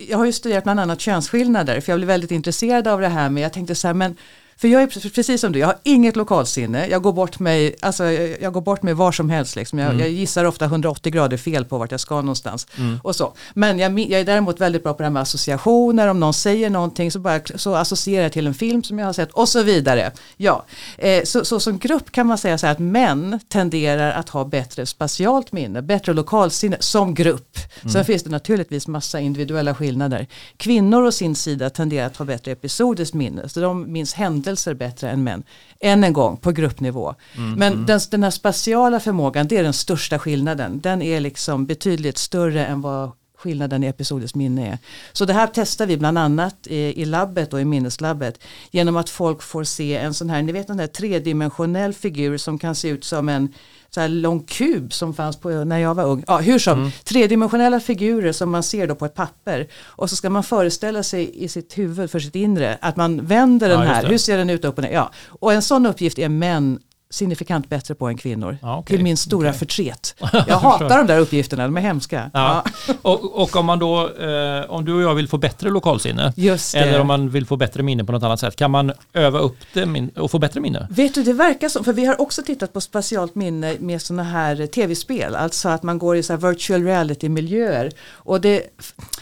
jag 0.10 0.18
har 0.18 0.26
ju 0.26 0.34
studerat 0.34 0.64
bland 0.64 0.80
annat 0.80 1.02
könsskillnader 1.02 1.82
för 1.82 1.92
jag 1.92 2.00
blev 2.00 2.08
väldigt 2.08 2.32
intresserad 2.32 2.88
av 2.88 3.02
det 3.02 3.08
här 3.08 3.30
med, 3.30 3.44
jag 3.44 3.54
tänkte 3.54 3.76
så 3.76 3.88
här, 3.88 3.94
men 3.94 4.16
för 4.60 4.68
jag 4.68 4.82
är 4.82 5.10
precis 5.10 5.42
som 5.42 5.52
du, 5.52 5.60
jag 5.60 5.68
har 5.68 5.78
inget 5.84 6.16
lokalsinne. 6.16 6.88
Jag 6.88 7.02
går 7.02 7.14
bort 7.14 7.40
mig, 7.40 7.76
alltså, 7.82 8.04
jag, 8.42 8.54
går 8.54 8.62
bort 8.62 8.84
mig 8.84 8.94
var 8.94 9.12
som 9.12 9.30
helst. 9.30 9.56
Liksom. 9.56 9.80
Jag, 9.80 9.90
mm. 9.90 10.00
jag, 10.00 10.10
gissar 10.10 10.46
ofta 10.46 10.66
180 10.66 11.12
grader 11.12 11.38
fel 11.38 11.66
på 11.66 11.78
vart 11.78 11.92
jag 11.92 12.00
ska 12.00 12.16
någonstans. 12.16 12.68
Mm. 12.78 13.00
Och 13.04 13.16
så. 13.16 13.34
Men 13.54 13.80
jag, 13.80 14.00
jag, 14.00 14.22
är 14.22 14.26
däremot 14.26 14.62
väldigt 14.62 14.84
bra 14.84 14.94
på 14.94 14.98
det 14.98 15.04
här 15.04 15.12
med 15.12 15.22
associationer. 15.22 16.08
Om 16.08 16.20
någon 16.20 16.34
säger 16.34 16.70
någonting 16.70 17.12
så, 17.12 17.20
bara, 17.20 17.42
så 17.56 17.76
associerar 17.76 18.24
jag 18.24 18.32
till 18.32 18.48
en 18.48 18.54
film 18.54 18.84
som 18.84 19.00
jag 19.00 19.06
har 19.06 19.14
sett 19.14 19.32
och 19.32 19.50
så 19.50 19.64
vidare. 19.64 20.12
Ja. 20.38 20.66
Eh, 20.98 21.24
så, 21.24 21.46
så, 21.46 21.60
som 21.60 21.78
grupp 21.80 22.12
kan 22.12 22.28
man 22.28 22.38
säga 22.38 22.58
så 22.58 22.66
här 22.66 22.74
att 22.74 22.80
män 22.80 23.40
tenderar 23.48 24.12
att 24.12 24.30
ha 24.30 24.46
bättre 24.46 24.86
spatialt 24.86 25.52
minne, 25.52 25.82
bättre 25.82 26.14
lokalsinne 26.14 26.78
som 26.80 27.14
grupp. 27.14 27.58
Mm. 27.82 27.94
Sen 27.94 28.06
finns 28.06 28.24
det 28.24 28.30
naturligtvis 28.30 28.88
massa 28.88 29.20
individuella 29.20 29.76
skillnader. 29.76 30.28
Kvinnor 30.58 31.04
å 31.04 31.12
sin 31.12 31.36
sida 31.36 31.70
tenderar 31.70 32.08
att 32.08 32.18
ha 32.18 32.26
bättre 32.26 32.52
episodiskt 32.52 33.14
minne. 33.14 33.50
Så 33.50 33.60
de 33.60 33.92
minns 33.92 34.14
händelser 34.14 34.49
händelser 34.50 34.74
bättre 34.74 35.10
än 35.10 35.24
män. 35.24 35.44
Än 35.80 36.04
en 36.04 36.14
gång 36.14 36.38
på 36.38 36.52
gruppnivå. 36.52 37.16
Mm, 37.38 37.54
Men 37.54 37.74
mm. 37.74 37.86
Den, 37.86 38.00
den 38.12 38.24
här 38.24 38.32
spatiala 38.32 39.00
förmågan 39.00 39.48
det 39.48 39.58
är 39.58 39.64
den 39.64 39.74
största 39.74 40.20
skillnaden. 40.20 40.80
Den 40.80 41.02
är 41.02 41.20
liksom 41.20 41.66
betydligt 41.66 42.18
större 42.18 42.66
än 42.66 42.82
vad 42.82 43.12
skillnaden 43.38 43.84
i 43.84 43.88
episodiskt 43.88 44.36
minne 44.36 44.68
är. 44.68 44.78
Så 45.14 45.26
det 45.26 45.34
här 45.34 45.50
testar 45.54 45.88
vi 45.88 45.98
bland 45.98 46.18
annat 46.18 46.68
i, 46.68 47.02
i 47.02 47.06
labbet 47.06 47.54
och 47.54 47.62
i 47.62 47.66
minneslabbet 47.66 48.40
genom 48.72 48.98
att 48.98 49.10
folk 49.10 49.42
får 49.42 49.64
se 49.64 49.96
en 49.96 50.14
sån 50.14 50.30
här, 50.30 50.42
ni 50.42 50.52
vet 50.52 50.70
en 50.70 50.80
här 50.80 50.88
tredimensionell 50.88 51.94
figur 51.94 52.38
som 52.38 52.60
kan 52.60 52.76
se 52.76 52.90
ut 52.90 53.04
som 53.04 53.30
en 53.30 53.54
så 53.90 54.02
här 54.02 54.08
lång 54.08 54.44
kub 54.44 54.94
som 54.94 55.14
fanns 55.14 55.38
på 55.38 55.50
när 55.50 55.78
jag 55.78 55.96
var 55.96 56.04
ung. 56.04 56.24
Ja, 56.28 56.38
hur 56.38 56.60
som, 56.60 56.80
mm. 56.80 56.92
tredimensionella 57.04 57.80
figurer 57.80 58.32
som 58.32 58.52
man 58.52 58.64
ser 58.64 58.88
då 58.88 58.96
på 58.96 59.06
ett 59.06 59.16
papper. 59.16 59.68
Och 59.84 60.10
så 60.10 60.16
ska 60.16 60.30
man 60.30 60.44
föreställa 60.44 61.04
sig 61.04 61.44
i 61.44 61.48
sitt 61.48 61.78
huvud 61.78 62.12
för 62.12 62.20
sitt 62.20 62.36
inre 62.36 62.78
att 62.82 62.96
man 62.96 63.26
vänder 63.26 63.70
den 63.70 63.82
här. 63.82 64.06
Hur 64.06 64.18
ser 64.18 64.38
den 64.38 64.50
ut 64.50 64.66
upp 64.66 64.78
och 64.78 64.84
ner? 64.84 64.92
Ja. 64.92 65.12
Och 65.28 65.54
en 65.54 65.62
sån 65.62 65.86
uppgift 65.86 66.20
är 66.20 66.30
män 66.30 66.80
signifikant 67.12 67.70
bättre 67.70 67.96
på 67.96 68.08
än 68.08 68.18
kvinnor. 68.18 68.58
Ja, 68.62 68.80
okay. 68.80 68.96
Till 68.96 69.04
min 69.04 69.18
stora 69.18 69.50
okay. 69.50 69.60
förtret. 69.60 70.16
Jag 70.48 70.60
hatar 70.60 70.98
de 70.98 71.08
där 71.08 71.20
uppgifterna, 71.20 71.64
de 71.64 71.78
är 71.78 71.82
hemska. 71.82 72.32
Ja. 72.34 72.64
Ja. 72.88 72.94
Och, 73.02 73.42
och, 73.42 73.56
om 73.56 73.66
man 73.66 73.80
då, 73.80 74.10
eh, 74.10 74.70
om 74.70 74.86
du 74.86 74.94
och 74.94 75.02
jag 75.02 75.16
vill 75.16 75.28
få 75.28 75.38
bättre 75.38 75.70
lokalsinne, 75.70 76.34
eller 76.76 77.00
om 77.00 77.08
man 77.08 77.30
vill 77.30 77.46
få 77.46 77.58
bättre 77.58 77.84
minne 77.84 78.04
på 78.04 78.12
något 78.12 78.24
annat 78.24 78.40
sätt, 78.40 78.56
kan 78.56 78.72
man 78.72 78.94
öva 79.14 79.40
upp 79.40 79.58
det 79.74 80.10
och 80.16 80.32
få 80.32 80.40
bättre 80.40 80.60
minne? 80.60 80.88
Vet 80.90 81.16
du, 81.16 81.24
det 81.24 81.34
verkar 81.34 81.70
som, 81.70 81.84
för 81.84 81.94
vi 81.94 82.06
har 82.06 82.22
också 82.22 82.42
tittat 82.42 82.74
på 82.74 82.82
spatialt 82.82 83.36
minne 83.36 83.76
med 83.80 84.02
sådana 84.02 84.24
här 84.24 84.68
tv-spel, 84.68 85.36
alltså 85.36 85.70
att 85.70 85.84
man 85.84 85.98
går 85.98 86.16
i 86.16 86.24
så 86.24 86.36
virtual 86.38 86.84
reality-miljöer. 86.84 87.92
Och 88.12 88.42
det, 88.42 88.64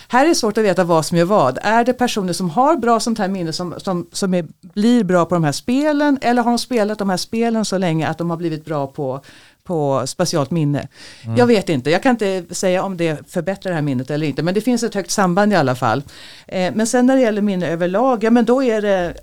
här 0.07 0.25
är 0.25 0.29
det 0.29 0.35
svårt 0.35 0.57
att 0.57 0.63
veta 0.63 0.83
vad 0.83 1.05
som 1.05 1.17
är 1.17 1.25
vad. 1.25 1.59
Är 1.61 1.85
det 1.85 1.93
personer 1.93 2.33
som 2.33 2.49
har 2.49 2.75
bra 2.75 2.99
sånt 2.99 3.17
här 3.17 3.27
minne 3.27 3.53
som, 3.53 3.75
som, 3.77 4.07
som 4.11 4.33
är, 4.33 4.47
blir 4.61 5.03
bra 5.03 5.25
på 5.25 5.35
de 5.35 5.43
här 5.43 5.51
spelen, 5.51 6.19
eller 6.21 6.43
har 6.43 6.51
de 6.51 6.59
spelat 6.59 6.99
de 6.99 7.09
här 7.09 7.17
spelen 7.17 7.65
så 7.65 7.76
länge 7.77 8.07
att 8.07 8.17
de 8.17 8.29
har 8.29 8.37
blivit 8.37 8.65
bra 8.65 8.87
på, 8.87 9.21
på 9.63 10.07
spatialt 10.07 10.51
minne. 10.51 10.87
Mm. 11.23 11.37
Jag 11.37 11.47
vet 11.47 11.69
inte, 11.69 11.89
jag 11.89 12.03
kan 12.03 12.11
inte 12.11 12.55
säga 12.55 12.83
om 12.83 12.97
det 12.97 13.31
förbättrar 13.31 13.71
det 13.71 13.75
här 13.75 13.81
minnet 13.81 14.11
eller 14.11 14.27
inte 14.27 14.43
men 14.43 14.53
det 14.53 14.61
finns 14.61 14.83
ett 14.83 14.95
högt 14.95 15.11
samband 15.11 15.53
i 15.53 15.55
alla 15.55 15.75
fall. 15.75 16.03
Eh, 16.47 16.73
men 16.75 16.87
sen 16.87 17.05
när 17.05 17.15
det 17.15 17.21
gäller 17.21 17.41
minne 17.41 17.67
överlag, 17.67 18.23
ja 18.23 18.31
men 18.31 18.45
då 18.45 18.63
är 18.63 18.81
det 18.81 19.13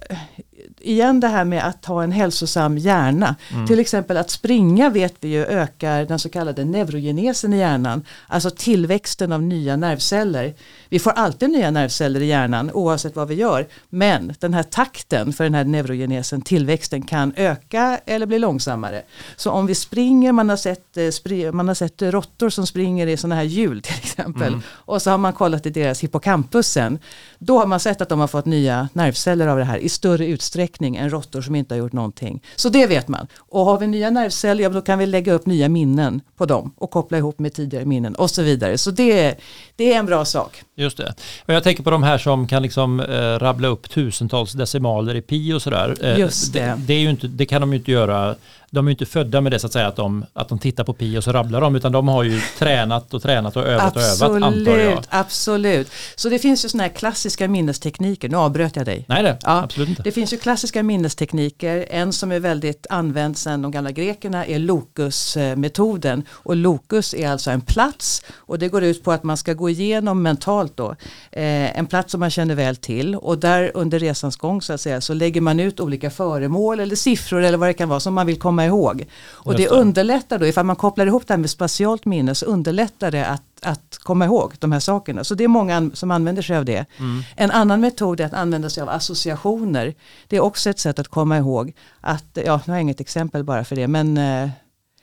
igen 0.80 1.20
det 1.20 1.28
här 1.28 1.44
med 1.44 1.66
att 1.66 1.84
ha 1.84 2.02
en 2.02 2.12
hälsosam 2.12 2.78
hjärna. 2.78 3.36
Mm. 3.52 3.66
Till 3.66 3.80
exempel 3.80 4.16
att 4.16 4.30
springa 4.30 4.90
vet 4.90 5.14
vi 5.20 5.28
ju 5.28 5.46
ökar 5.46 6.04
den 6.04 6.18
så 6.18 6.28
kallade 6.28 6.64
neurogenesen 6.64 7.52
i 7.52 7.58
hjärnan. 7.58 8.02
Alltså 8.26 8.50
tillväxten 8.50 9.32
av 9.32 9.42
nya 9.42 9.76
nervceller. 9.76 10.54
Vi 10.94 11.00
får 11.00 11.10
alltid 11.10 11.50
nya 11.50 11.70
nervceller 11.70 12.20
i 12.20 12.26
hjärnan 12.26 12.70
oavsett 12.70 13.16
vad 13.16 13.28
vi 13.28 13.34
gör. 13.34 13.66
Men 13.90 14.34
den 14.40 14.54
här 14.54 14.62
takten 14.62 15.32
för 15.32 15.44
den 15.44 15.54
här 15.54 15.64
neurogenesen, 15.64 16.42
tillväxten 16.42 17.02
kan 17.02 17.32
öka 17.36 18.00
eller 18.06 18.26
bli 18.26 18.38
långsammare. 18.38 19.02
Så 19.36 19.50
om 19.50 19.66
vi 19.66 19.74
springer, 19.74 20.32
man 20.32 20.48
har 20.48 20.56
sett, 20.56 20.96
eh, 20.96 21.52
man 21.52 21.68
har 21.68 21.74
sett 21.74 22.02
råttor 22.02 22.50
som 22.50 22.66
springer 22.66 23.06
i 23.06 23.16
sådana 23.16 23.34
här 23.34 23.42
hjul 23.42 23.82
till 23.82 23.94
exempel. 23.94 24.48
Mm. 24.48 24.62
Och 24.68 25.02
så 25.02 25.10
har 25.10 25.18
man 25.18 25.32
kollat 25.32 25.66
i 25.66 25.70
deras 25.70 26.00
hippocampusen. 26.00 26.98
Då 27.38 27.58
har 27.58 27.66
man 27.66 27.80
sett 27.80 28.00
att 28.00 28.08
de 28.08 28.20
har 28.20 28.26
fått 28.26 28.46
nya 28.46 28.88
nervceller 28.92 29.46
av 29.46 29.58
det 29.58 29.64
här 29.64 29.78
i 29.78 29.88
större 29.88 30.26
utsträckning 30.26 30.96
än 30.96 31.10
råttor 31.10 31.42
som 31.42 31.54
inte 31.54 31.74
har 31.74 31.78
gjort 31.78 31.92
någonting. 31.92 32.42
Så 32.56 32.68
det 32.68 32.86
vet 32.86 33.08
man. 33.08 33.26
Och 33.36 33.64
har 33.64 33.78
vi 33.78 33.86
nya 33.86 34.10
nervceller, 34.10 34.62
ja, 34.62 34.68
då 34.68 34.80
kan 34.80 34.98
vi 34.98 35.06
lägga 35.06 35.32
upp 35.32 35.46
nya 35.46 35.68
minnen 35.68 36.20
på 36.36 36.46
dem 36.46 36.74
och 36.76 36.90
koppla 36.90 37.18
ihop 37.18 37.38
med 37.38 37.54
tidigare 37.54 37.84
minnen 37.84 38.14
och 38.14 38.30
så 38.30 38.42
vidare. 38.42 38.78
Så 38.78 38.90
det, 38.90 39.34
det 39.76 39.92
är 39.92 39.98
en 39.98 40.06
bra 40.06 40.24
sak. 40.24 40.62
Just 40.84 40.96
det. 40.96 41.14
Och 41.46 41.54
jag 41.54 41.62
tänker 41.62 41.82
på 41.82 41.90
de 41.90 42.02
här 42.02 42.18
som 42.18 42.46
kan 42.46 42.62
liksom 42.62 43.00
eh, 43.00 43.38
rabbla 43.38 43.68
upp 43.68 43.90
tusentals 43.90 44.52
decimaler 44.52 45.14
i 45.14 45.22
pi 45.22 45.52
och 45.52 45.62
sådär. 45.62 45.96
Eh, 46.00 46.18
Just 46.18 46.52
det. 46.52 46.60
Det, 46.60 46.94
det, 46.94 47.02
inte, 47.02 47.26
det 47.26 47.46
kan 47.46 47.60
de 47.60 47.72
ju 47.72 47.78
inte 47.78 47.92
göra 47.92 48.34
de 48.74 48.86
är 48.86 48.90
inte 48.90 49.06
födda 49.06 49.40
med 49.40 49.52
det 49.52 49.58
så 49.58 49.66
att 49.66 49.72
säga 49.72 49.86
att 49.86 49.96
de, 49.96 50.26
att 50.32 50.48
de 50.48 50.58
tittar 50.58 50.84
på 50.84 50.92
pi 50.92 51.18
och 51.18 51.24
så 51.24 51.32
rabblar 51.32 51.60
de 51.60 51.76
utan 51.76 51.92
de 51.92 52.08
har 52.08 52.22
ju 52.22 52.40
tränat 52.58 53.14
och 53.14 53.22
tränat 53.22 53.56
och 53.56 53.62
övat 53.66 53.96
absolut, 53.96 54.30
och 54.30 54.36
övat 54.36 54.52
antar 54.52 54.78
jag. 54.78 55.04
Absolut, 55.08 55.90
så 56.16 56.28
det 56.28 56.38
finns 56.38 56.64
ju 56.64 56.68
sådana 56.68 56.82
här 56.82 56.94
klassiska 56.94 57.48
minnestekniker, 57.48 58.28
nu 58.28 58.36
avbröt 58.36 58.76
jag 58.76 58.86
dig. 58.86 59.04
Nej 59.08 59.22
det, 59.22 59.38
ja, 59.42 59.62
absolut 59.62 59.88
inte. 59.88 60.02
Det 60.02 60.12
finns 60.12 60.32
ju 60.32 60.36
klassiska 60.36 60.82
minnestekniker, 60.82 61.86
en 61.90 62.12
som 62.12 62.32
är 62.32 62.40
väldigt 62.40 62.86
använd 62.90 63.36
sedan 63.36 63.62
de 63.62 63.70
gamla 63.70 63.90
grekerna 63.90 64.46
är 64.46 64.58
Locus-metoden 64.58 66.22
och 66.30 66.56
Locus 66.56 67.14
är 67.14 67.28
alltså 67.28 67.50
en 67.50 67.60
plats 67.60 68.22
och 68.36 68.58
det 68.58 68.68
går 68.68 68.82
ut 68.82 69.04
på 69.04 69.12
att 69.12 69.22
man 69.22 69.36
ska 69.36 69.52
gå 69.52 69.70
igenom 69.70 70.22
mentalt 70.22 70.76
då 70.76 70.90
eh, 71.32 71.78
en 71.78 71.86
plats 71.86 72.12
som 72.12 72.20
man 72.20 72.30
känner 72.30 72.54
väl 72.54 72.76
till 72.76 73.14
och 73.14 73.38
där 73.38 73.70
under 73.74 73.98
resans 73.98 74.36
gång 74.36 74.62
så 74.62 74.72
att 74.72 74.80
säga 74.80 75.00
så 75.00 75.14
lägger 75.14 75.40
man 75.40 75.60
ut 75.60 75.80
olika 75.80 76.10
föremål 76.10 76.80
eller 76.80 76.96
siffror 76.96 77.42
eller 77.42 77.58
vad 77.58 77.68
det 77.68 77.74
kan 77.74 77.88
vara 77.88 78.00
som 78.00 78.14
man 78.14 78.26
vill 78.26 78.38
komma 78.38 78.63
ihåg. 78.66 79.06
Och 79.26 79.54
det 79.54 79.68
underlättar 79.68 80.38
då, 80.38 80.46
ifall 80.46 80.66
man 80.66 80.76
kopplar 80.76 81.06
ihop 81.06 81.26
det 81.26 81.34
här 81.34 81.38
med 81.38 81.50
spatialt 81.50 82.04
minne 82.04 82.34
så 82.34 82.46
underlättar 82.46 83.10
det 83.10 83.26
att, 83.26 83.42
att 83.62 83.98
komma 83.98 84.24
ihåg 84.24 84.54
de 84.58 84.72
här 84.72 84.80
sakerna. 84.80 85.24
Så 85.24 85.34
det 85.34 85.44
är 85.44 85.48
många 85.48 85.90
som 85.94 86.10
använder 86.10 86.42
sig 86.42 86.56
av 86.56 86.64
det. 86.64 86.86
Mm. 86.98 87.22
En 87.36 87.50
annan 87.50 87.80
metod 87.80 88.20
är 88.20 88.24
att 88.24 88.34
använda 88.34 88.70
sig 88.70 88.82
av 88.82 88.88
associationer. 88.88 89.94
Det 90.28 90.36
är 90.36 90.40
också 90.40 90.70
ett 90.70 90.78
sätt 90.78 90.98
att 90.98 91.08
komma 91.08 91.38
ihåg 91.38 91.72
att, 92.00 92.24
ja 92.32 92.60
nu 92.66 92.72
har 92.72 92.74
jag 92.74 92.80
inget 92.82 93.00
exempel 93.00 93.44
bara 93.44 93.64
för 93.64 93.76
det, 93.76 93.88
men 93.88 94.18
eh, 94.18 94.48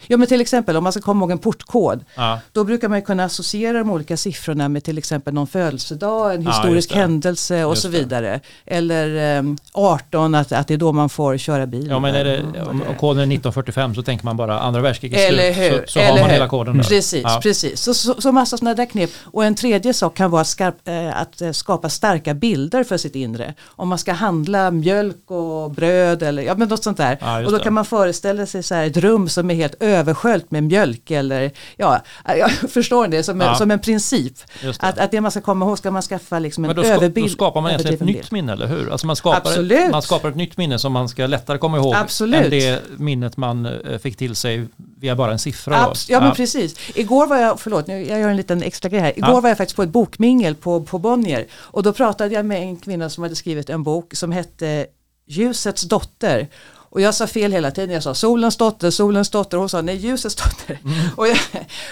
Ja 0.07 0.17
men 0.17 0.27
till 0.27 0.41
exempel 0.41 0.77
om 0.77 0.83
man 0.83 0.93
ska 0.93 1.01
komma 1.01 1.21
ihåg 1.21 1.31
en 1.31 1.37
portkod. 1.37 2.05
Ja. 2.15 2.39
Då 2.51 2.63
brukar 2.63 2.89
man 2.89 3.01
kunna 3.01 3.23
associera 3.23 3.77
de 3.77 3.89
olika 3.91 4.17
siffrorna 4.17 4.69
med 4.69 4.83
till 4.83 4.97
exempel 4.97 5.33
någon 5.33 5.47
födelsedag, 5.47 6.35
en 6.35 6.47
historisk 6.47 6.91
ja, 6.91 6.95
händelse 6.95 7.65
och 7.65 7.71
just 7.71 7.81
så 7.81 7.89
vidare. 7.89 8.39
Det. 8.65 8.75
Eller 8.75 9.37
um, 9.39 9.57
18, 9.73 10.35
att, 10.35 10.51
att 10.51 10.67
det 10.67 10.73
är 10.73 10.77
då 10.77 10.91
man 10.91 11.09
får 11.09 11.37
köra 11.37 11.65
bil. 11.65 11.87
Ja 11.89 11.99
men 11.99 12.15
är 12.15 12.23
det, 12.23 12.41
om 12.61 12.83
koden 12.99 13.19
är 13.19 13.35
1945 13.35 13.95
så 13.95 14.03
tänker 14.03 14.25
man 14.25 14.37
bara 14.37 14.59
andra 14.59 14.81
världskriget 14.81 15.27
slut. 15.27 15.57
Hur? 15.57 15.85
Så, 15.85 15.91
så 15.91 15.99
har 15.99 16.09
man 16.09 16.23
hur? 16.23 16.29
hela 16.29 16.47
koden 16.47 16.77
där. 16.77 16.83
Precis, 16.83 17.23
ja. 17.23 17.39
precis. 17.43 17.81
Så, 17.81 17.93
så, 17.93 18.21
så 18.21 18.31
massa 18.31 18.57
sådana 18.57 18.75
där 18.75 18.85
knep. 18.85 19.09
Och 19.23 19.45
en 19.45 19.55
tredje 19.55 19.93
sak 19.93 20.17
kan 20.17 20.31
vara 20.31 20.43
skarp, 20.43 20.87
äh, 20.87 21.21
att 21.21 21.41
äh, 21.41 21.51
skapa 21.51 21.89
starka 21.89 22.33
bilder 22.33 22.83
för 22.83 22.97
sitt 22.97 23.15
inre. 23.15 23.53
Om 23.65 23.89
man 23.89 23.97
ska 23.97 24.13
handla 24.13 24.71
mjölk 24.71 25.31
och 25.31 25.71
bröd 25.71 26.23
eller 26.23 26.43
ja, 26.43 26.55
men 26.55 26.67
något 26.67 26.83
sånt 26.83 26.97
där. 26.97 27.45
och 27.45 27.51
då 27.51 27.59
kan 27.59 27.73
man 27.73 27.85
föreställa 27.85 28.45
sig 28.45 28.63
så 28.63 28.75
här 28.75 28.87
ett 28.87 28.97
rum 28.97 29.29
som 29.29 29.51
är 29.51 29.55
helt 29.55 29.83
översköljt 29.91 30.51
med 30.51 30.63
mjölk 30.63 31.11
eller 31.11 31.51
ja, 31.77 32.01
jag 32.37 32.51
förstår 32.51 33.07
det 33.07 33.23
som, 33.23 33.41
ja. 33.41 33.49
en, 33.49 33.55
som 33.55 33.71
en 33.71 33.79
princip. 33.79 34.33
Det. 34.61 34.77
Att, 34.79 34.97
att 34.99 35.11
det 35.11 35.21
man 35.21 35.31
ska 35.31 35.41
komma 35.41 35.65
ihåg 35.65 35.77
ska 35.77 35.91
man 35.91 36.01
skaffa 36.01 36.39
liksom 36.39 36.65
en 36.65 36.77
överbild. 36.79 37.27
Då 37.27 37.29
skapar 37.29 37.61
man 37.61 37.71
egentligen 37.71 37.95
ett 37.95 38.15
nytt 38.15 38.31
minne, 38.31 38.51
eller 38.51 38.67
hur? 38.67 38.91
Alltså 38.91 39.07
man 39.07 39.15
skapar, 39.15 39.71
ett, 39.71 39.91
man 39.91 40.01
skapar 40.01 40.29
ett 40.29 40.35
nytt 40.35 40.57
minne 40.57 40.79
som 40.79 40.93
man 40.93 41.09
ska 41.09 41.27
lättare 41.27 41.57
komma 41.57 41.77
ihåg 41.77 41.95
Absolut. 41.95 42.43
än 42.43 42.49
det 42.49 42.81
minnet 42.97 43.37
man 43.37 43.65
eh, 43.65 43.97
fick 43.97 44.17
till 44.17 44.35
sig 44.35 44.67
via 44.99 45.15
bara 45.15 45.31
en 45.31 45.39
siffra. 45.39 45.85
Abs 45.85 46.09
ja, 46.09 46.17
ja, 46.17 46.21
men 46.21 46.35
precis. 46.35 46.75
Igår 46.95 47.27
var 47.27 47.37
jag, 47.37 47.59
förlåt, 47.59 47.87
jag 47.87 48.05
gör 48.07 48.29
en 48.29 48.37
liten 48.37 48.63
extra 48.63 48.89
grej 48.89 49.01
här. 49.01 49.17
Igår 49.17 49.29
ja. 49.29 49.39
var 49.39 49.49
jag 49.49 49.57
faktiskt 49.57 49.75
på 49.75 49.83
ett 49.83 49.89
bokmingel 49.89 50.55
på, 50.55 50.81
på 50.81 50.99
Bonnier 50.99 51.47
och 51.53 51.83
då 51.83 51.93
pratade 51.93 52.33
jag 52.35 52.45
med 52.45 52.61
en 52.61 52.77
kvinna 52.77 53.09
som 53.09 53.23
hade 53.23 53.35
skrivit 53.35 53.69
en 53.69 53.83
bok 53.83 54.15
som 54.15 54.31
hette 54.31 54.85
Ljusets 55.27 55.81
dotter 55.81 56.47
och 56.91 57.01
jag 57.01 57.15
sa 57.15 57.27
fel 57.27 57.51
hela 57.51 57.71
tiden, 57.71 57.89
jag 57.89 58.03
sa 58.03 58.13
solens 58.13 58.57
dotter, 58.57 58.89
solens 58.89 59.29
dotter 59.29 59.57
och 59.57 59.61
hon 59.61 59.69
sa 59.69 59.81
nej 59.81 59.95
ljusets 59.95 60.35
dotter. 60.35 60.79
Mm. 60.85 60.97
Jag, 61.17 61.37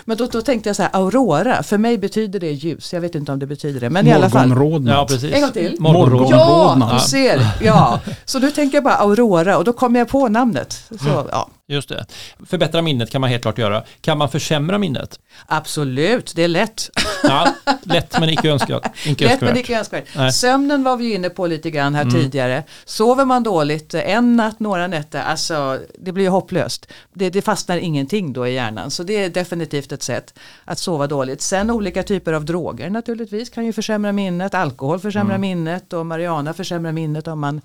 men 0.06 0.18
då, 0.18 0.26
då 0.26 0.42
tänkte 0.42 0.70
jag 0.70 0.76
så 0.76 0.84
här, 0.84 0.92
aurora, 0.94 1.64
för 1.64 1.78
mig 1.78 1.98
betyder 1.98 2.40
det 2.40 2.52
ljus, 2.52 2.94
jag 2.94 3.02
vet 3.02 3.16
inte 3.16 3.32
om 3.32 3.40
det 3.40 3.46
betyder 3.46 3.80
det. 3.80 3.90
Men 3.90 4.08
i 4.08 4.12
alla 4.12 4.30
fall. 4.30 4.54
Ja, 4.86 5.06
precis. 5.10 5.34
En 5.34 5.42
gång 5.42 5.52
till. 5.52 5.76
Morgonrodnad. 5.80 6.90
Ja, 6.92 6.94
du 6.94 7.00
ser. 7.00 7.48
Ja. 7.62 8.00
Så 8.26 8.40
då 8.40 8.52
tänker 8.52 8.78
jag 8.78 8.84
bara 8.84 8.96
aurora 8.96 9.58
och 9.58 9.64
då 9.64 9.74
kommer 9.74 10.00
jag 10.00 10.08
på 10.08 10.28
namnet. 10.28 10.84
Så, 10.90 11.10
mm. 11.10 11.26
ja. 11.32 11.50
Just 11.72 11.90
det. 11.90 12.06
Förbättra 12.46 12.82
minnet 12.82 13.12
kan 13.12 13.22
man 13.22 13.30
helt 13.30 13.42
klart 13.42 13.58
göra. 13.58 13.84
Kan 14.02 14.18
man 14.18 14.30
försämra 14.30 14.78
minnet? 14.78 15.20
Absolut, 15.46 16.34
det 16.36 16.44
är 16.44 16.48
lätt. 16.48 16.90
Ja, 17.24 17.54
lätt 17.84 18.20
men 18.20 18.30
icke 18.30 18.50
önskat. 18.50 18.84
lätt 19.18 19.42
men 19.42 19.58
icke 19.58 19.78
önskvärt. 19.80 20.34
Sömnen 20.34 20.84
var 20.84 20.98
vi 20.98 21.14
inne 21.14 21.30
på 21.30 21.48
lite 21.48 21.72
grann 21.72 21.96
här 21.96 22.02
mm. 22.02 22.14
tidigare. 22.14 22.64
Sover 22.86 23.26
man 23.26 23.44
dåligt 23.44 23.94
en 23.94 24.36
natt, 24.36 24.60
några 24.60 24.88
nätter, 24.88 25.22
alltså 25.22 25.80
det 26.00 26.12
blir 26.12 26.24
ju 26.24 26.30
hopplöst. 26.30 26.88
Det, 27.14 27.30
det 27.30 27.42
fastnar 27.42 27.78
ingenting 27.78 28.34
då 28.34 28.48
i 28.48 28.54
hjärnan. 28.54 28.92
Så 28.92 29.04
det 29.04 29.24
är 29.24 29.30
definitivt 29.30 29.92
ett 29.92 30.04
sätt 30.04 30.34
att 30.66 30.80
sova 30.80 31.08
dåligt. 31.08 31.42
Sen 31.42 31.72
olika 31.72 32.04
typer 32.04 32.34
av 32.34 32.46
droger 32.46 32.90
naturligtvis 32.90 33.50
kan 33.50 33.66
ju 33.66 33.74
försämra 33.74 34.12
minnet. 34.12 34.54
Alkohol 34.54 35.00
försämrar 35.00 35.36
mm. 35.36 35.42
minnet 35.42 35.94
och 35.94 36.06
marijuana 36.06 36.54
försämrar 36.54 36.92
minnet 36.92 37.28
om 37.28 37.40
man 37.40 37.62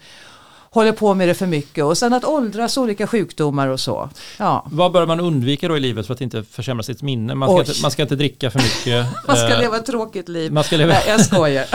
håller 0.74 0.92
på 0.92 1.14
med 1.14 1.28
det 1.28 1.34
för 1.34 1.46
mycket 1.46 1.84
och 1.84 1.98
sen 1.98 2.12
att 2.12 2.24
åldras, 2.24 2.76
olika 2.76 3.06
sjukdomar 3.06 3.68
och 3.68 3.80
så. 3.80 4.10
Ja. 4.38 4.66
Vad 4.70 4.92
bör 4.92 5.06
man 5.06 5.20
undvika 5.20 5.68
då 5.68 5.76
i 5.76 5.80
livet 5.80 6.06
för 6.06 6.14
att 6.14 6.20
inte 6.20 6.42
försämra 6.42 6.82
sitt 6.82 7.02
minne? 7.02 7.34
Man 7.34 7.48
ska, 7.48 7.58
inte, 7.58 7.82
man 7.82 7.90
ska 7.90 8.02
inte 8.02 8.16
dricka 8.16 8.50
för 8.50 8.58
mycket. 8.58 9.06
man 9.26 9.36
ska 9.36 9.48
eh, 9.48 9.60
leva 9.60 9.76
ett 9.76 9.86
tråkigt 9.86 10.28
liv. 10.28 10.52
Man 10.52 10.64
ska 10.64 10.76
leva... 10.76 10.92
Nej, 10.92 11.02
jag 11.08 11.20
skojar. 11.20 11.66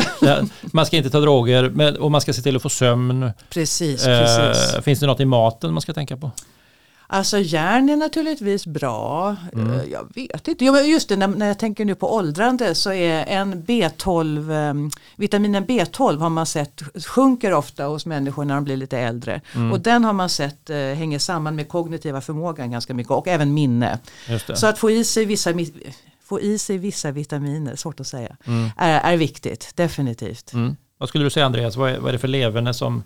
man 0.76 0.86
ska 0.86 0.98
inte 0.98 1.10
ta 1.10 1.20
droger 1.20 2.00
och 2.02 2.12
man 2.12 2.22
ska 2.22 2.34
se 2.34 2.42
till 2.42 2.56
att 2.56 2.62
få 2.62 2.70
sömn. 2.70 3.32
Precis, 3.50 4.06
precis. 4.06 4.74
Eh, 4.74 4.82
finns 4.82 5.00
det 5.00 5.06
något 5.06 5.20
i 5.20 5.26
maten 5.26 5.74
man 5.74 5.82
ska 5.82 5.94
tänka 5.94 6.18
på? 6.18 6.32
Alltså 7.12 7.40
järn 7.40 7.90
är 7.90 7.96
naturligtvis 7.96 8.66
bra. 8.66 9.36
Mm. 9.54 9.74
Eh, 9.74 9.84
jag 9.92 10.16
vet 10.16 10.48
inte. 10.48 10.66
just 10.66 11.10
det, 11.10 11.16
när, 11.16 11.28
när, 11.28 11.48
jag 11.48 11.60
tänker 11.60 11.86
nu 11.86 11.96
på 11.96 12.16
åldrande 12.16 12.76
så 12.76 12.94
är 12.94 13.26
en 13.28 13.64
B12, 13.64 14.70
um, 14.70 14.92
vitaminen 15.16 15.66
B12 15.66 16.20
har 16.20 16.30
man 16.30 16.46
sett 16.46 16.82
sjunker 17.06 17.54
ofta 17.54 17.86
hos 17.86 18.06
människor 18.06 18.46
när 18.46 18.56
de 18.56 18.64
blir 18.64 18.78
lite 18.78 18.98
äldre. 18.98 19.42
Mm. 19.56 19.72
Och 19.72 19.80
den 19.80 20.04
har 20.04 20.14
man 20.14 20.30
sett 20.30 20.70
uh, 20.70 20.76
hänger 20.76 21.20
samman 21.20 21.56
med 21.56 21.70
kognitiva 21.70 22.22
förmågan 22.22 22.72
ganska 22.72 22.94
mycket 22.94 23.12
och 23.12 23.28
även 23.28 23.54
minne. 23.54 24.00
Så 24.54 24.68
att 24.68 24.78
få 24.78 24.92
i 24.92 25.04
sig 25.04 25.26
vissa 25.26 25.54
få 26.24 26.40
i 26.40 26.58
sig 26.58 26.78
vissa 26.78 27.12
vitaminer, 27.12 27.76
svårt 27.76 28.00
att 28.00 28.08
säga, 28.08 28.38
mm. 28.46 28.70
är, 28.78 29.14
är 29.14 29.18
viktigt, 29.18 29.72
definitivt. 29.76 30.54
Mm. 30.54 30.76
Vad 30.98 31.10
skulle 31.10 31.24
du 31.24 31.30
säga 31.30 31.46
Andreas, 31.46 31.76
vad 31.76 31.90
är, 31.90 32.00
vad 32.00 32.10
är 32.10 32.14
det 32.14 32.20
för 32.20 32.28
leverne 32.28 32.74
som 32.74 33.04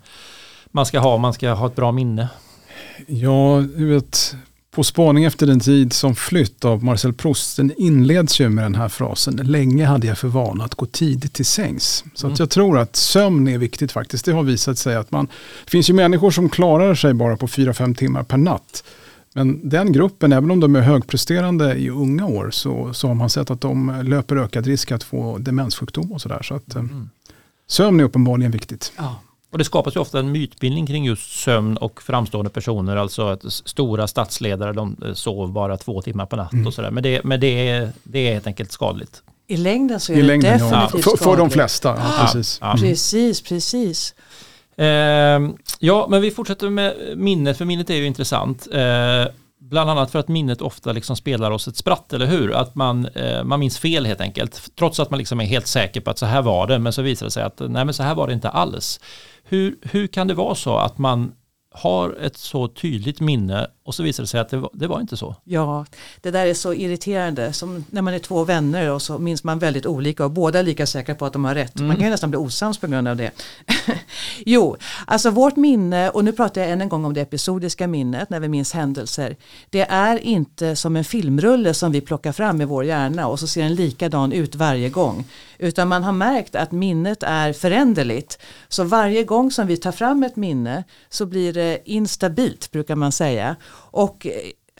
man 0.66 0.86
ska 0.86 0.98
ha 0.98 1.14
om 1.14 1.20
man 1.20 1.34
ska 1.34 1.52
ha 1.52 1.66
ett 1.66 1.76
bra 1.76 1.92
minne? 1.92 2.28
Ja, 3.06 3.64
du 3.76 3.86
vet, 3.86 4.36
på 4.70 4.84
spaning 4.84 5.24
efter 5.24 5.46
den 5.46 5.60
tid 5.60 5.92
som 5.92 6.14
flytt 6.14 6.64
av 6.64 6.84
Marcel 6.84 7.12
Proust, 7.12 7.56
den 7.56 7.72
inleds 7.76 8.40
ju 8.40 8.48
med 8.48 8.64
den 8.64 8.74
här 8.74 8.88
frasen, 8.88 9.36
länge 9.36 9.86
hade 9.86 10.06
jag 10.06 10.18
för 10.18 10.28
vana 10.28 10.64
att 10.64 10.74
gå 10.74 10.86
tidigt 10.86 11.32
till 11.32 11.44
sängs. 11.44 12.04
Så 12.14 12.26
mm. 12.26 12.32
att 12.32 12.38
jag 12.38 12.50
tror 12.50 12.78
att 12.78 12.96
sömn 12.96 13.48
är 13.48 13.58
viktigt 13.58 13.92
faktiskt. 13.92 14.24
Det 14.24 14.32
har 14.32 14.42
visat 14.42 14.78
sig 14.78 14.96
att 14.96 15.10
man, 15.10 15.26
det 15.64 15.70
finns 15.70 15.90
ju 15.90 15.94
människor 15.94 16.30
som 16.30 16.48
klarar 16.48 16.94
sig 16.94 17.14
bara 17.14 17.36
på 17.36 17.46
4-5 17.46 17.94
timmar 17.94 18.22
per 18.22 18.36
natt. 18.36 18.84
Men 19.36 19.68
den 19.68 19.92
gruppen, 19.92 20.32
även 20.32 20.50
om 20.50 20.60
de 20.60 20.76
är 20.76 20.80
högpresterande 20.80 21.74
i 21.74 21.90
unga 21.90 22.26
år, 22.26 22.50
så, 22.50 22.94
så 22.94 23.08
har 23.08 23.14
man 23.14 23.30
sett 23.30 23.50
att 23.50 23.60
de 23.60 24.02
löper 24.04 24.36
ökad 24.36 24.66
risk 24.66 24.92
att 24.92 25.02
få 25.02 25.38
demenssjukdom 25.38 26.12
och 26.12 26.20
sådär. 26.20 26.42
Så 26.42 26.54
att, 26.54 26.74
mm. 26.74 27.10
sömn 27.66 28.00
är 28.00 28.04
uppenbarligen 28.04 28.52
viktigt. 28.52 28.92
Ja. 28.96 29.20
Och 29.54 29.58
det 29.58 29.64
skapas 29.64 29.96
ju 29.96 30.00
ofta 30.00 30.18
en 30.18 30.32
mytbildning 30.32 30.86
kring 30.86 31.04
just 31.04 31.40
sömn 31.40 31.76
och 31.76 32.02
framstående 32.02 32.50
personer, 32.50 32.96
alltså 32.96 33.28
att 33.28 33.42
stora 33.48 34.06
statsledare 34.06 34.72
de 34.72 34.96
eh, 35.04 35.12
sov 35.12 35.52
bara 35.52 35.76
två 35.76 36.02
timmar 36.02 36.26
per 36.26 36.36
natt 36.36 36.52
mm. 36.52 36.66
och 36.66 36.74
sådär. 36.74 36.90
Men, 36.90 37.02
det, 37.02 37.24
men 37.24 37.40
det, 37.40 37.68
är, 37.68 37.92
det 38.02 38.18
är 38.18 38.32
helt 38.32 38.46
enkelt 38.46 38.72
skadligt. 38.72 39.22
I 39.46 39.56
längden 39.56 40.00
så 40.00 40.12
är 40.12 40.16
I 40.16 40.20
det 40.20 40.26
längden, 40.26 40.52
definitivt 40.52 40.72
ja. 40.72 40.88
skadligt. 40.88 41.04
För, 41.04 41.16
för 41.24 41.36
de 41.36 41.50
flesta, 41.50 41.88
ja, 41.88 42.12
precis. 42.20 42.58
Ja. 42.60 42.76
Precis, 42.80 43.42
precis. 43.42 44.14
Eh, 44.76 44.86
ja, 45.78 46.06
men 46.10 46.22
vi 46.22 46.30
fortsätter 46.30 46.70
med 46.70 46.94
minnet, 47.16 47.58
för 47.58 47.64
minnet 47.64 47.90
är 47.90 47.94
ju 47.94 48.06
intressant. 48.06 48.68
Eh, 48.72 49.24
Bland 49.70 49.90
annat 49.90 50.10
för 50.10 50.18
att 50.18 50.28
minnet 50.28 50.60
ofta 50.60 50.92
liksom 50.92 51.16
spelar 51.16 51.50
oss 51.50 51.68
ett 51.68 51.76
spratt, 51.76 52.12
eller 52.12 52.26
hur? 52.26 52.54
Att 52.54 52.74
man, 52.74 53.06
eh, 53.06 53.44
man 53.44 53.60
minns 53.60 53.78
fel 53.78 54.06
helt 54.06 54.20
enkelt. 54.20 54.76
Trots 54.78 55.00
att 55.00 55.10
man 55.10 55.18
liksom 55.18 55.40
är 55.40 55.44
helt 55.44 55.66
säker 55.66 56.00
på 56.00 56.10
att 56.10 56.18
så 56.18 56.26
här 56.26 56.42
var 56.42 56.66
det, 56.66 56.78
men 56.78 56.92
så 56.92 57.02
visar 57.02 57.26
det 57.26 57.30
sig 57.30 57.42
att 57.42 57.60
nej 57.60 57.84
men 57.84 57.94
så 57.94 58.02
här 58.02 58.14
var 58.14 58.26
det 58.26 58.32
inte 58.32 58.48
alls. 58.48 59.00
Hur, 59.44 59.76
hur 59.82 60.06
kan 60.06 60.28
det 60.28 60.34
vara 60.34 60.54
så 60.54 60.76
att 60.76 60.98
man 60.98 61.32
har 61.74 62.16
ett 62.20 62.36
så 62.36 62.68
tydligt 62.68 63.20
minne 63.20 63.66
och 63.84 63.94
så 63.94 64.02
visar 64.02 64.22
det 64.22 64.26
sig 64.26 64.40
att 64.40 64.48
det 64.48 64.56
var, 64.56 64.70
det 64.72 64.86
var, 64.86 65.00
inte 65.00 65.16
så. 65.16 65.36
Ja, 65.44 65.86
det 66.20 66.30
där 66.30 66.46
är 66.46 66.54
så 66.54 66.74
irriterande. 66.74 67.52
Som 67.52 67.84
när 67.90 68.02
man 68.02 68.14
är 68.14 68.18
två 68.18 68.44
vänner 68.44 68.90
och 68.90 69.02
så 69.02 69.18
minns 69.18 69.44
man 69.44 69.58
väldigt 69.58 69.86
olika 69.86 70.24
och 70.24 70.30
båda 70.30 70.58
är 70.58 70.62
lika 70.62 70.86
säkra 70.86 71.14
på 71.14 71.26
att 71.26 71.32
de 71.32 71.44
har 71.44 71.54
rätt. 71.54 71.76
Mm. 71.76 71.88
Man 71.88 71.96
kan 71.96 72.04
ju 72.04 72.10
nästan 72.10 72.30
bli 72.30 72.38
osams 72.38 72.78
på 72.78 72.86
grund 72.86 73.08
av 73.08 73.16
det. 73.16 73.30
jo, 74.46 74.76
alltså 75.06 75.30
vårt 75.30 75.56
minne, 75.56 76.10
och 76.10 76.24
nu 76.24 76.32
pratar 76.32 76.60
jag 76.60 76.70
än 76.70 76.80
en 76.80 76.88
gång 76.88 77.04
om 77.04 77.14
det 77.14 77.20
episodiska 77.20 77.86
minnet 77.86 78.30
när 78.30 78.40
vi 78.40 78.48
minns 78.48 78.72
händelser. 78.72 79.36
Det 79.70 79.86
är 79.90 80.18
inte 80.18 80.76
som 80.76 80.96
en 80.96 81.04
filmrulle 81.04 81.74
som 81.74 81.92
vi 81.92 82.00
plockar 82.00 82.32
fram 82.32 82.60
i 82.60 82.64
vår 82.64 82.84
hjärna 82.84 83.26
och 83.26 83.40
så 83.40 83.46
ser 83.46 83.62
den 83.62 83.74
likadan 83.74 84.32
ut 84.32 84.54
varje 84.54 84.88
gång. 84.88 85.24
Utan 85.58 85.88
man 85.88 86.02
har 86.02 86.12
märkt 86.12 86.56
att 86.56 86.72
minnet 86.72 87.22
är 87.22 87.52
föränderligt. 87.52 88.38
Så 88.68 88.84
varje 88.84 89.24
gång 89.24 89.50
som 89.50 89.66
vi 89.66 89.76
tar 89.76 89.92
fram 89.92 90.22
ett 90.22 90.36
minne 90.36 90.84
så 91.08 91.26
blir 91.26 91.52
det 91.52 91.78
instabilt 91.84 92.70
brukar 92.70 92.96
man 92.96 93.12
säga. 93.12 93.56
Och 93.74 94.26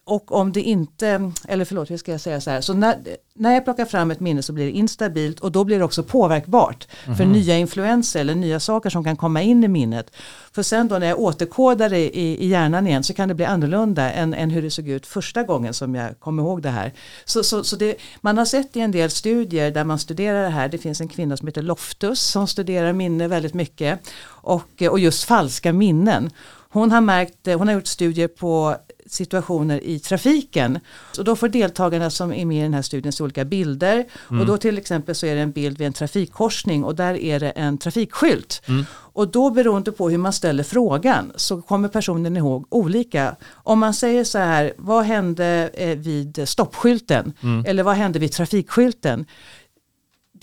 och 0.07 0.33
om 0.33 0.53
det 0.53 0.63
inte, 0.63 1.33
eller 1.49 1.65
förlåt 1.65 1.91
hur 1.91 1.97
ska 1.97 2.13
jag 2.13 2.21
säga 2.21 2.41
så 2.41 2.51
här, 2.51 2.61
så 2.61 2.75
när, 2.75 2.99
när 3.35 3.55
jag 3.55 3.65
plockar 3.65 3.85
fram 3.85 4.11
ett 4.11 4.21
minne 4.21 4.43
så 4.43 4.53
blir 4.53 4.65
det 4.65 4.71
instabilt 4.71 5.41
och 5.41 5.53
då 5.53 5.65
blir 5.65 5.79
det 5.79 5.85
också 5.85 6.03
påverkbart 6.03 6.89
mm 7.05 7.17
för 7.17 7.25
mhm. 7.25 7.33
nya 7.33 7.57
influenser 7.57 8.21
eller 8.21 8.35
nya 8.35 8.61
saker 8.61 8.91
som 8.91 9.05
kan 9.05 9.17
komma 9.17 9.43
in 9.43 9.65
i 9.65 9.69
minnet. 9.69 10.11
För 10.53 10.63
sen 10.63 10.89
då 10.89 10.99
när 10.99 11.07
jag 11.07 11.21
återkodar 11.21 11.91
det 11.91 12.17
i, 12.19 12.45
i 12.45 12.47
hjärnan 12.47 12.87
igen 12.87 13.05
så 13.05 13.15
kan 13.15 13.29
det 13.29 13.35
bli 13.35 13.45
annorlunda 13.45 14.13
än, 14.13 14.35
än 14.35 14.51
hur 14.51 14.63
det 14.63 14.71
såg 14.71 14.89
ut 14.89 15.07
första 15.07 15.43
gången 15.43 15.75
som 15.75 15.95
jag 15.95 16.21
kommer 16.21 16.43
ihåg 16.43 16.63
det 16.63 16.71
här. 16.71 16.93
Så, 17.25 17.45
så, 17.45 17.65
så 17.65 17.77
det, 17.77 17.97
man 18.21 18.39
har 18.39 18.45
sett 18.45 18.77
i 18.77 18.81
en 18.81 18.91
del 18.91 19.11
studier 19.11 19.71
där 19.71 19.85
man 19.85 19.99
studerar 19.99 20.43
det 20.43 20.49
här, 20.49 20.69
det 20.69 20.79
finns 20.79 21.01
en 21.01 21.09
kvinna 21.09 21.37
som 21.37 21.49
heter 21.49 21.63
Loftus 21.63 22.21
som 22.21 22.47
studerar 22.47 22.93
minne 22.93 23.29
väldigt 23.29 23.55
mycket 23.55 24.01
och, 24.27 24.83
och 24.91 24.99
just 24.99 25.25
falska 25.25 25.73
minnen. 25.73 26.31
Hon 26.75 26.91
har, 26.91 27.01
märkt, 27.01 27.47
hon 27.47 27.69
har 27.69 27.75
gjort 27.75 27.87
studier 27.87 28.29
på 28.29 28.77
situationer 29.07 29.85
i 29.85 29.99
trafiken. 29.99 30.79
Så 31.13 31.23
då 31.23 31.37
får 31.37 31.49
deltagarna 31.49 32.11
som 32.11 32.33
är 32.33 32.45
med 32.45 32.59
i 32.59 32.63
den 32.63 32.75
här 32.75 32.83
studien 32.83 33.13
se 33.13 33.25
olika 33.25 33.45
bilder. 33.45 34.05
Mm. 34.31 34.41
Och 34.41 34.47
då 34.47 34.57
till 34.57 34.79
exempel 34.79 35.15
så 35.15 35.27
är 35.27 35.35
det 35.35 35.41
en 35.41 35.53
bild 35.53 35.79
vid 35.79 35.87
en 35.87 35.93
trafikkorsning 35.93 36.85
och 36.85 36.95
där 36.95 37.15
är 37.15 37.41
det 37.41 37.51
en 37.51 37.79
trafikskylt. 37.79 38.63
Mm. 38.67 38.85
Och 38.93 39.29
då 39.29 39.51
beroende 39.51 39.93
på 39.93 40.11
hur 40.11 40.19
man 40.19 40.33
ställer 40.33 40.65
frågan 40.65 41.33
så 41.37 41.63
kommer 41.63 41.89
personen 41.89 42.37
ihåg 42.37 42.67
olika. 42.69 43.37
Om 43.53 43.79
man 43.79 43.95
säger 43.95 44.25
så 44.25 44.39
här, 44.39 44.73
vad 44.77 45.05
hände 45.05 45.71
eh, 45.75 45.99
vid 45.99 46.49
stoppskylten? 46.49 47.33
Mm. 47.43 47.65
Eller 47.67 47.83
vad 47.83 47.95
hände 47.95 48.19
vid 48.19 48.33
trafikskylten? 48.33 49.27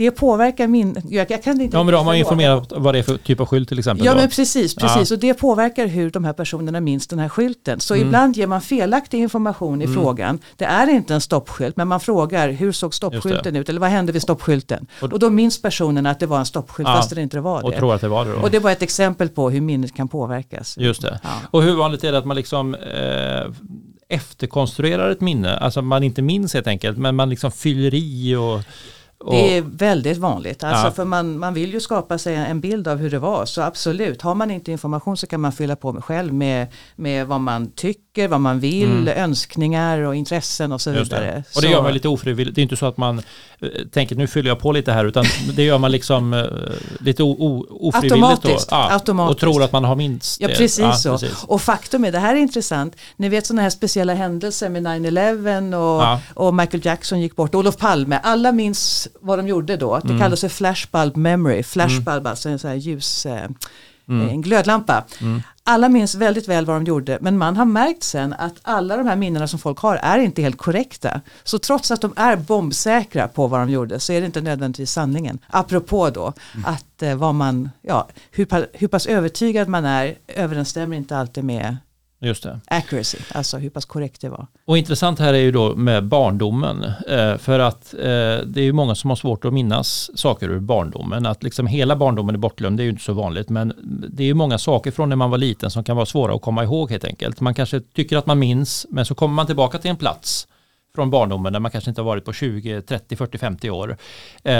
Det 0.01 0.11
påverkar 0.11 0.67
min... 0.67 1.01
Jag, 1.09 1.31
jag 1.31 1.43
kan 1.43 1.61
inte 1.61 1.77
ja 1.77 1.83
men 1.83 1.91
då 1.91 1.97
har 1.97 2.05
man 2.05 2.15
informerat 2.15 2.73
vad 2.75 2.95
det 2.95 2.99
är 2.99 3.03
för 3.03 3.17
typ 3.17 3.39
av 3.39 3.45
skylt 3.45 3.69
till 3.69 3.79
exempel. 3.79 4.05
Ja 4.05 4.13
då. 4.13 4.19
men 4.19 4.29
precis, 4.29 4.75
precis. 4.75 5.11
Ja. 5.11 5.15
och 5.15 5.19
det 5.19 5.33
påverkar 5.33 5.87
hur 5.87 6.09
de 6.09 6.23
här 6.23 6.33
personerna 6.33 6.79
minns 6.79 7.07
den 7.07 7.19
här 7.19 7.29
skylten. 7.29 7.79
Så 7.79 7.93
mm. 7.93 8.07
ibland 8.07 8.37
ger 8.37 8.47
man 8.47 8.61
felaktig 8.61 9.19
information 9.19 9.81
i 9.81 9.85
mm. 9.85 9.95
frågan. 9.95 10.39
Det 10.55 10.65
är 10.65 10.89
inte 10.89 11.13
en 11.13 11.21
stoppskylt 11.21 11.77
men 11.77 11.87
man 11.87 11.99
frågar 11.99 12.49
hur 12.49 12.71
såg 12.71 12.93
stoppskylten 12.93 13.55
ut 13.55 13.69
eller 13.69 13.79
vad 13.79 13.89
hände 13.89 14.11
vid 14.11 14.21
stoppskylten. 14.21 14.87
Och, 15.01 15.13
och 15.13 15.19
då 15.19 15.29
minns 15.29 15.61
personen 15.61 16.05
att 16.05 16.19
det 16.19 16.25
var 16.25 16.39
en 16.39 16.45
stoppskylt 16.45 16.89
ja. 16.89 16.95
fast 16.95 17.15
det 17.15 17.21
inte 17.21 17.39
var 17.39 17.61
det. 17.61 17.67
Och 17.67 17.75
tror 17.75 17.95
att 17.95 18.01
det 18.01 18.07
var 18.07 18.25
det 18.25 18.31
då. 18.31 18.39
Och 18.39 18.51
det 18.51 18.59
var 18.59 18.71
ett 18.71 18.81
exempel 18.81 19.29
på 19.29 19.49
hur 19.49 19.61
minnet 19.61 19.95
kan 19.95 20.07
påverkas. 20.07 20.77
Just 20.77 21.01
det. 21.01 21.19
Ja. 21.23 21.29
Och 21.51 21.63
hur 21.63 21.75
vanligt 21.75 22.03
är 22.03 22.11
det 22.11 22.17
att 22.17 22.25
man 22.25 22.37
liksom 22.37 22.75
eh, 22.75 23.75
efterkonstruerar 24.09 25.09
ett 25.09 25.21
minne? 25.21 25.57
Alltså 25.57 25.81
man 25.81 26.03
inte 26.03 26.21
minns 26.21 26.53
helt 26.53 26.67
enkelt 26.67 26.97
men 26.97 27.15
man 27.15 27.29
liksom 27.29 27.51
fyller 27.51 27.93
i 27.93 28.35
och 28.35 28.61
det 29.29 29.57
är 29.57 29.61
väldigt 29.61 30.17
vanligt, 30.17 30.63
alltså 30.63 30.87
ja. 30.87 30.91
för 30.91 31.05
man, 31.05 31.39
man 31.39 31.53
vill 31.53 31.73
ju 31.73 31.79
skapa 31.79 32.17
sig 32.17 32.35
en 32.35 32.61
bild 32.61 32.87
av 32.87 32.97
hur 32.97 33.09
det 33.09 33.19
var. 33.19 33.45
Så 33.45 33.61
absolut, 33.61 34.21
har 34.21 34.35
man 34.35 34.51
inte 34.51 34.71
information 34.71 35.17
så 35.17 35.27
kan 35.27 35.41
man 35.41 35.51
fylla 35.51 35.75
på 35.75 36.01
själv 36.01 36.33
med, 36.33 36.67
med 36.95 37.27
vad 37.27 37.41
man 37.41 37.71
tycker, 37.71 38.01
vad 38.13 38.41
man 38.41 38.59
vill, 38.59 39.07
mm. 39.07 39.23
önskningar 39.23 39.99
och 39.99 40.15
intressen 40.15 40.71
och 40.71 40.81
så 40.81 40.91
vidare. 40.91 41.25
Det. 41.25 41.55
Och 41.55 41.61
det 41.61 41.67
gör 41.67 41.81
man 41.81 41.93
lite 41.93 42.07
ofrivilligt, 42.07 42.55
det 42.55 42.61
är 42.61 42.63
inte 42.63 42.75
så 42.75 42.85
att 42.85 42.97
man 42.97 43.21
äh, 43.59 43.67
tänker 43.91 44.15
nu 44.15 44.27
fyller 44.27 44.49
jag 44.49 44.59
på 44.59 44.71
lite 44.71 44.91
här 44.91 45.05
utan 45.05 45.25
det 45.53 45.63
gör 45.63 45.77
man 45.77 45.91
liksom 45.91 46.33
äh, 46.33 46.43
lite 46.99 47.23
o, 47.23 47.65
ofrivilligt. 47.69 48.13
Automatiskt, 48.13 48.69
då. 48.69 48.75
Ja, 48.75 48.91
automatiskt. 48.91 49.35
Och 49.35 49.39
tror 49.39 49.63
att 49.63 49.71
man 49.71 49.83
har 49.83 49.95
minst 49.95 50.41
ja. 50.41 50.47
Precis 50.47 50.79
ja, 50.79 50.93
så. 50.93 51.17
Precis. 51.17 51.43
Och 51.43 51.61
faktum 51.61 52.05
är, 52.05 52.11
det 52.11 52.19
här 52.19 52.35
är 52.35 52.39
intressant, 52.39 52.95
ni 53.15 53.29
vet 53.29 53.45
sådana 53.45 53.61
här 53.61 53.69
speciella 53.69 54.13
händelser 54.13 54.69
med 54.69 54.83
9-11 54.83 55.75
och, 55.75 56.03
ja. 56.03 56.21
och 56.33 56.53
Michael 56.53 56.85
Jackson 56.85 57.21
gick 57.21 57.35
bort, 57.35 57.55
Olof 57.55 57.77
Palme, 57.77 58.19
alla 58.23 58.51
minns 58.51 59.07
vad 59.19 59.39
de 59.39 59.47
gjorde 59.47 59.77
då. 59.77 59.99
Det 59.99 60.07
mm. 60.07 60.19
kallas 60.19 60.41
för 60.41 60.49
flashbulb 60.49 61.17
memory. 61.17 61.63
Flashbulb, 61.63 62.07
mm. 62.07 62.25
alltså 62.25 62.49
en 62.49 62.59
sån 62.59 62.69
här 62.69 62.77
ljus, 62.77 63.25
eh, 63.25 63.49
mm. 64.11 64.29
en 64.29 64.41
glödlampa. 64.41 65.03
Mm. 65.21 65.41
Alla 65.63 65.89
minns 65.89 66.15
väldigt 66.15 66.47
väl 66.47 66.65
vad 66.65 66.75
de 66.75 66.83
gjorde 66.83 67.17
men 67.21 67.37
man 67.37 67.57
har 67.57 67.65
märkt 67.65 68.03
sen 68.03 68.33
att 68.33 68.55
alla 68.61 68.97
de 68.97 69.07
här 69.07 69.15
minnena 69.15 69.47
som 69.47 69.59
folk 69.59 69.79
har 69.79 69.95
är 69.95 70.19
inte 70.19 70.41
helt 70.41 70.57
korrekta. 70.57 71.21
Så 71.43 71.59
trots 71.59 71.91
att 71.91 72.01
de 72.01 72.13
är 72.15 72.35
bombsäkra 72.35 73.27
på 73.27 73.47
vad 73.47 73.59
de 73.59 73.69
gjorde 73.69 73.99
så 73.99 74.13
är 74.13 74.21
det 74.21 74.25
inte 74.25 74.41
nödvändigtvis 74.41 74.91
sanningen. 74.91 75.39
Apropå 75.47 76.09
då 76.09 76.33
mm. 76.55 76.65
att 76.65 77.01
eh, 77.01 77.15
vad 77.15 77.35
man, 77.35 77.69
ja, 77.81 78.07
hur, 78.31 78.67
hur 78.77 78.87
pass 78.87 79.05
övertygad 79.05 79.67
man 79.67 79.85
är 79.85 80.15
överensstämmer 80.27 80.97
inte 80.97 81.17
alltid 81.17 81.43
med 81.43 81.77
Just 82.23 82.43
det. 82.43 82.59
Accuracy, 82.67 83.17
alltså 83.33 83.57
hur 83.57 83.69
pass 83.69 83.85
korrekt 83.85 84.21
det 84.21 84.29
var. 84.29 84.47
Och 84.65 84.77
intressant 84.77 85.19
här 85.19 85.33
är 85.33 85.37
ju 85.37 85.51
då 85.51 85.75
med 85.75 86.03
barndomen. 86.03 86.83
Eh, 87.07 87.37
för 87.37 87.59
att 87.59 87.93
eh, 87.93 87.99
det 88.45 88.55
är 88.55 88.63
ju 88.63 88.73
många 88.73 88.95
som 88.95 89.09
har 89.09 89.15
svårt 89.15 89.45
att 89.45 89.53
minnas 89.53 90.17
saker 90.19 90.49
ur 90.49 90.59
barndomen. 90.59 91.25
Att 91.25 91.43
liksom 91.43 91.67
hela 91.67 91.95
barndomen 91.95 92.35
är 92.35 92.39
bortglömd, 92.39 92.77
det 92.77 92.83
är 92.83 92.85
ju 92.85 92.89
inte 92.89 93.03
så 93.03 93.13
vanligt. 93.13 93.49
Men 93.49 93.73
det 94.09 94.23
är 94.23 94.27
ju 94.27 94.33
många 94.33 94.57
saker 94.57 94.91
från 94.91 95.09
när 95.09 95.15
man 95.15 95.29
var 95.29 95.37
liten 95.37 95.71
som 95.71 95.83
kan 95.83 95.95
vara 95.95 96.05
svåra 96.05 96.35
att 96.35 96.41
komma 96.41 96.63
ihåg 96.63 96.91
helt 96.91 97.05
enkelt. 97.05 97.39
Man 97.39 97.53
kanske 97.53 97.79
tycker 97.79 98.17
att 98.17 98.25
man 98.25 98.39
minns, 98.39 98.85
men 98.89 99.05
så 99.05 99.15
kommer 99.15 99.35
man 99.35 99.45
tillbaka 99.45 99.77
till 99.77 99.91
en 99.91 99.97
plats 99.97 100.47
från 100.95 101.09
barndomen 101.09 101.53
där 101.53 101.59
man 101.59 101.71
kanske 101.71 101.91
inte 101.91 102.01
har 102.01 102.05
varit 102.05 102.25
på 102.25 102.33
20, 102.33 102.81
30, 102.81 103.15
40, 103.15 103.37
50 103.37 103.69
år. 103.69 103.97
Eh, 104.43 104.53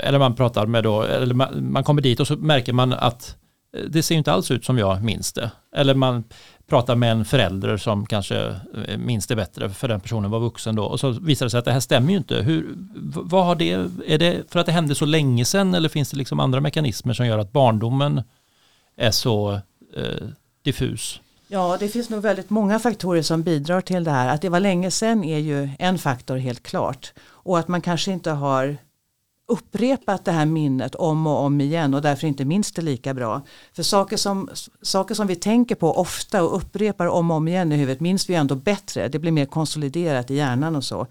eller 0.00 0.18
man 0.18 0.34
pratar 0.34 0.66
med 0.66 0.84
då, 0.84 1.02
eller 1.02 1.34
man, 1.34 1.72
man 1.72 1.84
kommer 1.84 2.02
dit 2.02 2.20
och 2.20 2.26
så 2.26 2.36
märker 2.36 2.72
man 2.72 2.92
att 2.92 3.36
det 3.88 4.02
ser 4.02 4.14
inte 4.14 4.32
alls 4.32 4.50
ut 4.50 4.64
som 4.64 4.78
jag 4.78 5.04
minns 5.04 5.32
det. 5.32 5.50
Eller 5.76 5.94
man 5.94 6.24
pratar 6.72 6.94
med 6.94 7.12
en 7.12 7.24
förälder 7.24 7.76
som 7.76 8.06
kanske 8.06 8.56
minst 8.74 8.98
minns 8.98 9.26
det 9.26 9.36
bättre 9.36 9.70
för 9.70 9.88
den 9.88 10.00
personen 10.00 10.30
var 10.30 10.40
vuxen 10.40 10.76
då 10.76 10.84
och 10.84 11.00
så 11.00 11.10
visar 11.10 11.46
det 11.46 11.50
sig 11.50 11.58
att 11.58 11.64
det 11.64 11.72
här 11.72 11.80
stämmer 11.80 12.10
ju 12.10 12.16
inte. 12.16 12.36
Hur, 12.36 12.74
vad 13.04 13.44
har 13.44 13.54
det, 13.54 13.70
är 14.06 14.18
det 14.18 14.52
för 14.52 14.60
att 14.60 14.66
det 14.66 14.72
hände 14.72 14.94
så 14.94 15.04
länge 15.04 15.44
sedan 15.44 15.74
eller 15.74 15.88
finns 15.88 16.10
det 16.10 16.16
liksom 16.16 16.40
andra 16.40 16.60
mekanismer 16.60 17.14
som 17.14 17.26
gör 17.26 17.38
att 17.38 17.52
barndomen 17.52 18.22
är 18.96 19.10
så 19.10 19.52
eh, 19.96 20.26
diffus? 20.62 21.20
Ja, 21.48 21.76
det 21.80 21.88
finns 21.88 22.10
nog 22.10 22.22
väldigt 22.22 22.50
många 22.50 22.78
faktorer 22.78 23.22
som 23.22 23.42
bidrar 23.42 23.80
till 23.80 24.04
det 24.04 24.10
här. 24.10 24.34
Att 24.34 24.42
det 24.42 24.48
var 24.48 24.60
länge 24.60 24.90
sedan 24.90 25.24
är 25.24 25.38
ju 25.38 25.70
en 25.78 25.98
faktor 25.98 26.36
helt 26.36 26.62
klart. 26.62 27.12
Och 27.22 27.58
att 27.58 27.68
man 27.68 27.80
kanske 27.80 28.12
inte 28.12 28.30
har 28.30 28.76
upprepat 29.46 30.24
det 30.24 30.32
här 30.32 30.46
minnet 30.46 30.94
om 30.94 31.26
och 31.26 31.44
om 31.44 31.60
igen 31.60 31.94
och 31.94 32.02
därför 32.02 32.26
inte 32.26 32.44
minns 32.44 32.72
det 32.72 32.82
lika 32.82 33.14
bra. 33.14 33.42
För 33.72 33.82
saker 33.82 34.16
som, 34.16 34.48
saker 34.82 35.14
som 35.14 35.26
vi 35.26 35.36
tänker 35.36 35.74
på 35.74 35.98
ofta 35.98 36.42
och 36.42 36.56
upprepar 36.56 37.06
om 37.06 37.30
och 37.30 37.36
om 37.36 37.48
igen 37.48 37.72
i 37.72 37.76
huvudet 37.76 38.00
minns 38.00 38.30
vi 38.30 38.34
ändå 38.34 38.54
bättre. 38.54 39.08
Det 39.08 39.18
blir 39.18 39.32
mer 39.32 39.46
konsoliderat 39.46 40.30
i 40.30 40.34
hjärnan 40.34 40.76
och 40.76 40.84
så. 40.84 41.06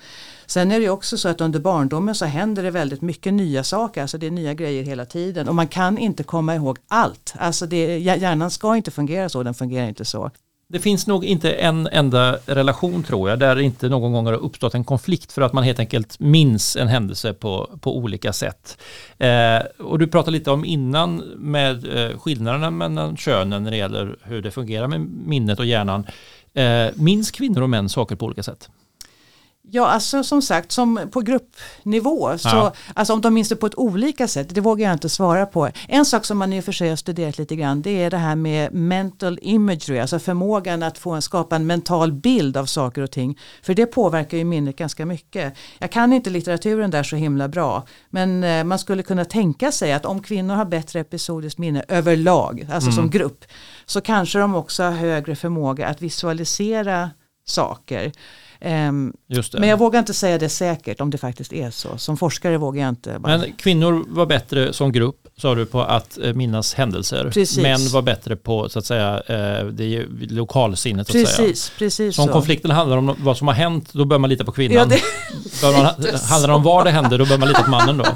Sen 0.45 0.71
är 0.71 0.79
det 0.79 0.89
också 0.89 1.17
så 1.17 1.29
att 1.29 1.41
under 1.41 1.59
barndomen 1.59 2.15
så 2.15 2.25
händer 2.25 2.63
det 2.63 2.71
väldigt 2.71 3.01
mycket 3.01 3.33
nya 3.33 3.63
saker, 3.63 4.01
alltså 4.01 4.17
det 4.17 4.27
är 4.27 4.31
nya 4.31 4.53
grejer 4.53 4.83
hela 4.83 5.05
tiden 5.05 5.47
och 5.47 5.55
man 5.55 5.67
kan 5.67 5.97
inte 5.97 6.23
komma 6.23 6.55
ihåg 6.55 6.77
allt. 6.87 7.33
Alltså 7.37 7.65
det, 7.65 7.97
hjärnan 7.97 8.51
ska 8.51 8.75
inte 8.75 8.91
fungera 8.91 9.29
så, 9.29 9.43
den 9.43 9.53
fungerar 9.53 9.87
inte 9.87 10.05
så. 10.05 10.31
Det 10.71 10.79
finns 10.79 11.07
nog 11.07 11.25
inte 11.25 11.51
en 11.51 11.87
enda 11.87 12.37
relation 12.45 13.03
tror 13.03 13.29
jag 13.29 13.39
där 13.39 13.55
det 13.55 13.63
inte 13.63 13.89
någon 13.89 14.11
gång 14.11 14.25
har 14.25 14.33
uppstått 14.33 14.73
en 14.73 14.83
konflikt 14.83 15.31
för 15.31 15.41
att 15.41 15.53
man 15.53 15.63
helt 15.63 15.79
enkelt 15.79 16.19
minns 16.19 16.75
en 16.75 16.87
händelse 16.87 17.33
på, 17.33 17.69
på 17.81 17.97
olika 17.97 18.33
sätt. 18.33 18.77
Eh, 19.17 19.59
och 19.79 19.99
du 19.99 20.07
pratade 20.07 20.37
lite 20.37 20.51
om 20.51 20.65
innan 20.65 21.17
med 21.37 21.97
eh, 21.97 22.19
skillnaderna 22.19 22.71
mellan 22.71 23.17
könen 23.17 23.63
när 23.63 23.71
det 23.71 23.77
gäller 23.77 24.15
hur 24.23 24.41
det 24.41 24.51
fungerar 24.51 24.87
med 24.87 25.01
minnet 25.01 25.59
och 25.59 25.65
hjärnan. 25.65 26.05
Eh, 26.53 26.87
minns 26.95 27.31
kvinnor 27.31 27.61
och 27.61 27.69
män 27.69 27.89
saker 27.89 28.15
på 28.15 28.25
olika 28.25 28.43
sätt? 28.43 28.69
Ja, 29.63 29.87
alltså 29.87 30.23
som 30.23 30.41
sagt, 30.41 30.71
som 30.71 31.09
på 31.11 31.21
gruppnivå, 31.21 32.37
så, 32.37 32.47
ja. 32.47 32.73
alltså 32.95 33.13
om 33.13 33.21
de 33.21 33.33
minns 33.33 33.49
det 33.49 33.55
på 33.55 33.65
ett 33.65 33.77
olika 33.77 34.27
sätt, 34.27 34.55
det 34.55 34.61
vågar 34.61 34.85
jag 34.85 34.93
inte 34.93 35.09
svara 35.09 35.45
på. 35.45 35.69
En 35.87 36.05
sak 36.05 36.25
som 36.25 36.37
man 36.37 36.53
i 36.53 36.59
och 36.59 36.63
för 36.63 36.71
sig 36.71 36.89
har 36.89 36.95
studerat 36.95 37.37
lite 37.37 37.55
grann, 37.55 37.81
det 37.81 38.03
är 38.03 38.09
det 38.09 38.17
här 38.17 38.35
med 38.35 38.73
mental 38.73 39.39
imagery, 39.41 39.99
alltså 39.99 40.19
förmågan 40.19 40.83
att 40.83 40.97
få 40.97 41.11
en, 41.11 41.21
skapa 41.21 41.55
en 41.55 41.67
mental 41.67 42.11
bild 42.11 42.57
av 42.57 42.65
saker 42.65 43.01
och 43.01 43.11
ting. 43.11 43.39
För 43.61 43.73
det 43.73 43.85
påverkar 43.85 44.37
ju 44.37 44.43
minnet 44.43 44.75
ganska 44.75 45.05
mycket. 45.05 45.53
Jag 45.79 45.91
kan 45.91 46.13
inte 46.13 46.29
litteraturen 46.29 46.91
där 46.91 47.03
så 47.03 47.15
himla 47.15 47.47
bra, 47.47 47.83
men 48.09 48.43
eh, 48.43 48.63
man 48.63 48.79
skulle 48.79 49.03
kunna 49.03 49.25
tänka 49.25 49.71
sig 49.71 49.93
att 49.93 50.05
om 50.05 50.23
kvinnor 50.23 50.55
har 50.55 50.65
bättre 50.65 50.99
episodiskt 50.99 51.59
minne 51.59 51.83
överlag, 51.87 52.67
alltså 52.71 52.89
mm. 52.89 52.95
som 52.95 53.09
grupp, 53.09 53.45
så 53.85 54.01
kanske 54.01 54.39
de 54.39 54.55
också 54.55 54.83
har 54.83 54.91
högre 54.91 55.35
förmåga 55.35 55.87
att 55.87 56.01
visualisera 56.01 57.09
saker. 57.45 58.11
Um, 58.65 59.13
men 59.53 59.69
jag 59.69 59.77
vågar 59.77 59.99
inte 59.99 60.13
säga 60.13 60.37
det 60.37 60.49
säkert 60.49 61.01
om 61.01 61.09
det 61.09 61.17
faktiskt 61.17 61.53
är 61.53 61.71
så. 61.71 61.97
Som 61.97 62.17
forskare 62.17 62.57
vågar 62.57 62.81
jag 62.81 62.89
inte. 62.89 63.19
Bara. 63.19 63.37
Men 63.37 63.53
kvinnor 63.53 64.05
var 64.07 64.25
bättre 64.25 64.73
som 64.73 64.91
grupp, 64.91 65.27
sa 65.37 65.55
du, 65.55 65.65
på 65.65 65.81
att 65.81 66.17
eh, 66.23 66.33
minnas 66.33 66.73
händelser. 66.73 67.29
Precis. 67.33 67.57
Män 67.57 67.89
var 67.93 68.01
bättre 68.01 68.35
på 68.35 68.69
så 68.69 68.79
att 68.79 68.85
säga 68.85 69.21
eh, 69.27 69.65
det 69.65 70.05
lokalsinnet. 70.29 71.07
Så 71.07 71.13
precis, 71.13 71.29
att 71.29 71.35
säga. 71.35 71.77
precis 71.77 72.15
så 72.15 72.21
om 72.21 72.27
konflikten 72.27 72.71
handlar 72.71 72.97
om 72.97 73.15
vad 73.19 73.37
som 73.37 73.47
har 73.47 73.55
hänt, 73.55 73.93
då 73.93 74.05
bör 74.05 74.17
man 74.17 74.29
lita 74.29 74.45
på 74.45 74.51
kvinnan. 74.51 74.77
Ja, 74.77 74.85
det... 74.85 75.01
bör 75.61 75.71
man, 75.71 75.85
handlar 76.29 76.47
det 76.47 76.53
om 76.53 76.63
var 76.63 76.83
det 76.83 76.91
hände, 76.91 77.17
då 77.17 77.25
bör 77.25 77.37
man 77.37 77.47
lita 77.47 77.63
på 77.63 77.71
mannen 77.71 77.97
då. 77.97 78.05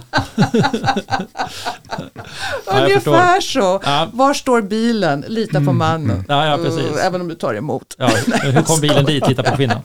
Ungefär 2.66 3.41
så. 3.41 3.82
Ja. 3.84 4.08
Var 4.14 4.34
står 4.34 4.62
bilen? 4.62 5.26
Lita 5.28 5.54
på 5.54 5.58
mm. 5.58 5.78
mannen. 5.78 6.26
Ja, 6.28 6.46
ja, 6.46 6.58
precis. 6.58 6.98
Även 6.98 7.22
om 7.22 7.28
du 7.28 7.36
tar 7.36 7.54
emot. 7.54 7.96
Ja, 7.98 8.10
hur 8.41 8.62
kom 8.62 8.82
bilen 8.82 9.06
dit? 9.06 9.28
Lita 9.28 9.43
på 9.43 9.56
kvinnan. 9.56 9.82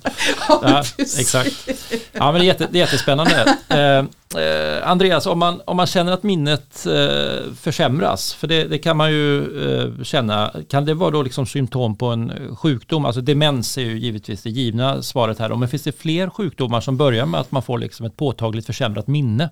Ja, 0.62 0.82
exakt. 0.98 1.68
Ja, 2.12 2.32
men 2.32 2.34
det 2.34 2.40
är, 2.40 2.46
jätte, 2.46 2.68
det 2.70 2.78
är 2.78 2.80
jättespännande. 2.80 3.56
Eh, 3.68 3.98
eh, 4.42 4.90
Andreas, 4.90 5.26
om 5.26 5.38
man, 5.38 5.60
om 5.64 5.76
man 5.76 5.86
känner 5.86 6.12
att 6.12 6.22
minnet 6.22 6.86
eh, 6.86 7.52
försämras, 7.60 8.34
för 8.34 8.46
det, 8.46 8.64
det, 8.64 8.78
kan 8.78 8.96
man 8.96 9.10
ju 9.10 9.38
eh, 9.64 10.02
känna, 10.02 10.54
kan 10.70 10.84
det 10.84 10.94
vara 10.94 11.10
då 11.10 11.22
liksom 11.22 11.46
symptom 11.46 11.96
på 11.96 12.06
en 12.06 12.56
sjukdom? 12.56 13.04
Alltså 13.04 13.20
demens 13.20 13.78
är 13.78 13.82
ju 13.82 13.98
givetvis 13.98 14.42
det 14.42 14.50
givna 14.50 15.02
svaret 15.02 15.38
här, 15.38 15.56
men 15.56 15.68
finns 15.68 15.82
det 15.82 16.00
fler 16.00 16.30
sjukdomar 16.30 16.80
som 16.80 16.96
börjar 16.96 17.26
med 17.26 17.40
att 17.40 17.52
man 17.52 17.62
får 17.62 17.78
liksom 17.78 18.06
ett 18.06 18.16
påtagligt 18.16 18.66
försämrat 18.66 19.06
minne? 19.06 19.50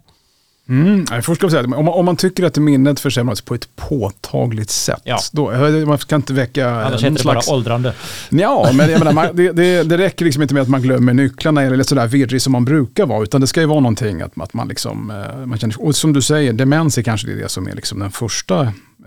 Mm, 0.69 1.07
först 1.07 1.37
ska 1.37 1.45
jag 1.45 1.51
säga, 1.51 1.65
om, 1.65 1.71
man, 1.71 1.89
om 1.89 2.05
man 2.05 2.17
tycker 2.17 2.45
att 2.45 2.57
minnet 2.57 3.01
försämras 3.01 3.41
på 3.41 3.55
ett 3.55 3.77
påtagligt 3.77 4.71
sätt, 4.71 5.01
ja. 5.05 5.19
då, 5.33 5.51
man 5.87 5.99
kan 5.99 6.17
inte 6.17 6.33
väcka... 6.33 6.71
Annars 6.71 7.03
heter 7.03 7.11
det 7.11 7.21
slags... 7.21 7.47
bara 7.47 7.57
åldrande. 7.57 7.95
Ja, 8.29 8.71
men 8.75 8.91
jag 8.91 8.99
menar, 8.99 9.13
man, 9.13 9.29
det, 9.37 9.53
det, 9.53 9.83
det, 9.83 9.99
räcker 9.99 10.25
liksom 10.25 10.43
inte 10.43 10.55
med 10.55 10.63
att 10.63 10.69
man 10.69 10.83
glömmer 10.83 11.15
nycklarna 11.15 11.63
eller 11.63 11.85
sådär 11.85 12.07
virrig 12.07 12.43
som 12.43 12.53
man 12.53 12.65
brukar 12.65 13.07
vara, 13.07 13.23
utan 13.23 13.41
det 13.41 13.47
ska 13.47 13.61
ju 13.61 13.67
vara 13.67 13.81
någonting 13.81 14.23
att, 14.23 14.41
att 14.41 14.55
man 14.55 14.69
liksom, 14.69 15.11
eh, 15.11 15.47
man 15.47 15.59
känner, 15.59 15.83
och 15.83 15.97
som 15.97 16.13
du 16.13 16.23
säger, 16.23 16.53
demens 16.53 16.99
är 16.99 17.03
kanske 17.03 17.29
det 17.29 17.51
som 17.51 17.69
är 17.69 17.75
liksom 17.75 17.99
den 17.99 18.11
första 18.11 18.61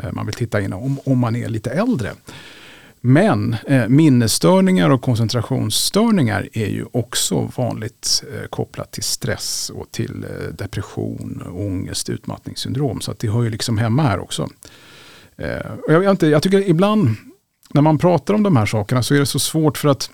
eh, 0.03 0.11
man 0.11 0.25
vill 0.25 0.35
titta 0.35 0.61
in 0.61 0.73
om, 0.73 0.99
om 1.05 1.19
man 1.19 1.35
är 1.35 1.49
lite 1.49 1.69
äldre. 1.69 2.11
Men 3.01 3.55
eh, 3.67 3.87
minnesstörningar 3.87 4.89
och 4.89 5.01
koncentrationsstörningar 5.01 6.49
är 6.53 6.67
ju 6.67 6.85
också 6.91 7.51
vanligt 7.55 8.23
eh, 8.33 8.47
kopplat 8.47 8.91
till 8.91 9.03
stress 9.03 9.71
och 9.75 9.91
till 9.91 10.23
eh, 10.23 10.53
depression, 10.53 11.43
ångest, 11.53 12.09
utmattningssyndrom. 12.09 13.01
Så 13.01 13.11
att 13.11 13.19
det 13.19 13.29
hör 13.29 13.43
ju 13.43 13.49
liksom 13.49 13.77
hemma 13.77 14.03
här 14.03 14.19
också. 14.19 14.49
Eh, 15.37 15.71
och 15.85 15.93
jag, 15.93 16.03
jag, 16.03 16.11
inte, 16.11 16.27
jag 16.27 16.43
tycker 16.43 16.69
ibland 16.69 17.09
när 17.69 17.81
man 17.81 17.97
pratar 17.97 18.33
om 18.33 18.43
de 18.43 18.55
här 18.55 18.65
sakerna 18.65 19.03
så 19.03 19.15
är 19.15 19.19
det 19.19 19.25
så 19.25 19.39
svårt 19.39 19.77
för 19.77 19.89
att 19.89 20.09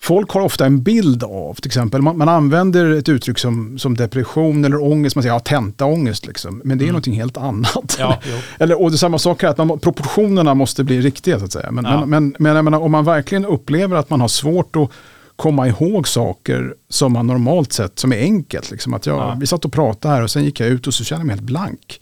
Folk 0.00 0.30
har 0.30 0.40
ofta 0.40 0.66
en 0.66 0.82
bild 0.82 1.24
av, 1.24 1.54
till 1.54 1.68
exempel, 1.68 2.02
man, 2.02 2.18
man 2.18 2.28
använder 2.28 2.90
ett 2.90 3.08
uttryck 3.08 3.38
som, 3.38 3.78
som 3.78 3.96
depression 3.96 4.64
eller 4.64 4.82
ångest, 4.82 5.16
man 5.16 5.22
säger 5.22 5.34
ja, 5.34 5.40
tentaångest, 5.40 6.26
liksom. 6.26 6.62
men 6.64 6.78
det 6.78 6.82
är 6.82 6.86
mm. 6.86 6.92
någonting 6.92 7.14
helt 7.14 7.36
annat. 7.36 7.96
Ja, 7.98 8.20
eller, 8.58 8.82
och 8.82 8.90
det 8.90 8.94
är 8.94 8.98
samma 8.98 9.18
sak 9.18 9.42
här, 9.42 9.50
att 9.50 9.58
man, 9.58 9.78
proportionerna 9.78 10.54
måste 10.54 10.84
bli 10.84 11.00
riktiga 11.00 11.38
så 11.38 11.44
att 11.44 11.52
säga. 11.52 11.70
Men, 11.70 11.84
ja. 11.84 12.06
men, 12.06 12.34
men, 12.38 12.54
men 12.54 12.64
menar, 12.64 12.80
om 12.80 12.92
man 12.92 13.04
verkligen 13.04 13.44
upplever 13.44 13.96
att 13.96 14.10
man 14.10 14.20
har 14.20 14.28
svårt 14.28 14.76
att 14.76 14.90
komma 15.36 15.68
ihåg 15.68 16.08
saker 16.08 16.74
som 16.88 17.12
man 17.12 17.26
normalt 17.26 17.72
sett, 17.72 17.98
som 17.98 18.12
är 18.12 18.18
enkelt. 18.18 18.70
Liksom, 18.70 18.94
att 18.94 19.06
jag, 19.06 19.16
ja. 19.16 19.36
Vi 19.40 19.46
satt 19.46 19.64
och 19.64 19.72
pratade 19.72 20.14
här 20.14 20.22
och 20.22 20.30
sen 20.30 20.44
gick 20.44 20.60
jag 20.60 20.68
ut 20.68 20.86
och 20.86 20.94
så 20.94 21.04
kände 21.04 21.20
jag 21.20 21.26
mig 21.26 21.36
helt 21.36 21.46
blank. 21.46 22.00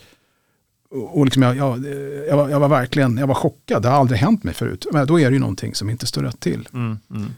Och, 0.91 1.25
liksom 1.25 1.43
jag, 1.43 1.57
jag, 1.57 1.85
jag, 2.29 2.37
var, 2.37 2.49
jag, 2.49 2.61
var, 2.61 2.69
verkligen 2.69 3.19
jag 3.19 3.27
var 3.27 3.35
chockad, 3.35 3.83
det 3.83 3.89
har 3.89 3.97
aldrig 3.97 4.21
hänt 4.21 4.45
mig 4.45 4.55
förut. 4.55 4.87
Men 4.93 5.07
då 5.07 5.21
är 5.21 5.31
det 5.31 5.35
ju 5.35 5.41
någonting 5.41 5.75
som 5.75 5.91
inte 5.91 6.07
står 6.07 6.23
rätt 6.23 6.41
till. 6.41 6.69
Mm, 6.73 6.99
mm. 7.11 7.31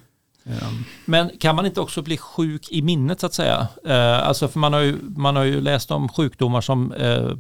Men 1.05 1.30
kan 1.40 1.57
man 1.57 1.66
inte 1.66 1.80
också 1.80 2.03
bli 2.03 2.16
sjuk 2.16 2.70
i 2.70 2.82
minnet 2.82 3.20
så 3.20 3.26
att 3.26 3.34
säga? 3.34 3.68
Eh, 3.86 4.28
alltså 4.28 4.49
för 4.49 4.59
man 4.59 4.72
har, 4.72 4.80
ju, 4.80 4.96
man 5.03 5.36
har 5.36 5.44
ju 5.44 5.61
läst 5.61 5.90
om 5.90 6.09
sjukdomar 6.09 6.61
som 6.61 6.92
eh, 6.92 7.30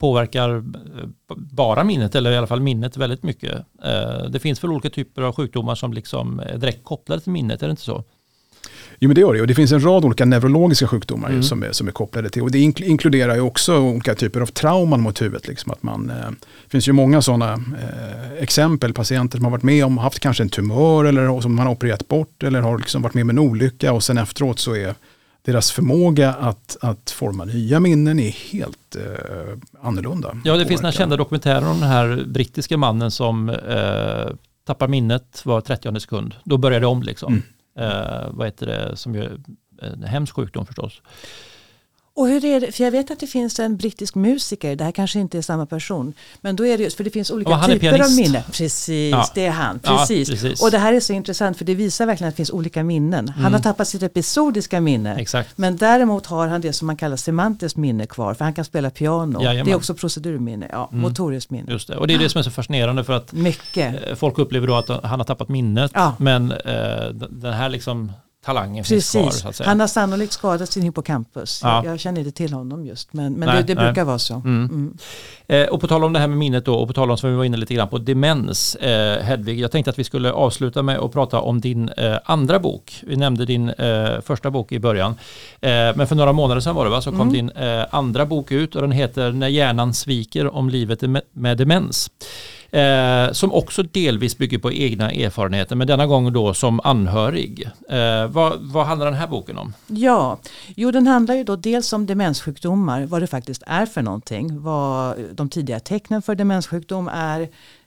påverkar 0.00 0.56
eh, 0.56 1.08
bara 1.36 1.84
minnet 1.84 2.14
eller 2.14 2.32
i 2.32 2.36
alla 2.36 2.46
fall 2.46 2.60
minnet 2.60 2.96
väldigt 2.96 3.22
mycket. 3.22 3.66
Eh, 3.82 4.24
det 4.30 4.38
finns 4.38 4.64
väl 4.64 4.70
olika 4.70 4.90
typer 4.90 5.22
av 5.22 5.34
sjukdomar 5.34 5.74
som 5.74 5.92
liksom 5.92 6.40
är 6.40 6.58
direkt 6.58 6.84
kopplade 6.84 7.20
till 7.20 7.32
minnet, 7.32 7.62
är 7.62 7.66
det 7.66 7.70
inte 7.70 7.82
så? 7.82 8.04
Jo 8.98 9.08
men 9.08 9.14
det 9.14 9.20
gör 9.20 9.34
det 9.34 9.40
och 9.40 9.46
det 9.46 9.54
finns 9.54 9.72
en 9.72 9.84
rad 9.84 10.04
olika 10.04 10.24
neurologiska 10.24 10.86
sjukdomar 10.86 11.28
mm. 11.28 11.42
som, 11.42 11.62
är, 11.62 11.72
som 11.72 11.88
är 11.88 11.92
kopplade 11.92 12.30
till 12.30 12.42
och 12.42 12.50
det 12.50 12.58
inkluderar 12.58 13.34
ju 13.34 13.40
också 13.40 13.78
olika 13.78 14.14
typer 14.14 14.40
av 14.40 14.46
trauman 14.46 15.00
mot 15.00 15.22
huvudet. 15.22 15.48
Liksom 15.48 15.72
att 15.72 15.82
man, 15.82 16.10
eh, 16.10 16.30
det 16.30 16.70
finns 16.70 16.88
ju 16.88 16.92
många 16.92 17.22
sådana 17.22 17.52
eh, 17.52 18.42
exempel, 18.42 18.92
patienter 18.92 19.38
som 19.38 19.44
har 19.44 19.50
varit 19.50 19.62
med 19.62 19.84
om, 19.84 19.98
haft 19.98 20.20
kanske 20.20 20.42
en 20.42 20.48
tumör 20.48 21.04
eller 21.04 21.40
som 21.40 21.54
man 21.54 21.66
har 21.66 21.72
opererat 21.72 22.08
bort 22.08 22.42
eller 22.42 22.60
har 22.60 22.78
liksom 22.78 23.02
varit 23.02 23.14
med 23.14 23.22
om 23.22 23.30
en 23.30 23.38
olycka 23.38 23.92
och 23.92 24.04
sen 24.04 24.18
efteråt 24.18 24.58
så 24.58 24.76
är 24.76 24.94
deras 25.46 25.72
förmåga 25.72 26.32
att, 26.32 26.76
att 26.80 27.10
forma 27.10 27.44
nya 27.44 27.80
minnen 27.80 28.18
är 28.18 28.30
helt 28.30 28.96
eh, 28.96 29.58
annorlunda. 29.82 30.36
Ja, 30.44 30.56
det 30.56 30.66
finns 30.66 30.82
några 30.82 30.92
kända 30.92 31.16
dokumentärer 31.16 31.68
om 31.68 31.80
den 31.80 31.88
här 31.88 32.24
brittiska 32.26 32.76
mannen 32.76 33.10
som 33.10 33.48
eh, 33.48 34.34
tappar 34.66 34.88
minnet 34.88 35.42
var 35.44 35.60
30 35.60 36.00
sekund. 36.00 36.34
Då 36.44 36.58
börjar 36.58 36.80
det 36.80 36.86
om 36.86 37.02
liksom. 37.02 37.32
Mm. 37.32 37.44
Eh, 37.76 38.28
vad 38.30 38.46
heter 38.46 38.66
det, 38.66 38.96
som 38.96 39.14
är 39.14 39.38
en 39.82 40.02
hemsk 40.02 40.34
sjukdom 40.34 40.66
förstås. 40.66 41.02
Och 42.16 42.28
hur 42.28 42.44
är 42.44 42.60
det, 42.60 42.72
för 42.72 42.84
jag 42.84 42.90
vet 42.90 43.10
att 43.10 43.20
det 43.20 43.26
finns 43.26 43.60
en 43.60 43.76
brittisk 43.76 44.14
musiker, 44.14 44.76
det 44.76 44.84
här 44.84 44.92
kanske 44.92 45.18
inte 45.18 45.38
är 45.38 45.42
samma 45.42 45.66
person, 45.66 46.14
men 46.40 46.56
då 46.56 46.66
är 46.66 46.78
det 46.78 46.84
just, 46.84 46.96
för 46.96 47.04
det 47.04 47.10
finns 47.10 47.30
olika 47.30 47.62
typer 47.62 48.04
av 48.04 48.10
minnen. 48.16 48.42
Precis, 48.52 48.88
ja. 49.12 49.26
det 49.34 49.46
är 49.46 49.50
han. 49.50 49.78
Precis. 49.78 50.28
Ja, 50.28 50.32
precis. 50.34 50.62
Och 50.62 50.70
det 50.70 50.78
här 50.78 50.92
är 50.92 51.00
så 51.00 51.12
intressant 51.12 51.58
för 51.58 51.64
det 51.64 51.74
visar 51.74 52.06
verkligen 52.06 52.28
att 52.28 52.34
det 52.34 52.36
finns 52.36 52.50
olika 52.50 52.84
minnen. 52.84 53.28
Han 53.28 53.40
mm. 53.40 53.52
har 53.52 53.60
tappat 53.60 53.88
sitt 53.88 54.02
episodiska 54.02 54.80
minne, 54.80 55.16
Exakt. 55.16 55.58
men 55.58 55.76
däremot 55.76 56.26
har 56.26 56.48
han 56.48 56.60
det 56.60 56.72
som 56.72 56.86
man 56.86 56.96
kallar 56.96 57.16
semantiskt 57.16 57.76
minne 57.76 58.06
kvar, 58.06 58.34
för 58.34 58.44
han 58.44 58.54
kan 58.54 58.64
spela 58.64 58.90
piano. 58.90 59.42
Jajamän. 59.42 59.64
Det 59.64 59.72
är 59.72 59.76
också 59.76 59.94
procedurminne, 59.94 60.68
ja, 60.72 60.88
mm. 60.92 61.02
motoriskt 61.02 61.50
minne. 61.50 61.72
Just 61.72 61.88
det. 61.88 61.96
Och 61.96 62.06
det 62.06 62.14
är 62.14 62.18
det 62.18 62.28
som 62.28 62.38
är 62.38 62.42
så 62.42 62.50
fascinerande 62.50 63.04
för 63.04 63.12
att 63.12 63.32
Mycket. 63.32 64.08
Eh, 64.08 64.14
folk 64.14 64.38
upplever 64.38 64.66
då 64.66 64.74
att 64.74 64.88
han 64.88 65.20
har 65.20 65.24
tappat 65.24 65.48
minnet, 65.48 65.92
men 66.18 66.52
eh, 66.52 67.08
den 67.30 67.52
här 67.52 67.68
liksom 67.68 68.12
talangen 68.46 68.84
Precis. 68.84 69.12
finns 69.12 69.40
kvar. 69.42 69.66
Han 69.66 69.80
har 69.80 69.86
sannolikt 69.86 70.32
skadat 70.32 70.72
sin 70.72 70.82
hippocampus. 70.82 71.60
Ja. 71.62 71.84
Jag, 71.84 72.00
känner 72.00 72.20
inte 72.20 72.32
till 72.32 72.52
honom 72.52 72.86
just, 72.86 73.12
men, 73.12 73.32
men 73.32 73.48
nej, 73.48 73.56
det, 73.56 73.74
det 73.74 73.80
brukar 73.80 74.04
vara 74.04 74.18
så. 74.18 74.34
Mm. 74.34 74.64
Mm. 74.64 74.96
Eh, 75.46 75.68
och 75.68 75.80
på 75.80 75.86
tal 75.86 76.04
om 76.04 76.12
det 76.12 76.18
här 76.18 76.26
med 76.26 76.38
minnet 76.38 76.64
då, 76.64 76.74
och 76.74 76.88
på 76.88 76.94
tal 76.94 77.10
om 77.10 77.18
som 77.18 77.30
vi 77.30 77.36
var 77.36 77.44
inne 77.44 77.56
lite 77.56 77.74
grann 77.74 77.88
på, 77.88 77.98
demens. 77.98 78.74
Eh, 78.74 79.22
Hedvig, 79.22 79.60
jag 79.60 79.70
tänkte 79.70 79.90
att 79.90 79.98
vi 79.98 80.04
skulle 80.04 80.32
avsluta 80.32 80.82
med 80.82 80.98
att 80.98 81.12
prata 81.12 81.40
om 81.40 81.60
din 81.60 81.88
eh, 81.88 82.16
andra 82.24 82.58
bok. 82.58 83.02
Vi 83.02 83.16
nämnde 83.16 83.44
din 83.44 83.68
eh, 83.68 84.20
första 84.20 84.50
bok 84.50 84.72
i 84.72 84.78
början. 84.78 85.14
Eh, 85.60 85.70
men 85.70 86.06
för 86.06 86.14
några 86.14 86.32
månader 86.32 86.60
sedan 86.60 86.74
var 86.74 86.84
det 86.84 86.90
va, 86.90 87.00
så 87.00 87.10
kom 87.10 87.20
mm. 87.20 87.32
din 87.32 87.50
eh, 87.50 87.84
andra 87.90 88.26
bok 88.26 88.52
ut 88.52 88.74
och 88.74 88.82
den 88.82 88.92
heter 88.92 89.32
När 89.32 89.48
hjärnan 89.48 89.94
sviker 89.94 90.54
om 90.54 90.70
livet 90.70 91.02
med 91.32 91.58
demens. 91.58 92.10
Eh, 92.70 93.32
som 93.32 93.52
också 93.52 93.82
delvis 93.82 94.38
bygger 94.38 94.58
på 94.58 94.72
egna 94.72 95.10
erfarenheter, 95.10 95.76
men 95.76 95.86
denna 95.86 96.06
gång 96.06 96.32
då 96.32 96.54
som 96.54 96.80
anhörig. 96.84 97.70
Eh, 97.88 98.26
vad, 98.26 98.58
vad 98.60 98.86
handlar 98.86 99.06
den 99.06 99.14
här 99.14 99.26
boken 99.26 99.58
om? 99.58 99.74
Ja, 99.86 100.38
jo 100.74 100.90
den 100.90 101.06
handlar 101.06 101.34
ju 101.34 101.44
då 101.44 101.56
dels 101.56 101.92
om 101.92 102.06
demenssjukdomar, 102.06 103.06
vad 103.06 103.22
det 103.22 103.26
faktiskt 103.26 103.62
är 103.66 103.86
för 103.86 104.02
någonting, 104.02 104.62
vad 104.62 105.16
de 105.34 105.48
tidiga 105.48 105.80
tecknen 105.80 106.22
för 106.22 106.34
demenssjukdom 106.34 107.08
är, 107.08 107.40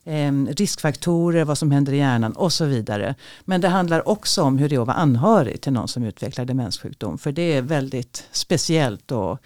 eh, 0.03 0.31
riskfaktorer, 0.57 1.45
vad 1.45 1.57
som 1.57 1.71
händer 1.71 1.93
i 1.93 1.97
hjärnan 1.97 2.31
och 2.31 2.53
så 2.53 2.65
vidare. 2.65 3.15
Men 3.45 3.61
det 3.61 3.67
handlar 3.67 4.09
också 4.09 4.43
om 4.43 4.57
hur 4.57 4.69
det 4.69 4.75
är 4.75 4.81
att 4.81 4.87
vara 4.87 4.97
anhörig 4.97 5.61
till 5.61 5.73
någon 5.73 5.87
som 5.87 6.03
utvecklar 6.03 6.45
demenssjukdom. 6.45 7.17
För 7.17 7.31
det 7.31 7.53
är 7.53 7.61
väldigt 7.61 8.27
speciellt 8.31 9.11
och 9.11 9.39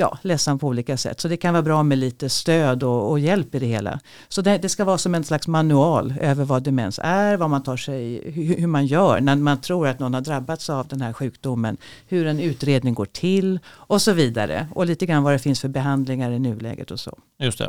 ja, 0.00 0.18
ledsam 0.22 0.58
på 0.58 0.66
olika 0.66 0.96
sätt. 0.96 1.20
Så 1.20 1.28
det 1.28 1.36
kan 1.36 1.54
vara 1.54 1.62
bra 1.62 1.82
med 1.82 1.98
lite 1.98 2.28
stöd 2.28 2.82
och, 2.82 3.10
och 3.10 3.20
hjälp 3.20 3.54
i 3.54 3.58
det 3.58 3.66
hela. 3.66 4.00
Så 4.28 4.42
det, 4.42 4.58
det, 4.58 4.68
ska 4.68 4.84
vara 4.84 4.98
som 4.98 5.14
en 5.14 5.24
slags 5.24 5.48
manual 5.48 6.14
över 6.20 6.44
vad 6.44 6.62
demens 6.62 7.00
är, 7.02 7.36
vad 7.36 7.50
man 7.50 7.62
tar 7.62 7.76
sig, 7.76 8.30
hur, 8.30 8.56
hur 8.56 8.66
man 8.66 8.86
gör 8.86 9.20
när 9.20 9.36
man 9.36 9.60
tror 9.60 9.88
att 9.88 9.98
någon 9.98 10.14
har 10.14 10.20
drabbats 10.20 10.70
av 10.70 10.88
den 10.88 11.00
här 11.00 11.12
sjukdomen. 11.12 11.76
Hur 12.08 12.26
en 12.26 12.40
utredning 12.40 12.94
går 12.94 13.06
till 13.06 13.58
och 13.68 14.02
så 14.02 14.12
vidare. 14.12 14.68
Och 14.74 14.86
lite 14.86 15.06
grann 15.06 15.22
vad 15.22 15.32
det 15.32 15.38
finns 15.38 15.60
för 15.60 15.68
behandlingar 15.68 16.30
i 16.30 16.38
nuläget 16.38 16.90
och 16.90 17.00
så. 17.00 17.18
Just 17.38 17.58
det. 17.58 17.68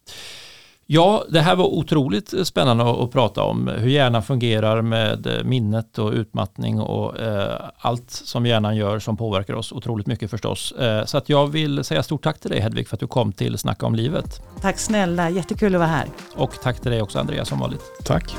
Ja, 0.94 1.24
det 1.30 1.40
här 1.40 1.56
var 1.56 1.66
otroligt 1.66 2.34
spännande 2.48 3.04
att 3.04 3.12
prata 3.12 3.44
om. 3.44 3.68
Hur 3.68 3.90
hjärnan 3.90 4.24
fungerar 4.24 4.82
med 4.82 5.28
eh, 5.28 5.44
minnet 5.44 5.98
och 5.98 6.12
utmattning 6.12 6.80
och 6.80 7.20
eh, 7.20 7.70
allt 7.78 8.10
som 8.12 8.46
hjärnan 8.46 8.76
gör 8.76 9.00
som 9.00 9.18
påverkar 9.18 9.54
oss 9.54 9.72
otroligt 9.72 10.08
mycket 10.08 10.32
förstås. 10.32 10.72
Eh, 10.72 11.06
så 11.06 11.18
att 11.18 11.30
jag 11.30 11.48
vill 11.48 11.84
säga 11.84 12.04
stort 12.04 12.24
tack 12.24 12.40
till 12.40 12.50
dig 12.50 12.60
Hedvig 12.60 12.88
för 12.88 12.96
att 12.96 13.00
du 13.00 13.08
kom 13.08 13.32
till 13.32 13.58
Snacka 13.58 13.86
om 13.86 13.96
livet. 13.96 14.42
Tack 14.62 14.80
snälla, 14.80 15.30
jättekul 15.30 15.76
att 15.76 15.80
vara 15.80 15.90
här. 15.90 16.08
Och 16.36 16.52
tack 16.64 16.80
till 16.80 16.92
dig 16.92 17.02
också 17.02 17.20
Andreas 17.20 17.48
som 17.48 17.60
vanligt. 17.60 17.84
Tack. 18.04 18.36